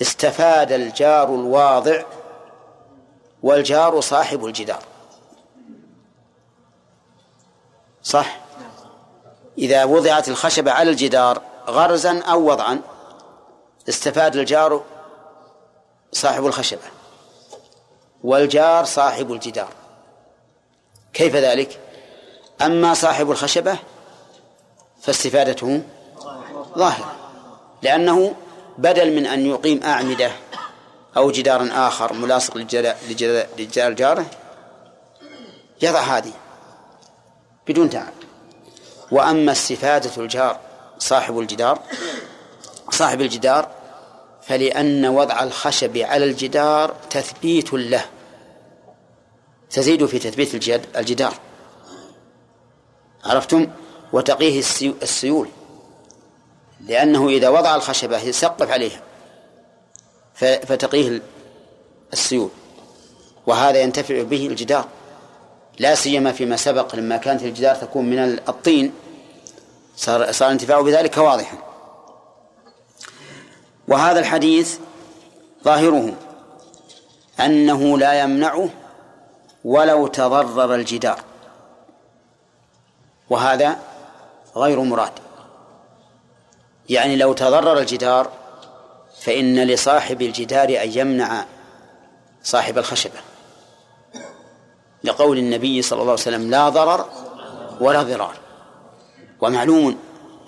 [0.03, 2.03] استفاد الجار الواضع
[3.43, 4.83] والجار صاحب الجدار.
[8.03, 8.41] صح؟
[9.59, 12.81] إذا وضعت الخشبة على الجدار غرزا أو وضعا
[13.89, 14.85] استفاد الجار
[16.13, 16.83] صاحب الخشبة
[18.25, 19.69] والجار صاحب الجدار.
[21.13, 21.81] كيف ذلك؟
[22.63, 23.79] أما صاحب الخشبة
[25.07, 25.83] فاستفادته
[26.79, 27.15] ظاهرة.
[27.83, 28.35] لأنه
[28.79, 30.31] بدل من أن يقيم أعمدة
[31.17, 32.57] أو جدار آخر ملاصق
[33.59, 34.27] لجدار جاره
[35.83, 36.33] يضع هذه
[37.69, 38.13] بدون تعب.
[39.11, 40.61] وأما استفادة الجار
[40.99, 41.79] صاحب الجدار
[42.91, 43.71] صاحب الجدار
[44.43, 48.05] فلأن وضع الخشب على الجدار تثبيت له.
[49.71, 50.55] تزيد في تثبيت
[50.97, 51.35] الجدار.
[53.25, 53.71] عرفتم؟
[54.15, 54.59] وتقيه
[55.03, 55.49] السيول.
[56.81, 59.01] لأنه إذا وضع الخشبة يسقف عليها.
[60.35, 61.23] فتقيه
[62.13, 62.51] السيول.
[63.47, 64.89] وهذا ينتفع به الجدار.
[65.79, 68.93] لا سيما فيما سبق لما كانت الجدار تكون من الطين.
[69.97, 71.59] صار صار الانتفاع بذلك واضحا.
[73.89, 74.79] وهذا الحديث
[75.65, 76.15] ظاهره
[77.41, 78.69] أنه لا يمنعه
[79.65, 81.21] ولو تضرر الجدار.
[83.31, 83.94] وهذا
[84.57, 85.13] غير مراد.
[86.89, 88.29] يعني لو تضرر الجدار
[89.21, 91.45] فإن لصاحب الجدار أن يمنع
[92.43, 93.19] صاحب الخشبة.
[95.05, 97.07] لقول النبي صلى الله عليه وسلم لا ضرر
[97.81, 98.35] ولا ضرار.
[99.41, 99.99] ومعلوم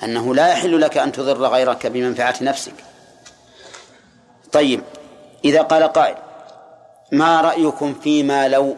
[0.02, 2.74] أنه لا يحل لك أن تضر غيرك بمنفعة نفسك.
[4.52, 4.82] طيب
[5.44, 6.16] إذا قال قائل
[7.12, 8.76] ما رأيكم فيما لو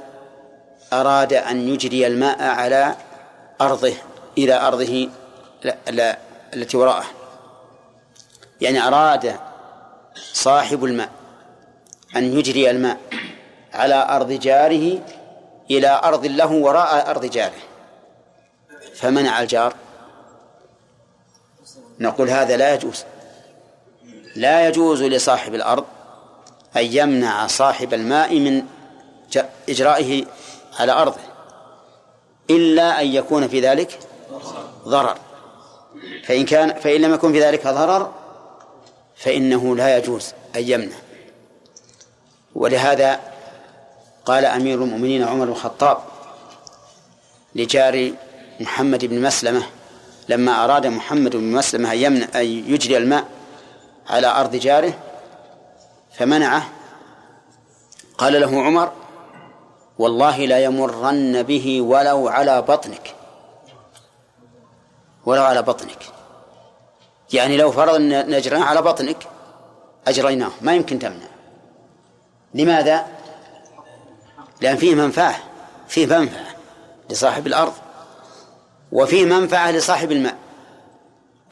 [0.93, 2.95] أراد أن يجري الماء على
[3.61, 3.95] أرضه؟
[4.39, 5.09] إلى أرضه
[5.65, 6.19] لا لا
[6.55, 7.05] التي وراءه.
[8.61, 9.37] يعني أراد
[10.33, 11.11] صاحب الماء
[12.17, 12.99] أن يجري الماء
[13.73, 14.99] على أرض جاره
[15.71, 17.63] إلى أرض له وراء أرض جاره.
[18.95, 19.75] فمنع الجار.
[22.01, 23.05] نقول هذا لا يجوز.
[24.37, 25.85] لا يجوز لصاحب الأرض
[26.77, 28.63] أن يمنع صاحب الماء من
[29.69, 30.25] إجرائه
[30.79, 31.21] على أرضه
[32.51, 33.99] إلا أن يكون في ذلك
[34.89, 35.19] ضرر.
[36.25, 38.13] فإن كان فإن لم يكن في ذلك ضرر
[39.17, 40.97] فإنه لا يجوز أن يمنع.
[42.55, 43.21] ولهذا
[44.25, 45.99] قال أمير المؤمنين عمر بن الخطاب
[47.55, 48.13] لجار
[48.61, 49.63] محمد بن مسلمة
[50.29, 53.25] لما أراد محمد بن مسلمة أن, يمنع أن يجري الماء
[54.07, 54.93] على أرض جاره
[56.13, 56.69] فمنعه.
[58.19, 58.93] قال له عمر
[59.99, 63.15] والله لا يمرن به ولو على بطنك.
[65.29, 66.05] ولو على بطنك.
[67.33, 69.27] يعني لو فرض أن نجرناه على بطنك
[70.07, 71.27] أجريناه ما يمكن تمنع.
[72.55, 73.07] لماذا؟
[74.61, 75.39] لأن فيه منفعة
[75.89, 76.47] فيه منفعة
[77.11, 77.73] لصاحب الأرض
[78.93, 80.37] وفيه منفعة لصاحب الماء.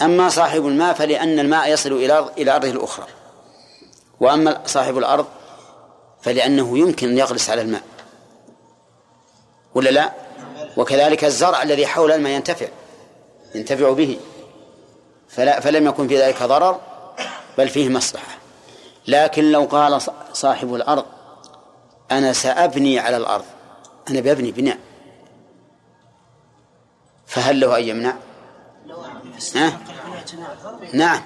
[0.02, 3.06] أما صاحب الماء فلأن الماء يصل إلى إلى أرضه الأخرى.
[4.20, 5.26] وأما صاحب الأرض
[6.22, 7.82] فلأنه يمكن أن يغلس على الماء.
[9.74, 10.12] ولا لا؟
[10.76, 12.66] وكذلك الزرع الذي حول الماء ينتفع.
[13.54, 14.18] ينتفع به.
[15.28, 16.80] فلا فلم يكن في ذلك ضرر
[17.58, 18.38] بل فيه مصلحة.
[19.08, 21.04] لكن لو قال صاحب الأرض
[22.10, 23.44] أنا سأبني على الأرض.
[24.10, 24.78] أنا ببني بناء.
[27.26, 28.16] فهل له أن يمنع؟
[29.56, 29.78] ها؟
[30.92, 31.22] نعم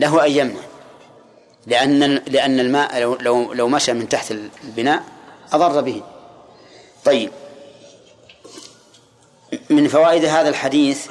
[0.00, 0.60] له أن يمنع.
[1.66, 4.34] لأن لأن الماء لو لو لو مشى من تحت
[4.64, 5.02] البناء
[5.52, 6.02] أضر به.
[7.04, 7.30] طيب.
[9.70, 11.08] من فوائد هذا الحديث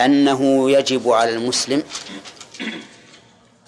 [0.00, 1.82] أنه يجب على المسلم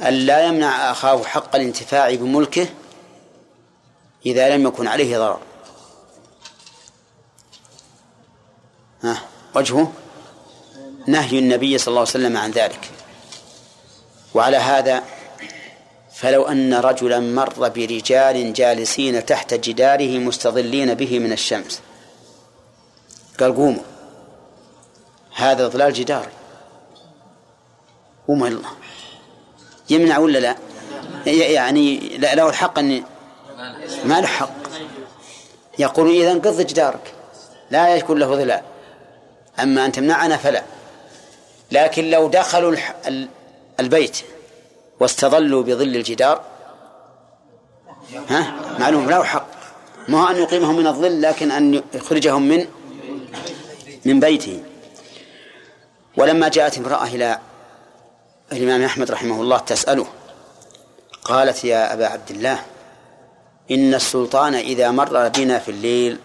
[0.00, 2.66] أن لا يمنع أخاه حق الانتفاع بملكه
[4.26, 5.40] إذا لم يكن عليه ضرر.
[9.02, 9.22] ها
[9.54, 9.92] وجهه؟
[11.06, 12.90] نهي النبي صلى الله عليه وسلم عن ذلك.
[14.34, 15.04] وعلى هذا
[16.14, 21.80] فلو أن رجلا مر برجال جالسين تحت جداره مستظلين به من الشمس.
[23.40, 23.91] قال قوموا.
[25.34, 26.28] هذا ظلال جدار.
[28.28, 28.70] قوموا الله.
[29.90, 30.56] يمنع ولا لا؟
[31.26, 33.02] يعني لا له الحق أن
[34.04, 34.54] ما له حق.
[35.78, 37.14] يقول إذا انقض جدارك.
[37.70, 38.62] لا يكون له ظلال.
[39.62, 40.62] أما أن تمنعنا فلا.
[41.72, 42.76] لكن لو دخلوا
[43.80, 44.18] البيت
[45.00, 46.42] واستظلوا بظل الجدار
[48.28, 49.46] ها؟ معلوم له حق.
[50.08, 52.66] ما هو أن يقيمهم من الظل لكن أن يخرجهم من
[54.04, 54.62] من بيته.
[56.16, 57.38] ولما جاءت امرأة إلى
[58.52, 60.06] الإمام أحمد رحمه الله تسأله
[61.24, 62.62] قالت يا أبا عبد الله
[63.70, 66.18] إن السلطان إذا مر بنا في الليل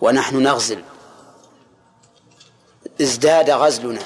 [0.00, 0.82] ونحن نغزل
[3.00, 4.02] ازداد غزلنا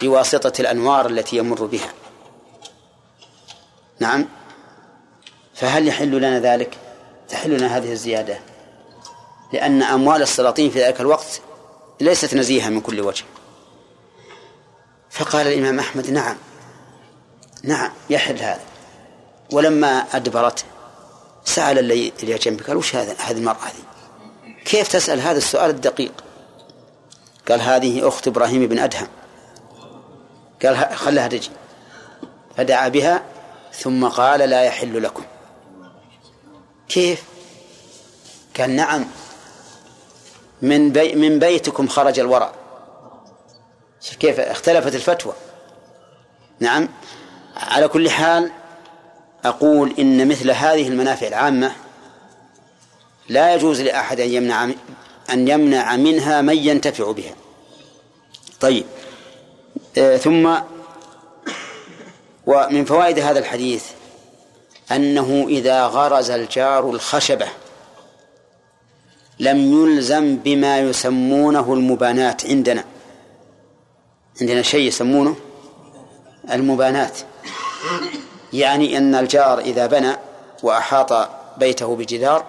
[0.00, 1.92] بواسطة الأنوار التي يمر بها.
[4.00, 4.28] نعم.
[5.54, 6.78] فهل يحل لنا ذلك؟
[7.28, 8.38] تحل لنا هذه الزيادة
[9.52, 11.40] لأن أموال السلاطين في ذلك الوقت
[12.00, 13.24] ليست نزيهة من كل وجه.
[15.10, 16.36] فقال الإمام أحمد نعم
[17.62, 18.60] نعم يحل هذا.
[19.52, 20.64] ولما أدبرت
[21.44, 24.54] سأل اللي جنبك قال وش هذا؟ هذه المرأة هذه.
[24.64, 26.12] كيف تسأل؟ هذا السؤال الدقيق.
[27.48, 29.08] قال هذه أخت إبراهيم بن أدهم.
[30.64, 31.50] قال خلها تجي.
[32.56, 33.22] فدعا بها
[33.72, 35.24] ثم قال لا يحل لكم.
[36.88, 37.22] كيف؟
[38.58, 39.04] قال نعم
[40.62, 42.52] من بي من بيتكم خرج الورع
[44.20, 45.32] كيف اختلفت الفتوى.
[46.60, 46.88] نعم
[47.56, 48.50] على كل حال
[49.44, 51.72] أقول إن مثل هذه المنافع العامة
[53.28, 54.70] لا يجوز لأحد أن يمنع
[55.30, 57.34] أن يمنع منها من ينتفع بها.
[58.60, 58.84] طيب
[59.98, 60.56] آه ثم
[62.46, 63.84] ومن فوائد هذا الحديث
[64.92, 67.48] أنه إذا غرز الجار الخشبة
[69.38, 72.84] لم يلزم بما يسمونه المبانات عندنا.
[74.40, 75.36] عندنا شيء يسمونه
[76.50, 77.18] المبانات.
[78.52, 80.16] يعني أن الجار إذا بنى
[80.62, 82.46] وأحاط بيته بجدار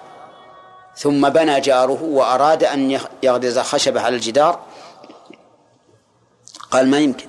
[0.96, 4.60] ثم بنى جاره وأراد أن يغرز خشبة على الجدار
[6.70, 7.26] قال ما يمكن.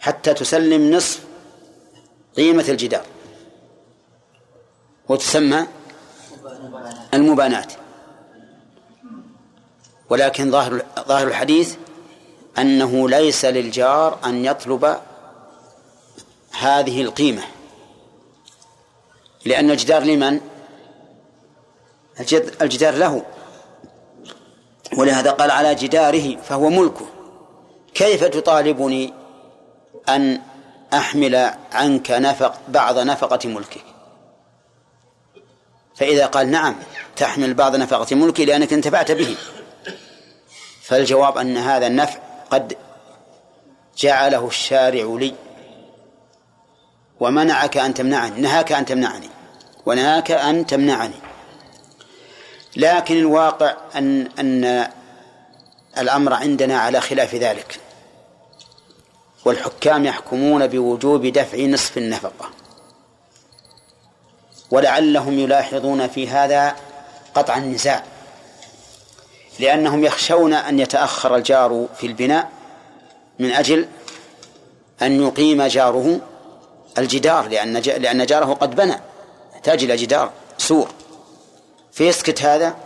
[0.00, 1.24] حتى تسلم نصف
[2.36, 3.04] قيمة الجدار.
[5.08, 5.66] وتسمى
[7.14, 7.72] المبانات.
[10.10, 11.76] ولكن ظاهر ظاهر الحديث
[12.58, 14.96] أنه ليس للجار أن يطلب
[16.60, 17.42] هذه القيمة.
[19.44, 20.40] لأن الجدار لمن؟
[22.62, 23.22] الجدار له.
[24.96, 27.06] ولهذا قال على جداره فهو ملكه.
[27.94, 29.12] كيف تطالبني
[30.08, 30.40] أن
[30.94, 33.84] أحمل عنك نفق بعض نفقة ملكك؟
[35.94, 36.76] فإذا قال نعم
[37.16, 39.36] تحمل بعض نفقة ملكي لأنك انتفعت به.
[40.82, 42.76] فالجواب أن هذا النفع قد
[43.96, 45.34] جعله الشارع لي
[47.20, 49.28] ومنعك أن تمنعني نهاك أن تمنعني
[49.86, 51.14] ونهاك أن تمنعني.
[52.76, 54.88] لكن الواقع أن أن
[55.98, 57.80] الأمر عندنا على خلاف ذلك.
[59.44, 62.50] والحكام يحكمون بوجوب دفع نصف النفقة.
[64.70, 66.76] ولعلهم يلاحظون في هذا
[67.34, 68.04] قطع النزاع.
[69.58, 72.50] لأنهم يخشون أن يتأخر الجار في البناء
[73.38, 73.88] من أجل
[75.02, 76.20] أن يقيم جاره
[76.98, 78.94] الجدار لأن لأن جاره قد بنى
[79.54, 80.88] يحتاج إلى جدار سور.
[81.92, 82.76] فيسكت هذا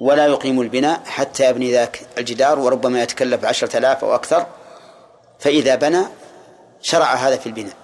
[0.00, 4.46] ولا يقيم البناء حتى يبني ذاك الجدار وربما يتكلف عشرة آلاف أو أكثر.
[5.38, 6.02] فإذا بنى
[6.82, 7.74] شرع هذا في البناء.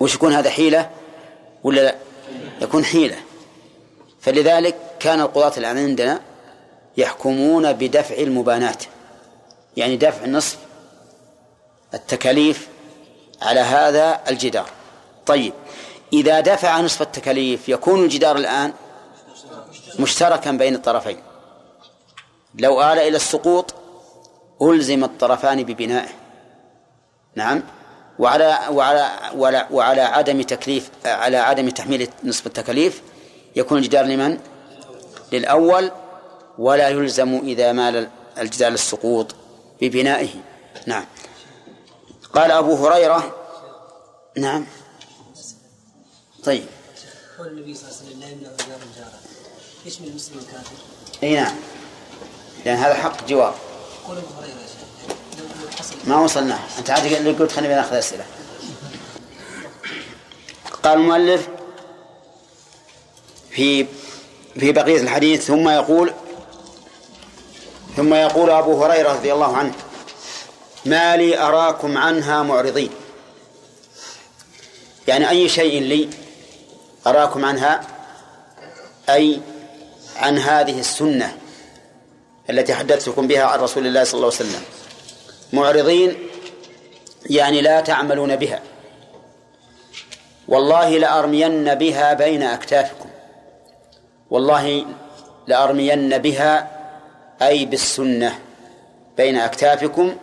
[0.00, 0.90] وش يكون هذا حيلة
[1.64, 1.94] ولا لا؟
[2.62, 3.16] يكون حيلة.
[4.20, 6.20] فلذلك كان القضاة الآن عندنا
[6.96, 8.84] يحكمون بدفع المبانات.
[9.76, 10.58] يعني دفع نصف
[11.94, 12.68] التكاليف
[13.42, 14.70] على هذا الجدار.
[15.26, 15.52] طيب
[16.12, 18.72] إذا دفع نصف التكاليف يكون الجدار الآن
[19.98, 21.16] مشتركا بين الطرفين.
[22.54, 23.74] لو آل إلى السقوط
[24.62, 26.08] ألزم الطرفان ببنائه.
[27.34, 27.62] نعم.
[28.18, 33.02] وعلى وعلى وعلى, وعلى عدم تكليف على عدم تحميل نصف التكاليف
[33.56, 34.38] يكون الجدار لمن؟
[35.32, 35.90] للأول
[36.58, 38.08] ولا يلزم إذا مال
[38.38, 39.34] الجدار للسقوط
[39.80, 40.28] ببنائه.
[40.86, 41.04] نعم.
[42.34, 43.36] قال أبو هريرة
[44.36, 44.66] نعم.
[46.44, 46.64] طيب.
[47.38, 49.18] قول النبي صلى الله عليه وسلم لا يمنع جار جاره
[49.86, 50.74] يشمل المسلم الكافر؟
[51.22, 51.54] أي نعم.
[52.64, 53.54] لأن هذا حق جوار
[54.08, 56.58] قول أبو هريرة يا شيخ ما وصلنا.
[56.78, 58.24] أنت عاد قلت خلينا ناخذ أسئلة.
[60.82, 61.48] قال المؤلف
[63.50, 63.86] في
[64.58, 66.12] في بقية الحديث ثم يقول
[67.96, 69.72] ثم يقول أبو هريرة رضي الله عنه
[70.86, 72.90] ما لي أراكم عنها معرضين.
[75.08, 76.08] يعني أي شيء لي
[77.06, 77.80] أراكم عنها
[79.08, 79.40] أي
[80.16, 81.36] عن هذه السنة
[82.50, 84.62] التي حدثتكم بها عن رسول الله صلى الله عليه وسلم.
[85.52, 86.16] معرضين
[87.30, 88.62] يعني لا تعملون بها.
[90.48, 93.09] والله لأرمين بها بين أكتافكم.
[94.30, 94.84] والله
[95.46, 96.68] لأرمين بها
[97.42, 98.38] أي بالسنة
[99.16, 100.16] بين أكتافكم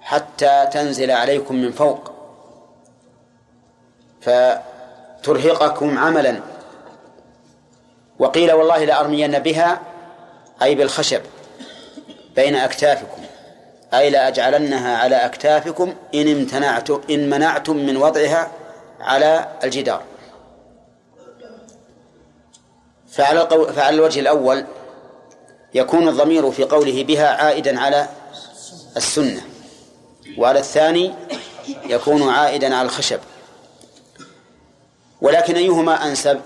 [0.00, 2.10] حتى تنزل عليكم من فوق
[4.20, 6.40] فترهقكم عملا.
[8.18, 9.80] وقيل والله لأرمين بها
[10.62, 11.20] أي بالخشب
[12.36, 13.22] بين أكتافكم
[13.94, 18.50] أي لأجعلنها على أكتافكم إن امتنعتم إن منعتم من وضعها
[19.00, 20.02] على الجدار.
[23.16, 23.72] فعلى القو...
[23.72, 24.66] فعلى الوجه الأول
[25.74, 28.08] يكون الضمير في قوله بها عائدا على
[28.96, 29.42] السنة
[30.38, 31.14] وعلى الثاني
[31.86, 33.20] يكون عائدا على الخشب.
[35.20, 36.40] ولكن أيهما أنسب؟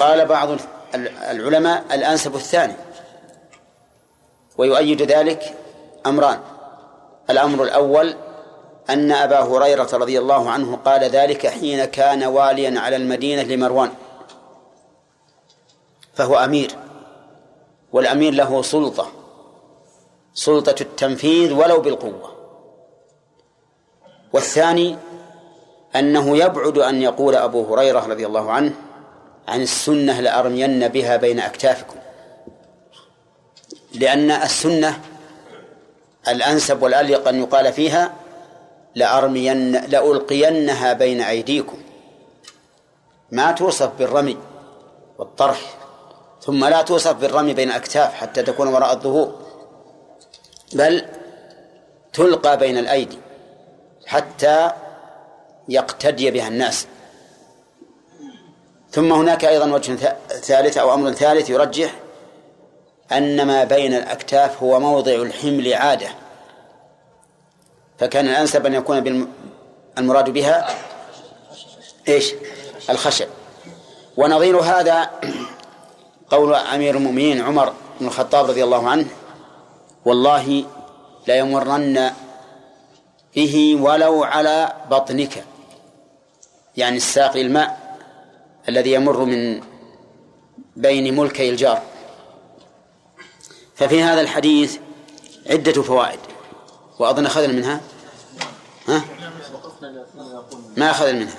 [0.00, 0.48] قال بعض
[1.30, 2.74] العلماء الأنسب الثاني
[4.58, 5.54] ويؤيد ذلك
[6.06, 6.40] أمران.
[7.30, 8.16] الأمر الأول
[8.90, 13.90] أن أبا هريرة رضي الله عنه قال ذلك حين كان واليا على المدينة لمروان.
[16.16, 16.70] فهو أمير
[17.92, 19.08] والأمير له سلطة
[20.34, 22.36] سلطة التنفيذ ولو بالقوة.
[24.32, 24.96] والثاني
[25.96, 28.72] أنه يبعد أن يقول أبو هريرة رضي الله عنه
[29.48, 31.96] عن السنة لأرمين بها بين أكتافكم.
[33.94, 35.00] لأن السنة
[36.28, 38.14] الأنسب والأليق أن يقال فيها
[38.94, 41.78] لأرمين لألقينها بين أيديكم.
[43.30, 44.36] ما توصف بالرمي
[45.18, 45.85] والطرح
[46.46, 49.46] ثم لا توصف بالرمي بين الأكتاف حتى تكون وراء الظهور
[50.72, 51.04] بل
[52.12, 53.18] تلقى بين الأيدي
[54.06, 54.70] حتى
[55.68, 56.86] يقتدي بها الناس.
[58.90, 61.94] ثم هناك أيضا وجه ثالث أو أمر ثالث يرجح
[63.12, 66.08] أن ما بين الأكتاف هو موضع الحمل عادة.
[67.98, 69.28] فكان الأنسب أن يكون
[69.98, 70.68] المراد بها
[72.08, 72.34] إيش؟
[72.90, 73.28] الخشب.
[74.16, 75.10] ونظير هذا
[76.30, 79.06] قول أمير المؤمنين عمر بن الخطاب رضي الله عنه
[80.04, 80.64] والله
[81.28, 82.12] ليمرن
[83.36, 85.44] به ولو على بطنك.
[86.76, 87.96] يعني الساقي الماء
[88.68, 89.60] الذي يمر من
[90.76, 91.82] بين ملكي الجار.
[93.74, 94.78] ففي هذا الحديث
[95.50, 96.18] عدة فوائد.
[96.98, 97.80] وأظن أخذنا منها؟
[98.88, 99.04] ها؟
[100.76, 101.38] ما أخذنا منها.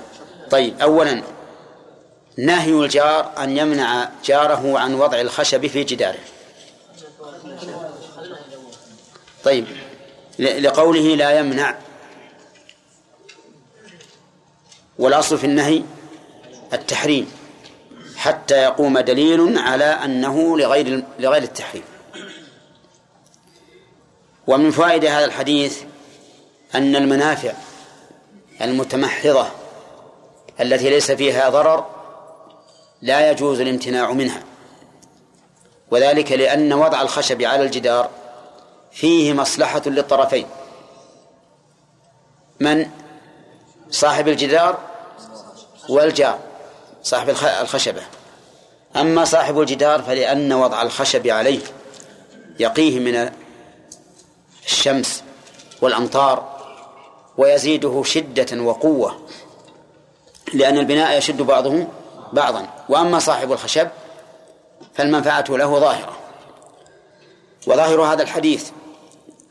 [0.51, 1.23] طيب أولا
[2.37, 6.19] نهي الجار أن يمنع جاره عن وضع الخشب في جداره.
[9.43, 9.65] طيب
[10.39, 11.77] لقوله لا يمنع.
[14.99, 15.83] والأصل في النهي
[16.73, 17.31] التحريم
[18.15, 21.83] حتى يقوم دليل على أنه لغير لغير التحريم.
[24.47, 25.81] ومن فوائد هذا الحديث
[26.75, 27.53] أن المنافع
[28.61, 29.47] المتمحضة
[30.61, 31.96] التي ليس فيها ضرر
[33.01, 34.43] لا يجوز الامتناع منها.
[35.91, 38.09] وذلك لأن وضع الخشب على الجدار
[38.91, 40.45] فيه مصلحة للطرفين.
[42.59, 42.89] من؟
[43.91, 44.77] صاحب الجدار
[45.89, 46.39] والجار
[47.03, 47.29] صاحب
[47.61, 48.01] الخشبة.
[48.95, 51.59] أما صاحب الجدار فلأن وضع الخشب عليه
[52.59, 53.31] يقيه من
[54.65, 55.23] الشمس
[55.81, 56.57] والأمطار
[57.37, 59.27] ويزيده شدة وقوة
[60.53, 61.87] لأن البناء يشد بعضه
[62.33, 63.87] بعضا وأما صاحب الخشب
[64.93, 66.17] فالمنفعة له ظاهرة.
[67.67, 68.69] وظاهر هذا الحديث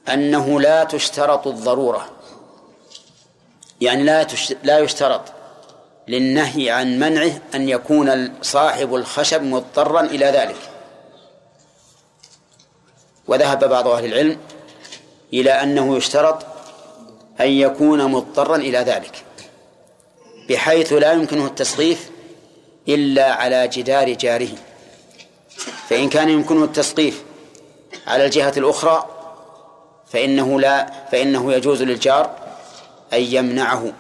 [0.09, 2.09] أنه لا تشترط الضرورة.
[3.81, 4.27] يعني لا
[4.63, 5.23] لا يشترط
[6.09, 10.71] للنهي عن منعه أن يكون صاحب الخشب مضطرا إلى ذلك.
[13.29, 14.39] وذهب بعض أهل العلم
[15.33, 16.47] إلى أنه يشترط
[17.41, 19.25] أن يكون مضطرا إلى ذلك
[20.49, 22.11] بحيث لا يمكنه التسقيف
[22.89, 24.49] إلا على جدار جاره.
[25.89, 27.23] فإن كان يمكنه التسقيف
[28.07, 29.07] على الجهة الأخرى
[30.13, 32.31] فإنه لا فإنه يجوز للجار
[33.13, 33.93] أن يمنعه.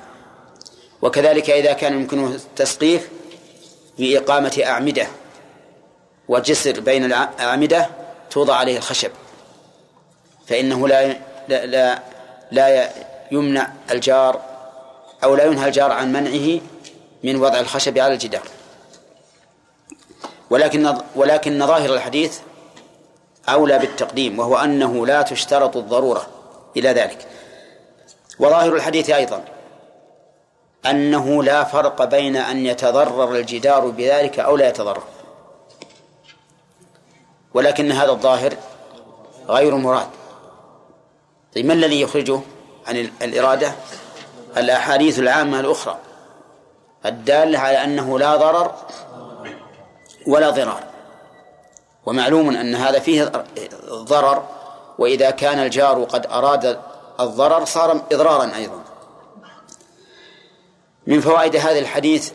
[1.02, 3.08] وكذلك إذا كان يمكنه التسقيف
[3.98, 5.06] بإقامة أعمدة
[6.28, 7.90] وجسر بين الأعمدة
[8.30, 9.10] توضع عليه الخشب
[10.46, 11.16] فإنه لا
[11.48, 12.02] لا لا,
[12.50, 12.90] لا
[13.30, 14.40] يمنع الجار
[15.24, 16.60] أو لا ينهى الجار عن منعه
[17.24, 18.42] من وضع الخشب على الجدار.
[20.50, 22.38] ولكن ولكن ظاهر الحديث
[23.48, 26.26] أولى بالتقديم وهو أنه لا تشترط الضرورة
[26.76, 27.28] إلى ذلك.
[28.38, 29.44] وظاهر الحديث أيضا
[30.86, 35.02] أنه لا فرق بين أن يتضرر الجدار بذلك أو لا يتضرر.
[37.54, 38.54] ولكن هذا الظاهر
[39.48, 40.08] غير مراد.
[41.54, 42.40] طيب ما الذي يخرجه
[42.86, 43.72] عن الإرادة؟
[44.56, 45.98] الأحاديث العامة الأخرى
[47.06, 48.74] الدالة على أنه لا ضرر
[50.26, 50.84] ولا ضرار.
[52.06, 53.32] ومعلوم أن هذا فيه
[53.90, 54.48] ضرر
[54.98, 56.80] وإذا كان الجار قد أراد
[57.20, 58.84] الضرر صار إضرارا أيضا.
[61.06, 62.32] من فوائد هذا الحديث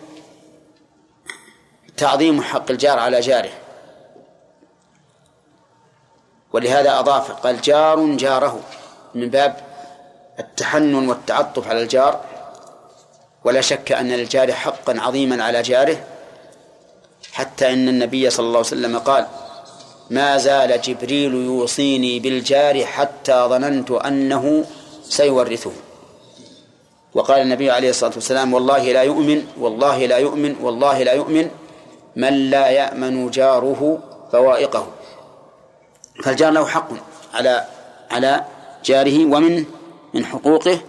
[1.98, 3.52] تعظيم حق الجار على جاره.
[6.54, 8.60] ولهذا أضاف قال جار جاره.
[9.16, 9.56] من باب
[10.40, 12.26] التحنن والتعطف على الجار.
[13.44, 16.04] ولا شك أن للجار حقا عظيما على جاره.
[17.32, 19.28] حتى إن النبي صلى الله عليه وسلم قال
[20.10, 24.66] ما زال جبريل يوصيني بالجار حتى ظننت أنه
[25.04, 25.72] سيورثه.
[27.14, 31.50] وقال النبي عليه الصلاة والسلام والله لا يؤمن والله لا يؤمن والله لا يؤمن
[32.16, 34.00] من لا يأمن جاره
[34.32, 34.88] فوائقه.
[36.24, 36.90] فالجار له حق
[37.34, 37.66] على
[38.12, 38.46] على
[38.86, 39.66] جاره ومن
[40.14, 40.80] من حقوقه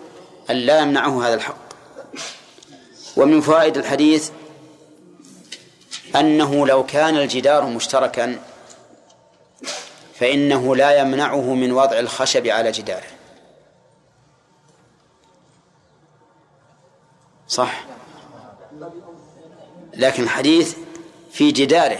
[0.50, 1.62] أن لا يمنعه هذا الحق.
[3.16, 4.30] ومن فوائد الحديث
[6.16, 8.38] أنه لو كان الجدار مشتركا
[10.14, 13.06] فإنه لا يمنعه من وضع الخشب على جداره.
[17.48, 17.84] صح؟
[19.94, 20.76] لكن الحديث
[21.32, 21.98] في جداره.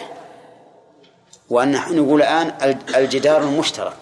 [1.51, 3.97] وأن نقول الآن الجدار المشترك.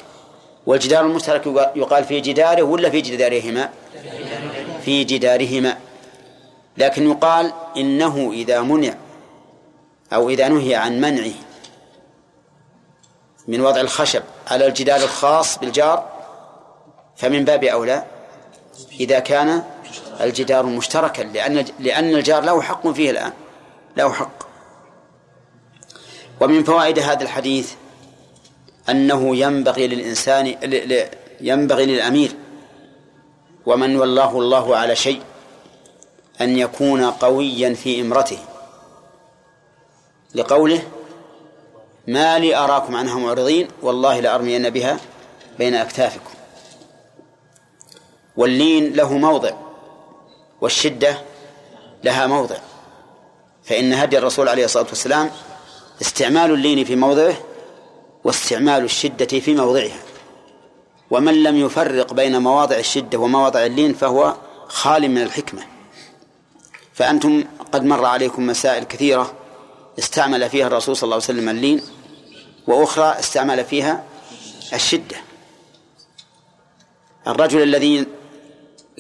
[0.67, 1.47] والجدار المشترك
[1.77, 3.71] يقال في جداره ولا في جدارهما؟
[4.85, 5.79] في جدارهما.
[6.77, 8.95] لكن يقال إنه إذا منع
[10.13, 11.33] أو إذا نهي عن منعه
[13.49, 16.11] من وضع الخشب على الجدار الخاص بالجار
[17.17, 18.05] فمن باب أولى
[19.01, 19.63] إذا كان
[20.21, 23.33] الجدار مشتركا لأن لأن الجار له حق فيه الآن
[23.97, 24.51] له حق.
[26.41, 27.73] ومن فوائد هذا الحديث
[28.89, 30.55] أنه ينبغي للإنسان
[31.41, 32.33] ينبغي للأمير
[33.67, 35.23] ومن ولاه الله على شيء
[36.41, 38.39] أن يكون قويا في إمرته.
[40.35, 40.83] لقوله
[42.07, 45.01] ما لي أراكم عنها معرضين والله لأرمين بها
[45.59, 46.31] بين أكتافكم.
[48.37, 49.51] واللين له موضع
[50.61, 51.19] والشدة
[52.05, 52.57] لها موضع.
[53.65, 55.31] فإن هدي الرسول عليه الصلاة والسلام
[56.03, 57.35] استعمال اللين في موضعه
[58.25, 60.01] واستعمال الشدة في موضعها.
[61.11, 64.37] ومن لم يفرق بين مواضع الشدة ومواضع اللين فهو
[64.69, 65.63] خال من الحكمة.
[66.95, 69.40] فأنتم قد مر عليكم مسائل كثيرة
[70.01, 71.83] استعمل فيها الرسول صلى الله عليه وسلم اللين
[72.67, 74.05] وأخرى استعمل فيها
[74.73, 75.17] الشدة.
[77.27, 78.07] الرجل الذي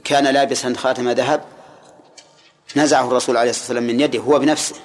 [0.05, 1.44] كان لابسا خاتم ذهب
[2.77, 4.77] نزعه الرسول عليه الصلاة والسلام من يده هو بنفسه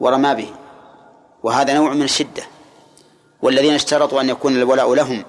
[0.00, 0.54] ورمى به.
[1.42, 2.42] وهذا نوع من الشدة.
[3.42, 5.24] والذين اشترطوا أن يكون الولاء لهم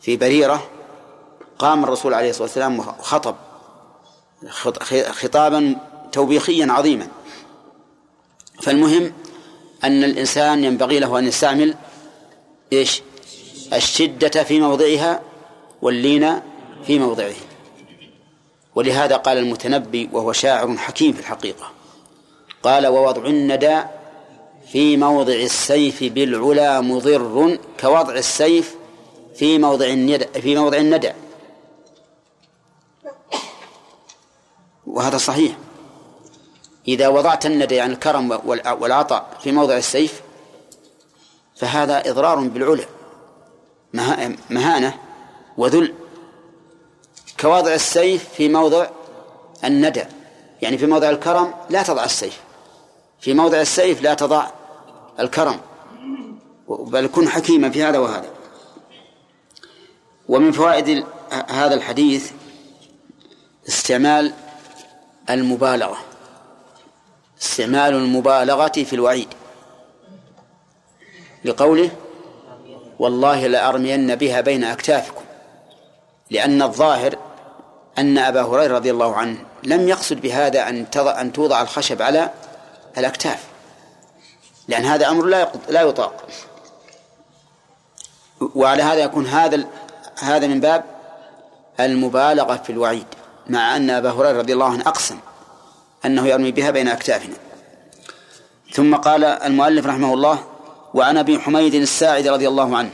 [0.00, 0.70] في بريرة
[1.58, 3.36] قام الرسول عليه الصلاة والسلام وخطب
[5.10, 5.76] خطابا
[6.12, 7.08] توبيخيا عظيما.
[8.62, 9.12] فالمهم
[9.84, 11.74] أن الإنسان ينبغي له أن يستعمل
[12.72, 13.02] إيش؟
[13.72, 15.22] الشدة في موضعها
[15.82, 16.40] واللين
[16.86, 17.34] في موضعه.
[18.74, 21.70] ولهذا قال المتنبي وهو شاعر حكيم في الحقيقة
[22.62, 23.82] قال ووضع الندى
[24.72, 28.74] في موضع السيف بالعلا مضر كوضع السيف
[29.34, 31.12] في موضع الندى في موضع الندى.
[34.86, 35.56] وهذا صحيح.
[36.88, 40.20] إذا وضعت الندى يعني الكرم والعطاء في موضع السيف
[41.56, 42.84] فهذا إضرار بالعلا
[44.50, 44.94] مهانة
[45.56, 45.94] وذل.
[47.40, 48.86] كوضع السيف في موضع
[49.64, 50.04] الندى
[50.62, 52.40] يعني في موضع الكرم لا تضع السيف
[53.20, 54.46] في موضع السيف لا تضع
[55.20, 55.60] الكرم.
[56.68, 58.30] بل كن حكيما في هذا وهذا.
[60.28, 61.06] ومن فوائد
[61.48, 62.30] هذا الحديث
[63.68, 64.32] استعمال
[65.30, 65.98] المبالغة.
[67.42, 69.28] استعمال المبالغة في الوعيد.
[71.44, 71.90] لقوله
[72.98, 75.24] والله لأرمين بها بين أكتافكم.
[76.30, 77.16] لأن الظاهر
[77.98, 82.30] أن أبا هريرة رضي الله عنه لم يقصد بهذا أن أن توضع الخشب على
[82.98, 83.44] الأكتاف.
[84.68, 86.26] لأن هذا أمر لا لا يطاق.
[88.54, 89.64] وعلى هذا يكون هذا
[90.18, 90.84] هذا من باب
[91.80, 93.06] المبالغة في الوعيد
[93.46, 95.18] مع أن أبا هريرة رضي الله عنه أقسم
[96.06, 97.34] أنه يرمي بها بين أكتافنا.
[98.72, 100.46] ثم قال المؤلف رحمه الله
[100.94, 102.90] وعن أبي حميد الساعد رضي الله عنه.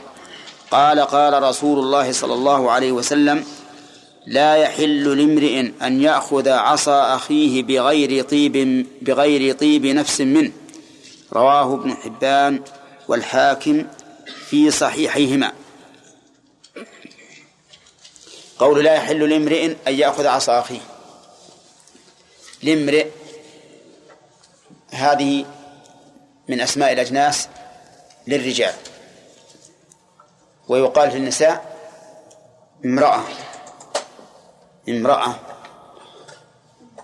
[0.71, 3.45] قال قال رسول الله صلى الله عليه وسلم
[4.27, 10.51] لا يحل لامرئ أن يأخذ عصا أخيه بغير طيب بغير طيب نفس منه.
[11.33, 12.61] رواه ابن حبان
[13.07, 13.85] والحاكم
[14.49, 15.51] في صحيحيهما.
[18.59, 20.92] قول لا يحل لامرئ أن يأخذ عصا أخيه.
[22.63, 23.07] لامرئ.
[24.91, 25.45] هذه
[26.49, 27.47] من أسماء الأجناس
[28.27, 28.73] للرجال.
[30.67, 31.77] ويقال في النساء
[32.85, 33.23] امرأة.
[34.89, 35.35] امرأة.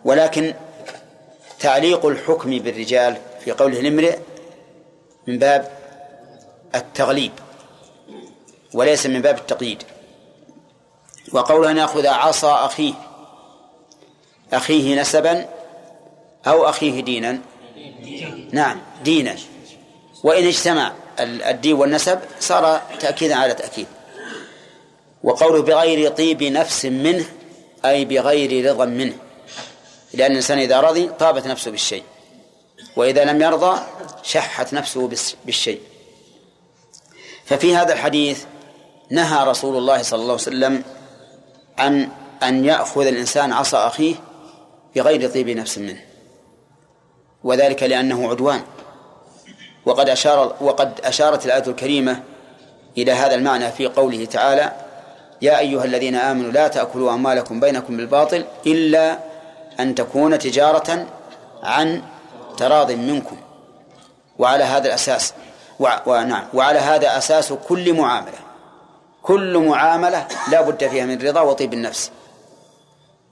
[0.05, 0.53] ولكن
[1.59, 4.19] تعليق الحكم بالرجال في قوله الامرئ
[5.27, 5.71] من باب
[6.75, 7.31] التغليب
[8.73, 9.83] وليس من باب التقييد.
[11.33, 13.08] وقوله أن يأخذ عصا أخيه.
[14.53, 15.49] أخيه نسبا
[16.47, 17.39] أو أخيه دينا؟
[18.51, 19.35] نعم دينا.
[20.23, 23.87] وإن اجتمع الدين والنسب صار تأكيدا على تأكيد.
[25.23, 27.25] وقوله بغير طيب نفس منه
[27.85, 29.13] أي بغير رضا منه.
[30.13, 32.03] لأن الإنسان إذا رضي طابت نفسه بالشيء.
[32.95, 33.81] وإذا لم يرضى
[34.23, 35.09] شحت نفسه
[35.45, 35.81] بالشيء.
[37.45, 38.43] ففي هذا الحديث
[39.09, 40.83] نهى رسول الله صلى الله عليه وسلم
[41.77, 42.09] عن
[42.43, 44.15] أن يأخذ الإنسان عصا أخيه
[44.95, 46.01] بغير طيب نفس منه.
[47.43, 48.61] وذلك لأنه عدوان.
[49.85, 52.23] وقد أشار وقد أشارت الآية الكريمة
[52.97, 54.71] إلى هذا المعنى في قوله تعالى
[55.41, 59.19] يا أيها الذين آمنوا لا تأكلوا أموالكم بينكم بالباطل إلا
[59.79, 61.05] أن تكون تجارة
[61.63, 62.01] عن
[62.57, 63.37] تراض منكم.
[64.39, 65.33] وعلى هذا الأساس
[66.05, 68.37] ونعم وعلى هذا أساس كل معاملة.
[69.23, 72.11] كل معاملة لا بد فيها من رضا وطيب النفس.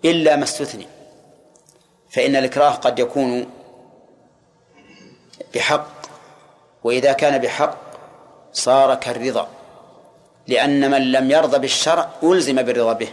[0.05, 0.87] إلا ما استثني.
[2.09, 3.49] فإن الإكراه قد يكون
[5.55, 5.87] بحق
[6.83, 7.77] وإذا كان بحق
[8.53, 9.47] صار كالرضا
[10.47, 13.09] لأن من لم يرضى بالشرع ألزم بالرضا به.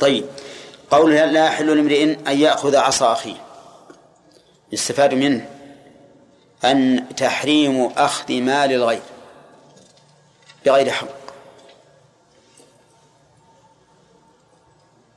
[0.00, 0.26] طيب
[0.90, 3.36] قول لا يحل لامرئ أن يأخذ عصا أخيه؟
[4.72, 5.48] يستفاد منه
[6.64, 9.02] أن تحريم أخذ مال الغير
[10.66, 11.17] بغير حق.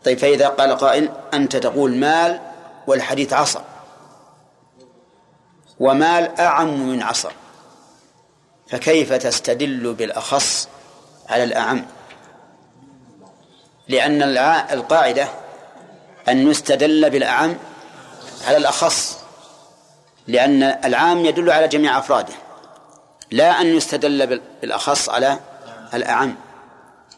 [0.06, 2.40] طيب فإذا قال قائل أنت تقول مال
[2.88, 3.66] والحديث عصا
[5.80, 7.32] ومال أعم من عصا
[8.68, 10.68] فكيف تستدل بالأخص
[11.30, 11.86] على الأعم؟
[13.88, 14.22] لأن
[14.72, 15.28] القاعدة
[16.30, 17.56] أن يستدل بالأعم
[18.48, 19.18] على الأخص.
[20.28, 22.34] لأن العام يدل على جميع أفراده.
[23.32, 25.40] لا أن يستدل بالأخص على
[25.94, 26.36] الأعم.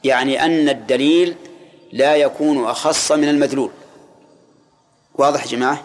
[0.03, 1.35] يعني أن الدليل
[1.93, 3.71] لا يكون أخص من المدلول.
[5.15, 5.81] واضح يا جماعة؟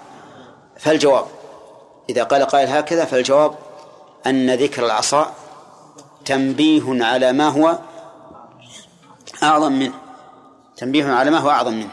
[0.79, 1.27] فالجواب
[2.11, 3.55] إذا قال قائل هكذا فالجواب
[4.27, 5.35] أن ذكر العصا
[6.25, 7.79] تنبيه على ما هو
[9.43, 9.95] أعظم منه.
[10.77, 11.91] تنبيه على ما هو أعظم منه.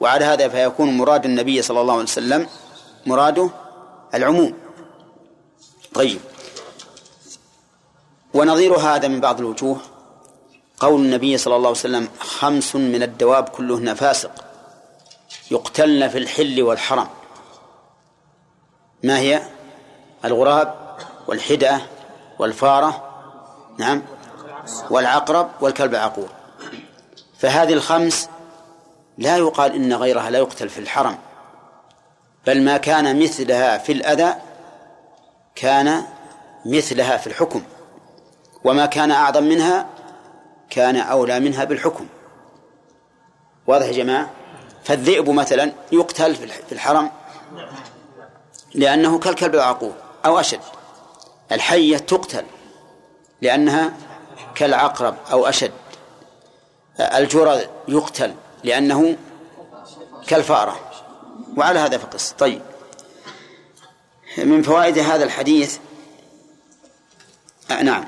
[0.00, 2.46] وعلى هذا فيكون مراد النبي صلى الله عليه وسلم
[3.06, 3.50] مراده
[4.14, 4.54] العموم.
[5.94, 6.20] طيب.
[8.34, 9.76] ونظير هذا من بعض الوجوه.
[10.80, 14.30] قول النبي صلى الله عليه وسلم خمس من الدواب كلهن فاسق
[15.50, 17.08] يقتلن في الحل والحرم.
[19.02, 19.42] ما هي؟
[20.24, 20.96] الغراب
[21.26, 21.80] والحدة
[22.38, 23.04] والفارة
[23.78, 24.02] نعم
[24.90, 26.28] والعقرب والكلب العقور.
[27.38, 28.28] فهذه الخمس
[29.18, 31.18] لا يقال إن غيرها لا يقتل في الحرم
[32.46, 34.34] بل ما كان مثلها في الأذى
[35.54, 36.02] كان
[36.66, 37.62] مثلها في الحكم
[38.64, 39.86] وما كان أعظم منها
[40.70, 42.06] كان أولى منها بالحكم.
[43.66, 44.30] واضح يا جماعة؟
[44.84, 47.10] فالذئب مثلا يقتل في الحرم
[48.74, 49.92] لأنه كالكلب العقور
[50.24, 50.60] أو أشد.
[51.52, 52.44] الحية تقتل
[53.42, 53.92] لأنها
[54.54, 55.72] كالعقرب أو أشد.
[57.00, 58.34] الجرذ يقتل
[58.64, 59.16] لأنه
[60.26, 60.80] كالفأرة.
[61.56, 62.32] وعلى هذا فقس.
[62.32, 62.62] طيب.
[64.38, 65.78] من فوائد هذا الحديث
[67.82, 68.04] نعم.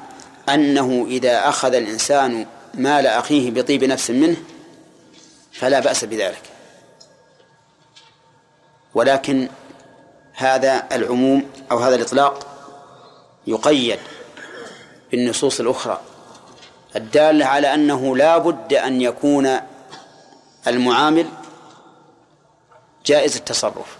[0.54, 4.36] أنه إذا أخذ الإنسان مال أخيه بطيب نفس منه
[5.52, 6.42] فلا بأس بذلك.
[8.94, 9.48] ولكن
[10.34, 12.46] هذا العموم أو هذا الإطلاق
[13.46, 13.98] يقيد
[15.10, 16.00] بالنصوص الأخرى
[16.96, 19.56] الدالة على أنه لا بد أن يكون
[20.66, 21.26] المعامل
[23.06, 23.96] جائز التصرف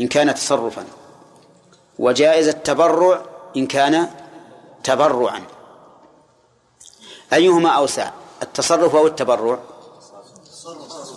[0.00, 0.84] إن كان تصرفا
[1.98, 3.22] وجائز التبرع
[3.56, 4.10] إن كان
[4.84, 5.42] تبرعا.
[7.32, 8.10] أيهما أوسع؟
[8.42, 9.58] التصرف أو التبرع؟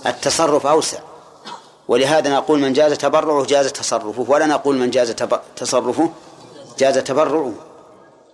[0.05, 0.99] التصرف أوسع.
[1.87, 5.15] ولهذا نقول من جاز تبرعه جاز تصرفه ولا نقول من جاز
[5.55, 6.09] تصرفه
[6.77, 7.53] جاز تبرعه.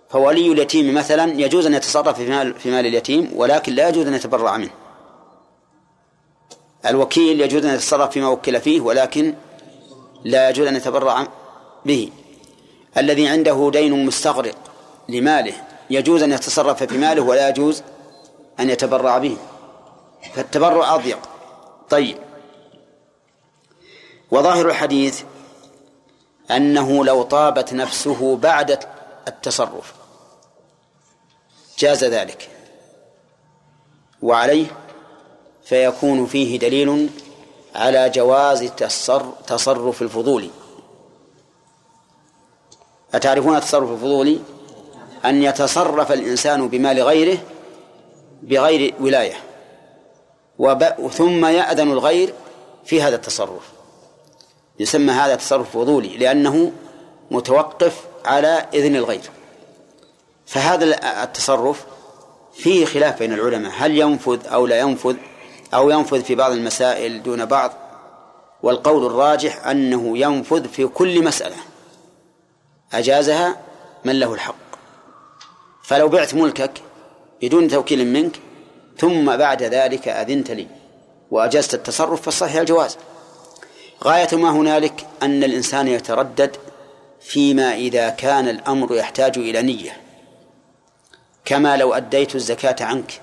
[0.09, 4.13] فولي اليتيم مثلا يجوز أن يتصرف في مال, في مال اليتيم ولكن لا يجوز أن
[4.13, 4.71] يتبرع منه.
[6.85, 9.33] الوكيل يجوز أن يتصرف فيما وكل فيه ولكن
[10.23, 11.27] لا يجوز أن يتبرع
[11.85, 12.09] به.
[12.97, 14.55] الذي عنده دين مستغرق
[15.09, 15.53] لماله.
[15.89, 17.83] يجوز أن يتصرف في ماله ولا يجوز
[18.59, 19.37] أن يتبرع به.
[20.33, 21.19] فالتبرع أضيق.
[21.89, 22.17] طيب.
[24.31, 25.23] وظاهر الحديث
[26.51, 28.79] أنه لو طابت نفسه بعد
[29.27, 29.93] التصرف
[31.77, 32.49] جاز ذلك.
[34.21, 34.65] وعليه
[35.63, 37.09] فيكون فيه دليل
[37.75, 38.63] على جواز
[39.47, 40.49] تصرف الفضول.
[43.13, 44.39] أتعرفون التصرف الفضولي
[45.25, 47.37] أن يتصرف الإنسان بمال غيره
[48.43, 49.35] بغير ولاية.
[51.11, 52.33] ثم يأذن الغير
[52.85, 53.71] في هذا التصرف.
[54.79, 56.71] يسمى هذا تصرف فضولي لأنه
[57.31, 59.29] متوقف على إذن الغير.
[60.45, 60.85] فهذا
[61.23, 61.85] التصرف
[62.53, 63.71] فيه خلاف بين العلماء.
[63.77, 65.15] هل ينفذ أو لا ينفذ؟
[65.73, 67.71] أو ينفذ في بعض المسائل دون بعض؟
[68.63, 71.55] والقول الراجح أنه ينفذ في كل مسألة.
[72.93, 73.57] أجازها
[74.05, 74.62] من له الحق.
[75.83, 76.71] فلو بعت ملكك
[77.41, 78.39] بدون توكيل منك
[78.97, 80.67] ثم بعد ذلك أذنت لي
[81.31, 82.97] وأجزت التصرف فالصحيح الجواز.
[84.03, 86.55] غاية ما هنالك أن الإنسان يتردد
[87.21, 89.97] فيما إذا كان الأمر يحتاج إلى نية.
[91.45, 93.21] كما لو أديت الزكاة عنك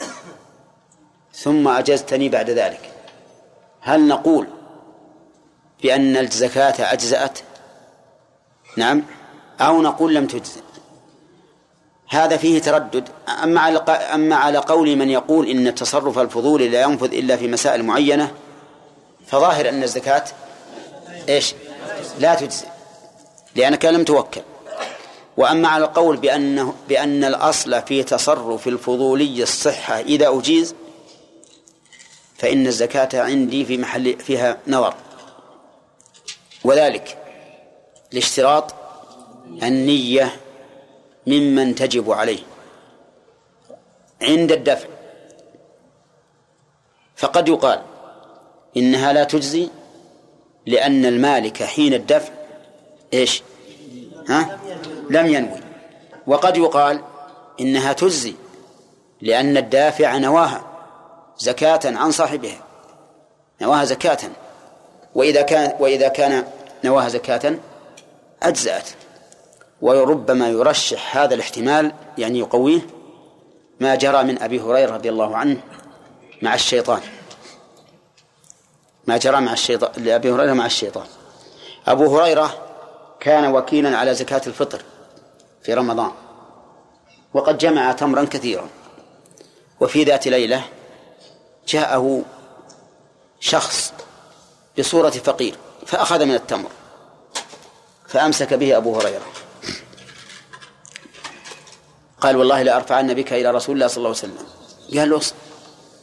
[1.34, 2.92] ثم أجزتني بعد ذلك.
[3.80, 4.46] هل نقول
[5.82, 7.38] بأن الزكاة أجزأت؟
[8.76, 9.02] نعم.
[9.60, 10.69] أو نقول لم تجزئ؟
[12.10, 13.08] هذا فيه تردد.
[13.42, 13.78] أما على
[14.14, 18.34] أما على قول من يقول إن التصرف الفضولي لا ينفذ إلا في مسائل معينة
[19.26, 20.24] فظاهر أن الزكاة
[21.28, 21.54] إيش؟
[22.18, 22.66] لا تجزي
[23.56, 24.40] لأنك لم توكل.
[25.36, 30.74] وأما على القول بأنه بأن الأصل في تصرف الفضولي الصحة إذا أجيز
[32.38, 34.94] فإن الزكاة عندي في محل فيها نظر.
[36.64, 37.18] وذلك
[38.12, 38.74] لاشتراط
[39.62, 40.36] النية
[41.26, 42.42] ممن تجب عليه.
[44.22, 44.88] عند الدفع.
[47.16, 47.82] فقد يقال
[48.76, 49.68] إنها لا تجزي
[50.66, 52.32] لأن المالك حين الدفع
[53.12, 53.42] إيش؟
[54.28, 54.59] ها؟
[55.10, 55.60] لم ينوي.
[56.26, 57.02] وقد يقال
[57.60, 58.34] إنها تجزي
[59.20, 60.64] لأن الدافع نواها
[61.38, 62.64] زكاة عن صاحبها.
[63.62, 64.18] نواها زكاة.
[65.14, 66.44] وإذا كان وإذا كان
[66.84, 67.55] نواها زكاة
[68.42, 68.88] أجزأت.
[69.82, 72.81] وربما يرشح هذا الاحتمال يعني يقويه
[73.81, 75.61] ما جرى من أبي هريرة رضي الله عنه
[76.43, 77.01] مع الشيطان.
[79.07, 81.07] ما جرى مع الشيطان لأبي هريرة مع الشيطان.
[81.86, 82.66] أبو هريرة
[83.20, 84.82] كان وكيلا على زكاة الفطر
[85.62, 86.11] في رمضان
[87.35, 88.69] وقد جمع تمرا كثيرا.
[89.81, 90.65] وفي ذات ليلة
[91.69, 92.23] جاءه
[93.40, 93.93] شخص
[94.78, 96.70] بصورة فقير فأخذ من التمر
[98.07, 99.39] فأمسك به أبو هريرة.
[102.20, 104.47] قال والله لأرفعن بك إلى رسول الله صلى الله عليه وسلم.
[104.98, 105.20] قال له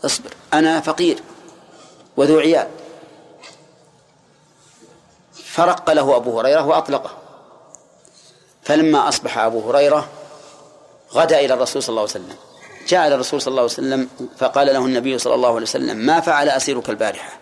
[0.06, 1.23] اصبر أنا فقير
[2.18, 2.68] وذو عيال.
[5.34, 7.18] فرق له أبو هريرة وأطلقه.
[8.64, 10.10] فلما أصبح أبو هريرة
[11.14, 12.35] غدا إلى الرسول صلى الله عليه وسلم.
[12.88, 16.19] جاء إلى الرسول صلى الله عليه وسلم فقال له النبي صلى الله عليه وسلم ما
[16.19, 17.38] فعل أسيرك البارحة؟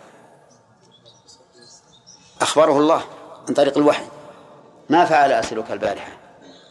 [2.40, 3.02] أخبره الله
[3.48, 4.04] عن طريق الوحي.
[4.88, 6.25] ما فعل أسيرك البارحة؟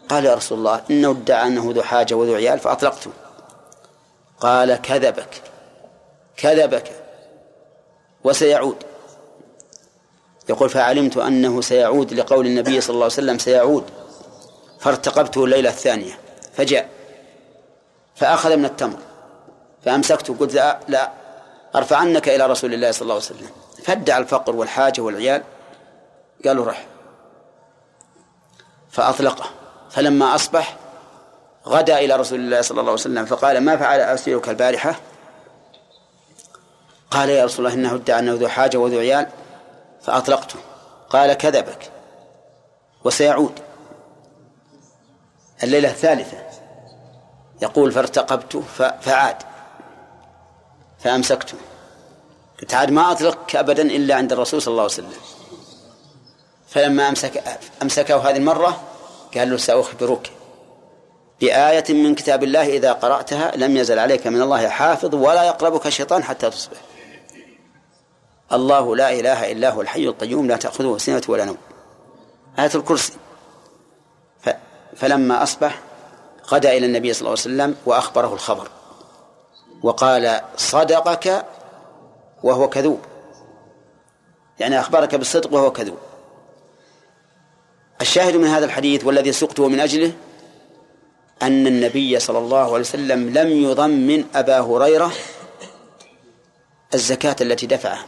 [0.09, 3.11] قال يا رسول الله إنه ادعى أنه ذو حاجة وذو عيال فأطلقته.
[4.39, 5.41] قال كذبك
[6.37, 6.91] كذبك
[8.23, 8.77] وسيعود.
[10.49, 13.83] يقول فعلمت أنه سيعود لقول النبي صلى الله عليه وسلم سيعود.
[14.79, 16.19] فارتقبته الليلة الثانية
[16.53, 16.89] فجاء.
[18.15, 18.99] فأخذ من التمر
[19.85, 21.11] فأمسكته قلت لا, لا
[21.75, 23.49] أرفعنك إلى رسول الله صلى الله عليه وسلم.
[23.83, 25.43] فادعى الفقر والحاجة والعيال
[26.45, 26.85] قالوا رح.
[28.91, 29.64] فأطلقه.
[29.95, 30.77] فلما أصبح
[31.67, 34.95] غدا إلى رسول الله صلى الله عليه وسلم فقال ما فعل أسيرك البارحة؟
[37.11, 39.27] قال يا رسول الله إنه ادعى أنه ذو حاجة وذو عيال
[40.01, 40.59] فأطلقته
[41.09, 41.91] قال كذبك
[43.03, 43.59] وسيعود.
[45.63, 46.37] الليلة الثالثة.
[47.61, 48.63] يقول فارتقبت
[49.01, 49.37] فعاد.
[50.99, 51.57] فأمسكته
[52.61, 55.13] قلت عاد ما أطلقك أبدا إلا عند الرسول صلى الله عليه وسلم.
[56.67, 57.43] فلما أمسك
[57.81, 58.94] أمسكه هذه المرة
[59.37, 60.31] قال له سأخبرك.
[61.41, 66.23] بآية من كتاب الله إذا قرأتها لم يزل عليك من الله حافظ ولا يقربك الشيطان
[66.23, 66.77] حتى تصبح.
[68.53, 71.57] الله لا إله إلا هو الحي القيوم لا تأخذه سنة ولا نوم.
[72.59, 73.13] آية الكرسي.
[74.95, 75.79] فلما أصبح
[76.47, 78.67] غدا إلى النبي صلى الله عليه وسلم وأخبره الخبر.
[79.83, 81.45] وقال صدقك
[82.43, 82.99] وهو كذوب.
[84.59, 85.97] يعني أخبرك بالصدق وهو كذوب.
[88.01, 90.11] الشاهد من هذا الحديث والذي سقته من أجله
[91.41, 95.11] أن النبي صلى الله عليه وسلم لم يضمن أبا هريرة
[96.93, 98.05] الزكاة التي دفعها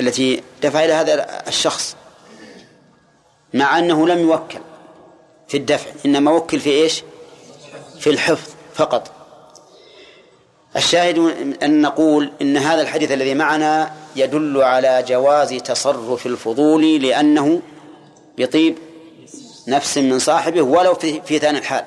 [0.00, 1.96] التي دفع إلى هذا الشخص
[3.54, 4.58] مع أنه لم يوكل
[5.48, 7.02] في الدفع إنما وكل في إيش؟
[7.98, 9.10] في الحفظ فقط.
[10.76, 11.18] الشاهد
[11.62, 17.62] أن نقول إن هذا الحديث الذي معنا يدل على جواز تصرف الفضول لأنه
[18.38, 18.78] بطيب
[19.68, 21.84] نفس من صاحبه ولو في, في ثاني الحال.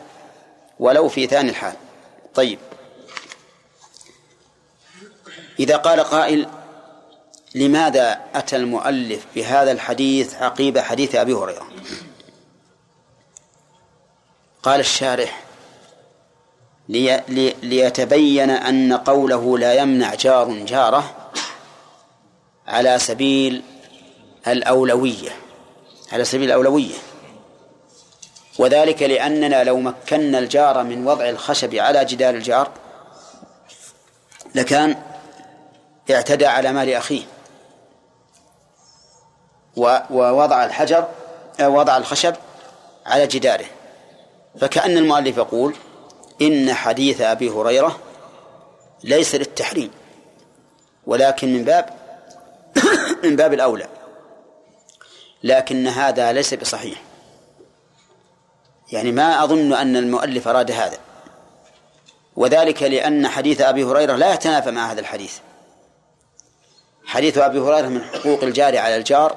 [0.80, 1.74] ولو في ثاني الحال.
[2.36, 2.60] طيب.
[5.60, 6.48] إذا قال قائل
[7.56, 11.68] لماذا أتى المؤلف بهذا الحديث عقيب حديث أبي هريرة؟
[14.64, 15.44] قال الشارح
[16.90, 21.32] لي لي ليتبين أن قوله لا يمنع جار جاره
[22.68, 23.64] على سبيل
[24.48, 25.47] الأولوية.
[26.12, 26.96] على سبيل الأولوية.
[28.60, 32.72] وذلك لأننا لو مكنا الجار من وضع الخشب على جدار الجار
[34.56, 34.96] لكان
[36.12, 37.24] اعتدى على مال أخيه.
[40.10, 41.08] ووضع الحجر
[41.62, 42.36] وضع الخشب
[43.06, 43.66] على جداره.
[44.62, 45.76] فكأن المؤلف يقول
[46.42, 48.00] إن حديث أبي هريرة
[49.04, 49.92] ليس للتحريم
[51.08, 51.90] ولكن من باب
[53.24, 53.97] من باب الأولى.
[55.48, 57.02] لكن هذا ليس بصحيح.
[58.92, 60.98] يعني ما أظن أن المؤلف أراد هذا.
[62.36, 65.38] وذلك لأن حديث أبي هريرة لا يتنافى مع هذا الحديث.
[67.06, 69.36] حديث أبي هريرة من حقوق الجار على الجار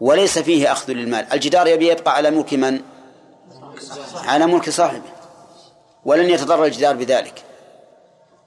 [0.00, 1.32] وليس فيه أخذ للمال.
[1.32, 2.80] الجدار يبي يبقى على ملك من؟
[4.14, 5.10] على ملك صاحبه.
[6.04, 7.42] ولن يتضرر الجدار بذلك.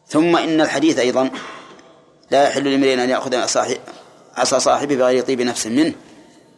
[0.07, 1.29] ثم إن الحديث أيضا
[2.31, 3.35] لا يحل لامرئ أن يأخذ
[4.37, 5.93] عصا صاحبه بغير طيب نفس منه.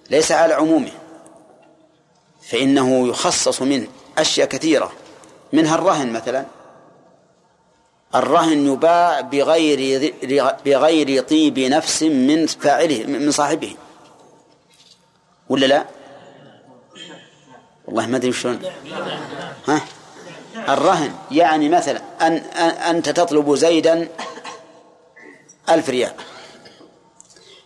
[0.10, 0.92] ليس على عمومه.
[2.42, 4.92] فإنه يخصص منه أشياء كثيرة.
[5.54, 6.46] منها الرهن مثلا.
[8.16, 10.14] الرهن يباع بغير
[10.66, 13.76] بغير طيب نفس من فاعله من صاحبه.
[15.50, 15.86] ولا لا؟
[17.86, 18.62] والله ما أدري شلون.
[19.68, 19.82] ها؟
[20.56, 22.34] الرهن يعني مثلا أن
[22.96, 24.10] أنت تطلب زيدا
[25.70, 26.14] ألف ريال.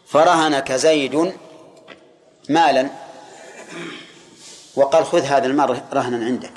[0.07, 1.33] فرهنك زيد
[2.49, 2.89] مالا
[4.75, 6.51] وقال خذ هذا المال رهنا عندك.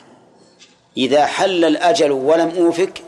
[0.97, 3.02] إذا حل الأجل ولم أوفك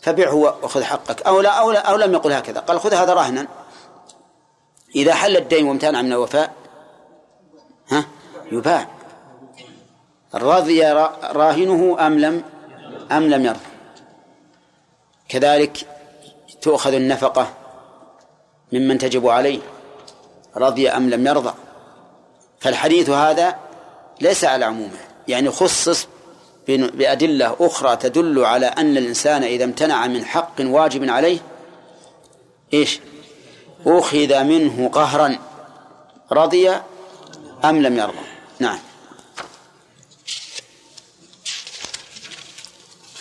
[0.00, 1.22] فبعه وخذ حقك.
[1.22, 2.60] أو لا أو, لا أو لم يقل هكذا.
[2.60, 3.46] قال خذ هذا رهنا.
[4.96, 6.52] إذا حل الدين وامتنع من الوفاء
[7.88, 8.04] ها
[8.52, 8.88] يباع.
[10.34, 10.82] رضي
[11.22, 12.44] راهنه أم لم
[13.12, 13.60] أم لم يرضى
[15.28, 15.86] كذلك
[16.62, 17.54] تؤخذ النفقة
[18.72, 19.60] ممن تجب عليه.
[20.56, 21.54] رضي أم لم يرضى.
[22.60, 23.56] فالحديث هذا
[24.20, 24.98] ليس على عمومه.
[25.28, 26.06] يعني خصص
[26.68, 31.38] بأدلة أخرى تدل على أن الإنسان إذا امتنع من حق واجب عليه
[32.74, 33.00] إيش؟
[33.86, 35.38] أخذ منه قهرا.
[36.32, 36.70] رضي
[37.64, 38.26] أم لم يرضى.
[38.58, 38.78] نعم.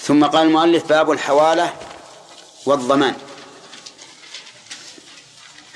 [0.01, 1.73] ثم قال المؤلف باب الحوالة
[2.65, 3.15] والضمان.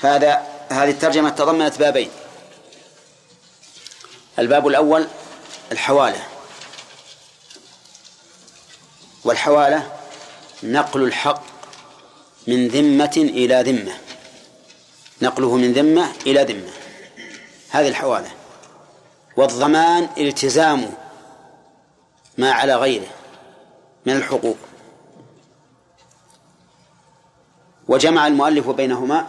[0.02, 2.10] هذا هذه الترجمة تضمنت بابين.
[4.39, 5.07] الباب الأول
[5.72, 6.23] الحوالة.
[9.23, 9.91] والحوالة
[10.64, 11.43] نقل الحق
[12.47, 13.97] من ذمة إلى ذمة.
[15.22, 16.72] نقله من ذمة إلى ذمة.
[17.69, 18.31] هذه الحوالة.
[19.38, 20.93] والضمان التزام
[22.38, 23.07] ما على غيره
[24.06, 24.57] من الحقوق.
[27.88, 29.27] وجمع المؤلف بينهما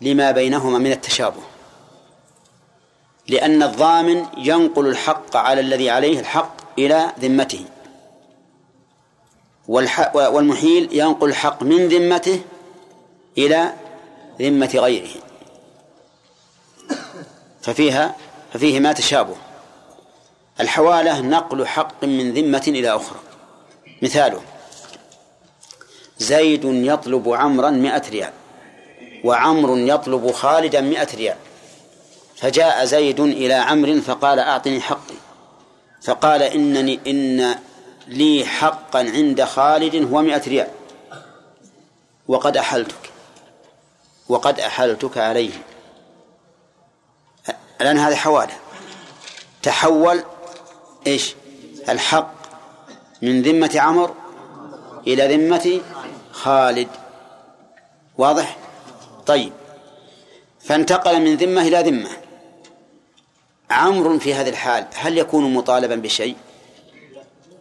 [0.00, 1.42] لما بينهما من التشابه.
[3.28, 7.64] لأن الضامن ينقل الحق على الذي عليه الحق إلى ذمته.
[10.14, 12.40] والمحيل ينقل الحق من ذمته
[13.38, 13.72] إلى
[14.40, 15.10] ذمة غيره.
[17.62, 18.16] ففيها
[18.52, 19.36] ففيه ما تشابه.
[20.60, 23.18] الحوالة نقل حق من ذمة إلى أخرى.
[24.02, 24.40] مثاله
[26.18, 28.32] زيد يطلب عمرا مئة ريال.
[29.24, 31.36] وعمر يطلب خالدا مئة ريال.
[32.36, 35.14] فجاء زيد إلى عمرو فقال أعطني حقي.
[36.02, 37.54] فقال إنني إن
[38.06, 40.68] لي حقا عند خالد هو مئة ريال.
[42.28, 43.10] وقد أحلتك.
[44.28, 45.52] وقد أحلتك عليه.
[47.80, 48.54] الآن هذا حوالة
[49.62, 50.24] تحول
[51.06, 51.34] إيش؟
[51.88, 52.32] الحق
[53.22, 54.14] من ذمة عمر
[55.06, 55.80] إلى ذمة
[56.32, 56.88] خالد.
[58.18, 58.56] واضح؟
[59.26, 59.52] طيب.
[60.60, 62.10] فانتقل من ذمة إلى ذمة.
[63.70, 66.36] عمرو في هذه الحال هل يكون مطالبا بشيء؟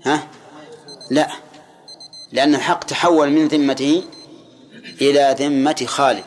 [0.05, 0.27] ها؟
[1.11, 1.29] لا.
[2.31, 4.03] لأن الحق تحول من ذمته
[5.01, 6.25] إلى ذمة خالد.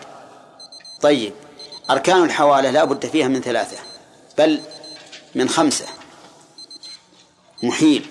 [1.01, 1.33] طيب.
[1.91, 3.79] أركان الحوالة لا بد فيها من ثلاثة
[4.39, 4.61] بل
[5.35, 5.87] من خمسة.
[7.63, 8.07] محيل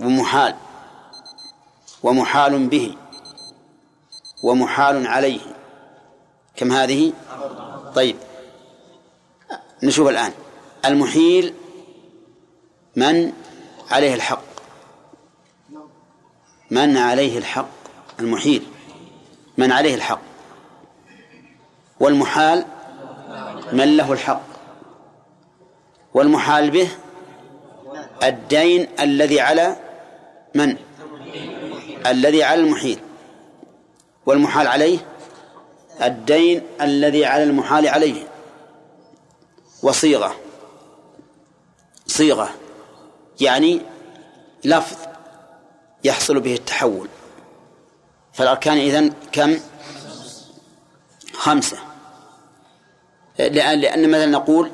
[0.00, 0.54] ومحال
[2.02, 2.96] ومحال به
[4.42, 5.53] ومحال عليه.
[6.56, 7.12] كم هذه؟
[7.94, 8.16] طيب.
[9.82, 10.32] نشوف الآن.
[10.84, 11.54] المحيل
[12.96, 13.32] من
[13.90, 14.42] عليه الحق؟
[16.70, 17.68] من عليه الحق؟
[18.20, 18.66] المحيل.
[19.58, 20.20] من عليه الحق.
[22.00, 22.64] والمحال
[23.72, 24.42] من له الحق.
[26.14, 26.88] والمحال به
[28.22, 29.76] الدين الذي على
[30.54, 30.76] من؟
[32.06, 32.98] الذي على المحيل.
[34.26, 34.98] والمحال عليه
[36.02, 38.26] الدين الذي على المحال عليه.
[39.82, 40.36] وصيغة.
[42.06, 42.50] صيغة.
[43.40, 43.80] يعني
[44.64, 44.96] لفظ
[46.04, 47.08] يحصل به التحول.
[48.32, 49.58] فالأركان إذن كم؟
[51.32, 51.78] خمسة.
[53.38, 54.70] لأن, لأن مثلا نقول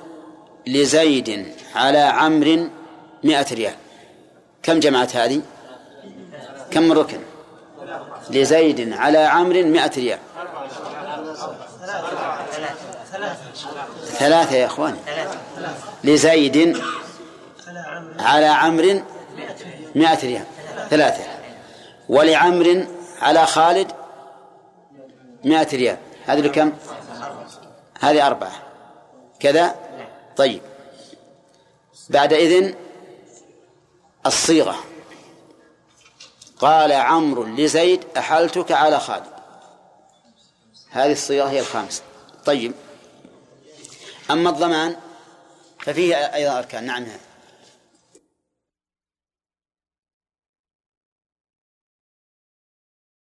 [0.66, 2.70] لزيد على عمر
[3.24, 3.74] مئة ريال.
[4.62, 5.42] كم جمعت هذه؟
[6.70, 7.20] كم ركن؟
[8.30, 10.18] لزيد على عمر مئة ريال.
[14.20, 14.96] ثلاثة يا إخوان
[16.04, 16.82] لزيد
[18.18, 19.02] على عمر
[19.94, 20.44] مئة ريال.
[20.90, 21.24] ثلاثة.
[22.08, 22.86] ولعمر
[23.20, 23.92] على خالد
[25.44, 25.96] مئة ريال.
[26.26, 26.72] هذه كم
[28.00, 28.52] هذه أربعة.
[29.40, 29.74] كذا؟
[30.36, 30.62] طيب.
[32.10, 32.74] بعد إذن
[34.26, 34.76] الصيغة.
[36.58, 39.32] قال عمرو لزيد أحلتك على خالد.
[40.90, 42.02] هذه الصيغة هي الخامسة.
[42.44, 42.72] طيب.
[44.32, 44.96] أما الضمان
[45.80, 46.84] ففيه أيضا أركان.
[46.84, 47.06] نعم.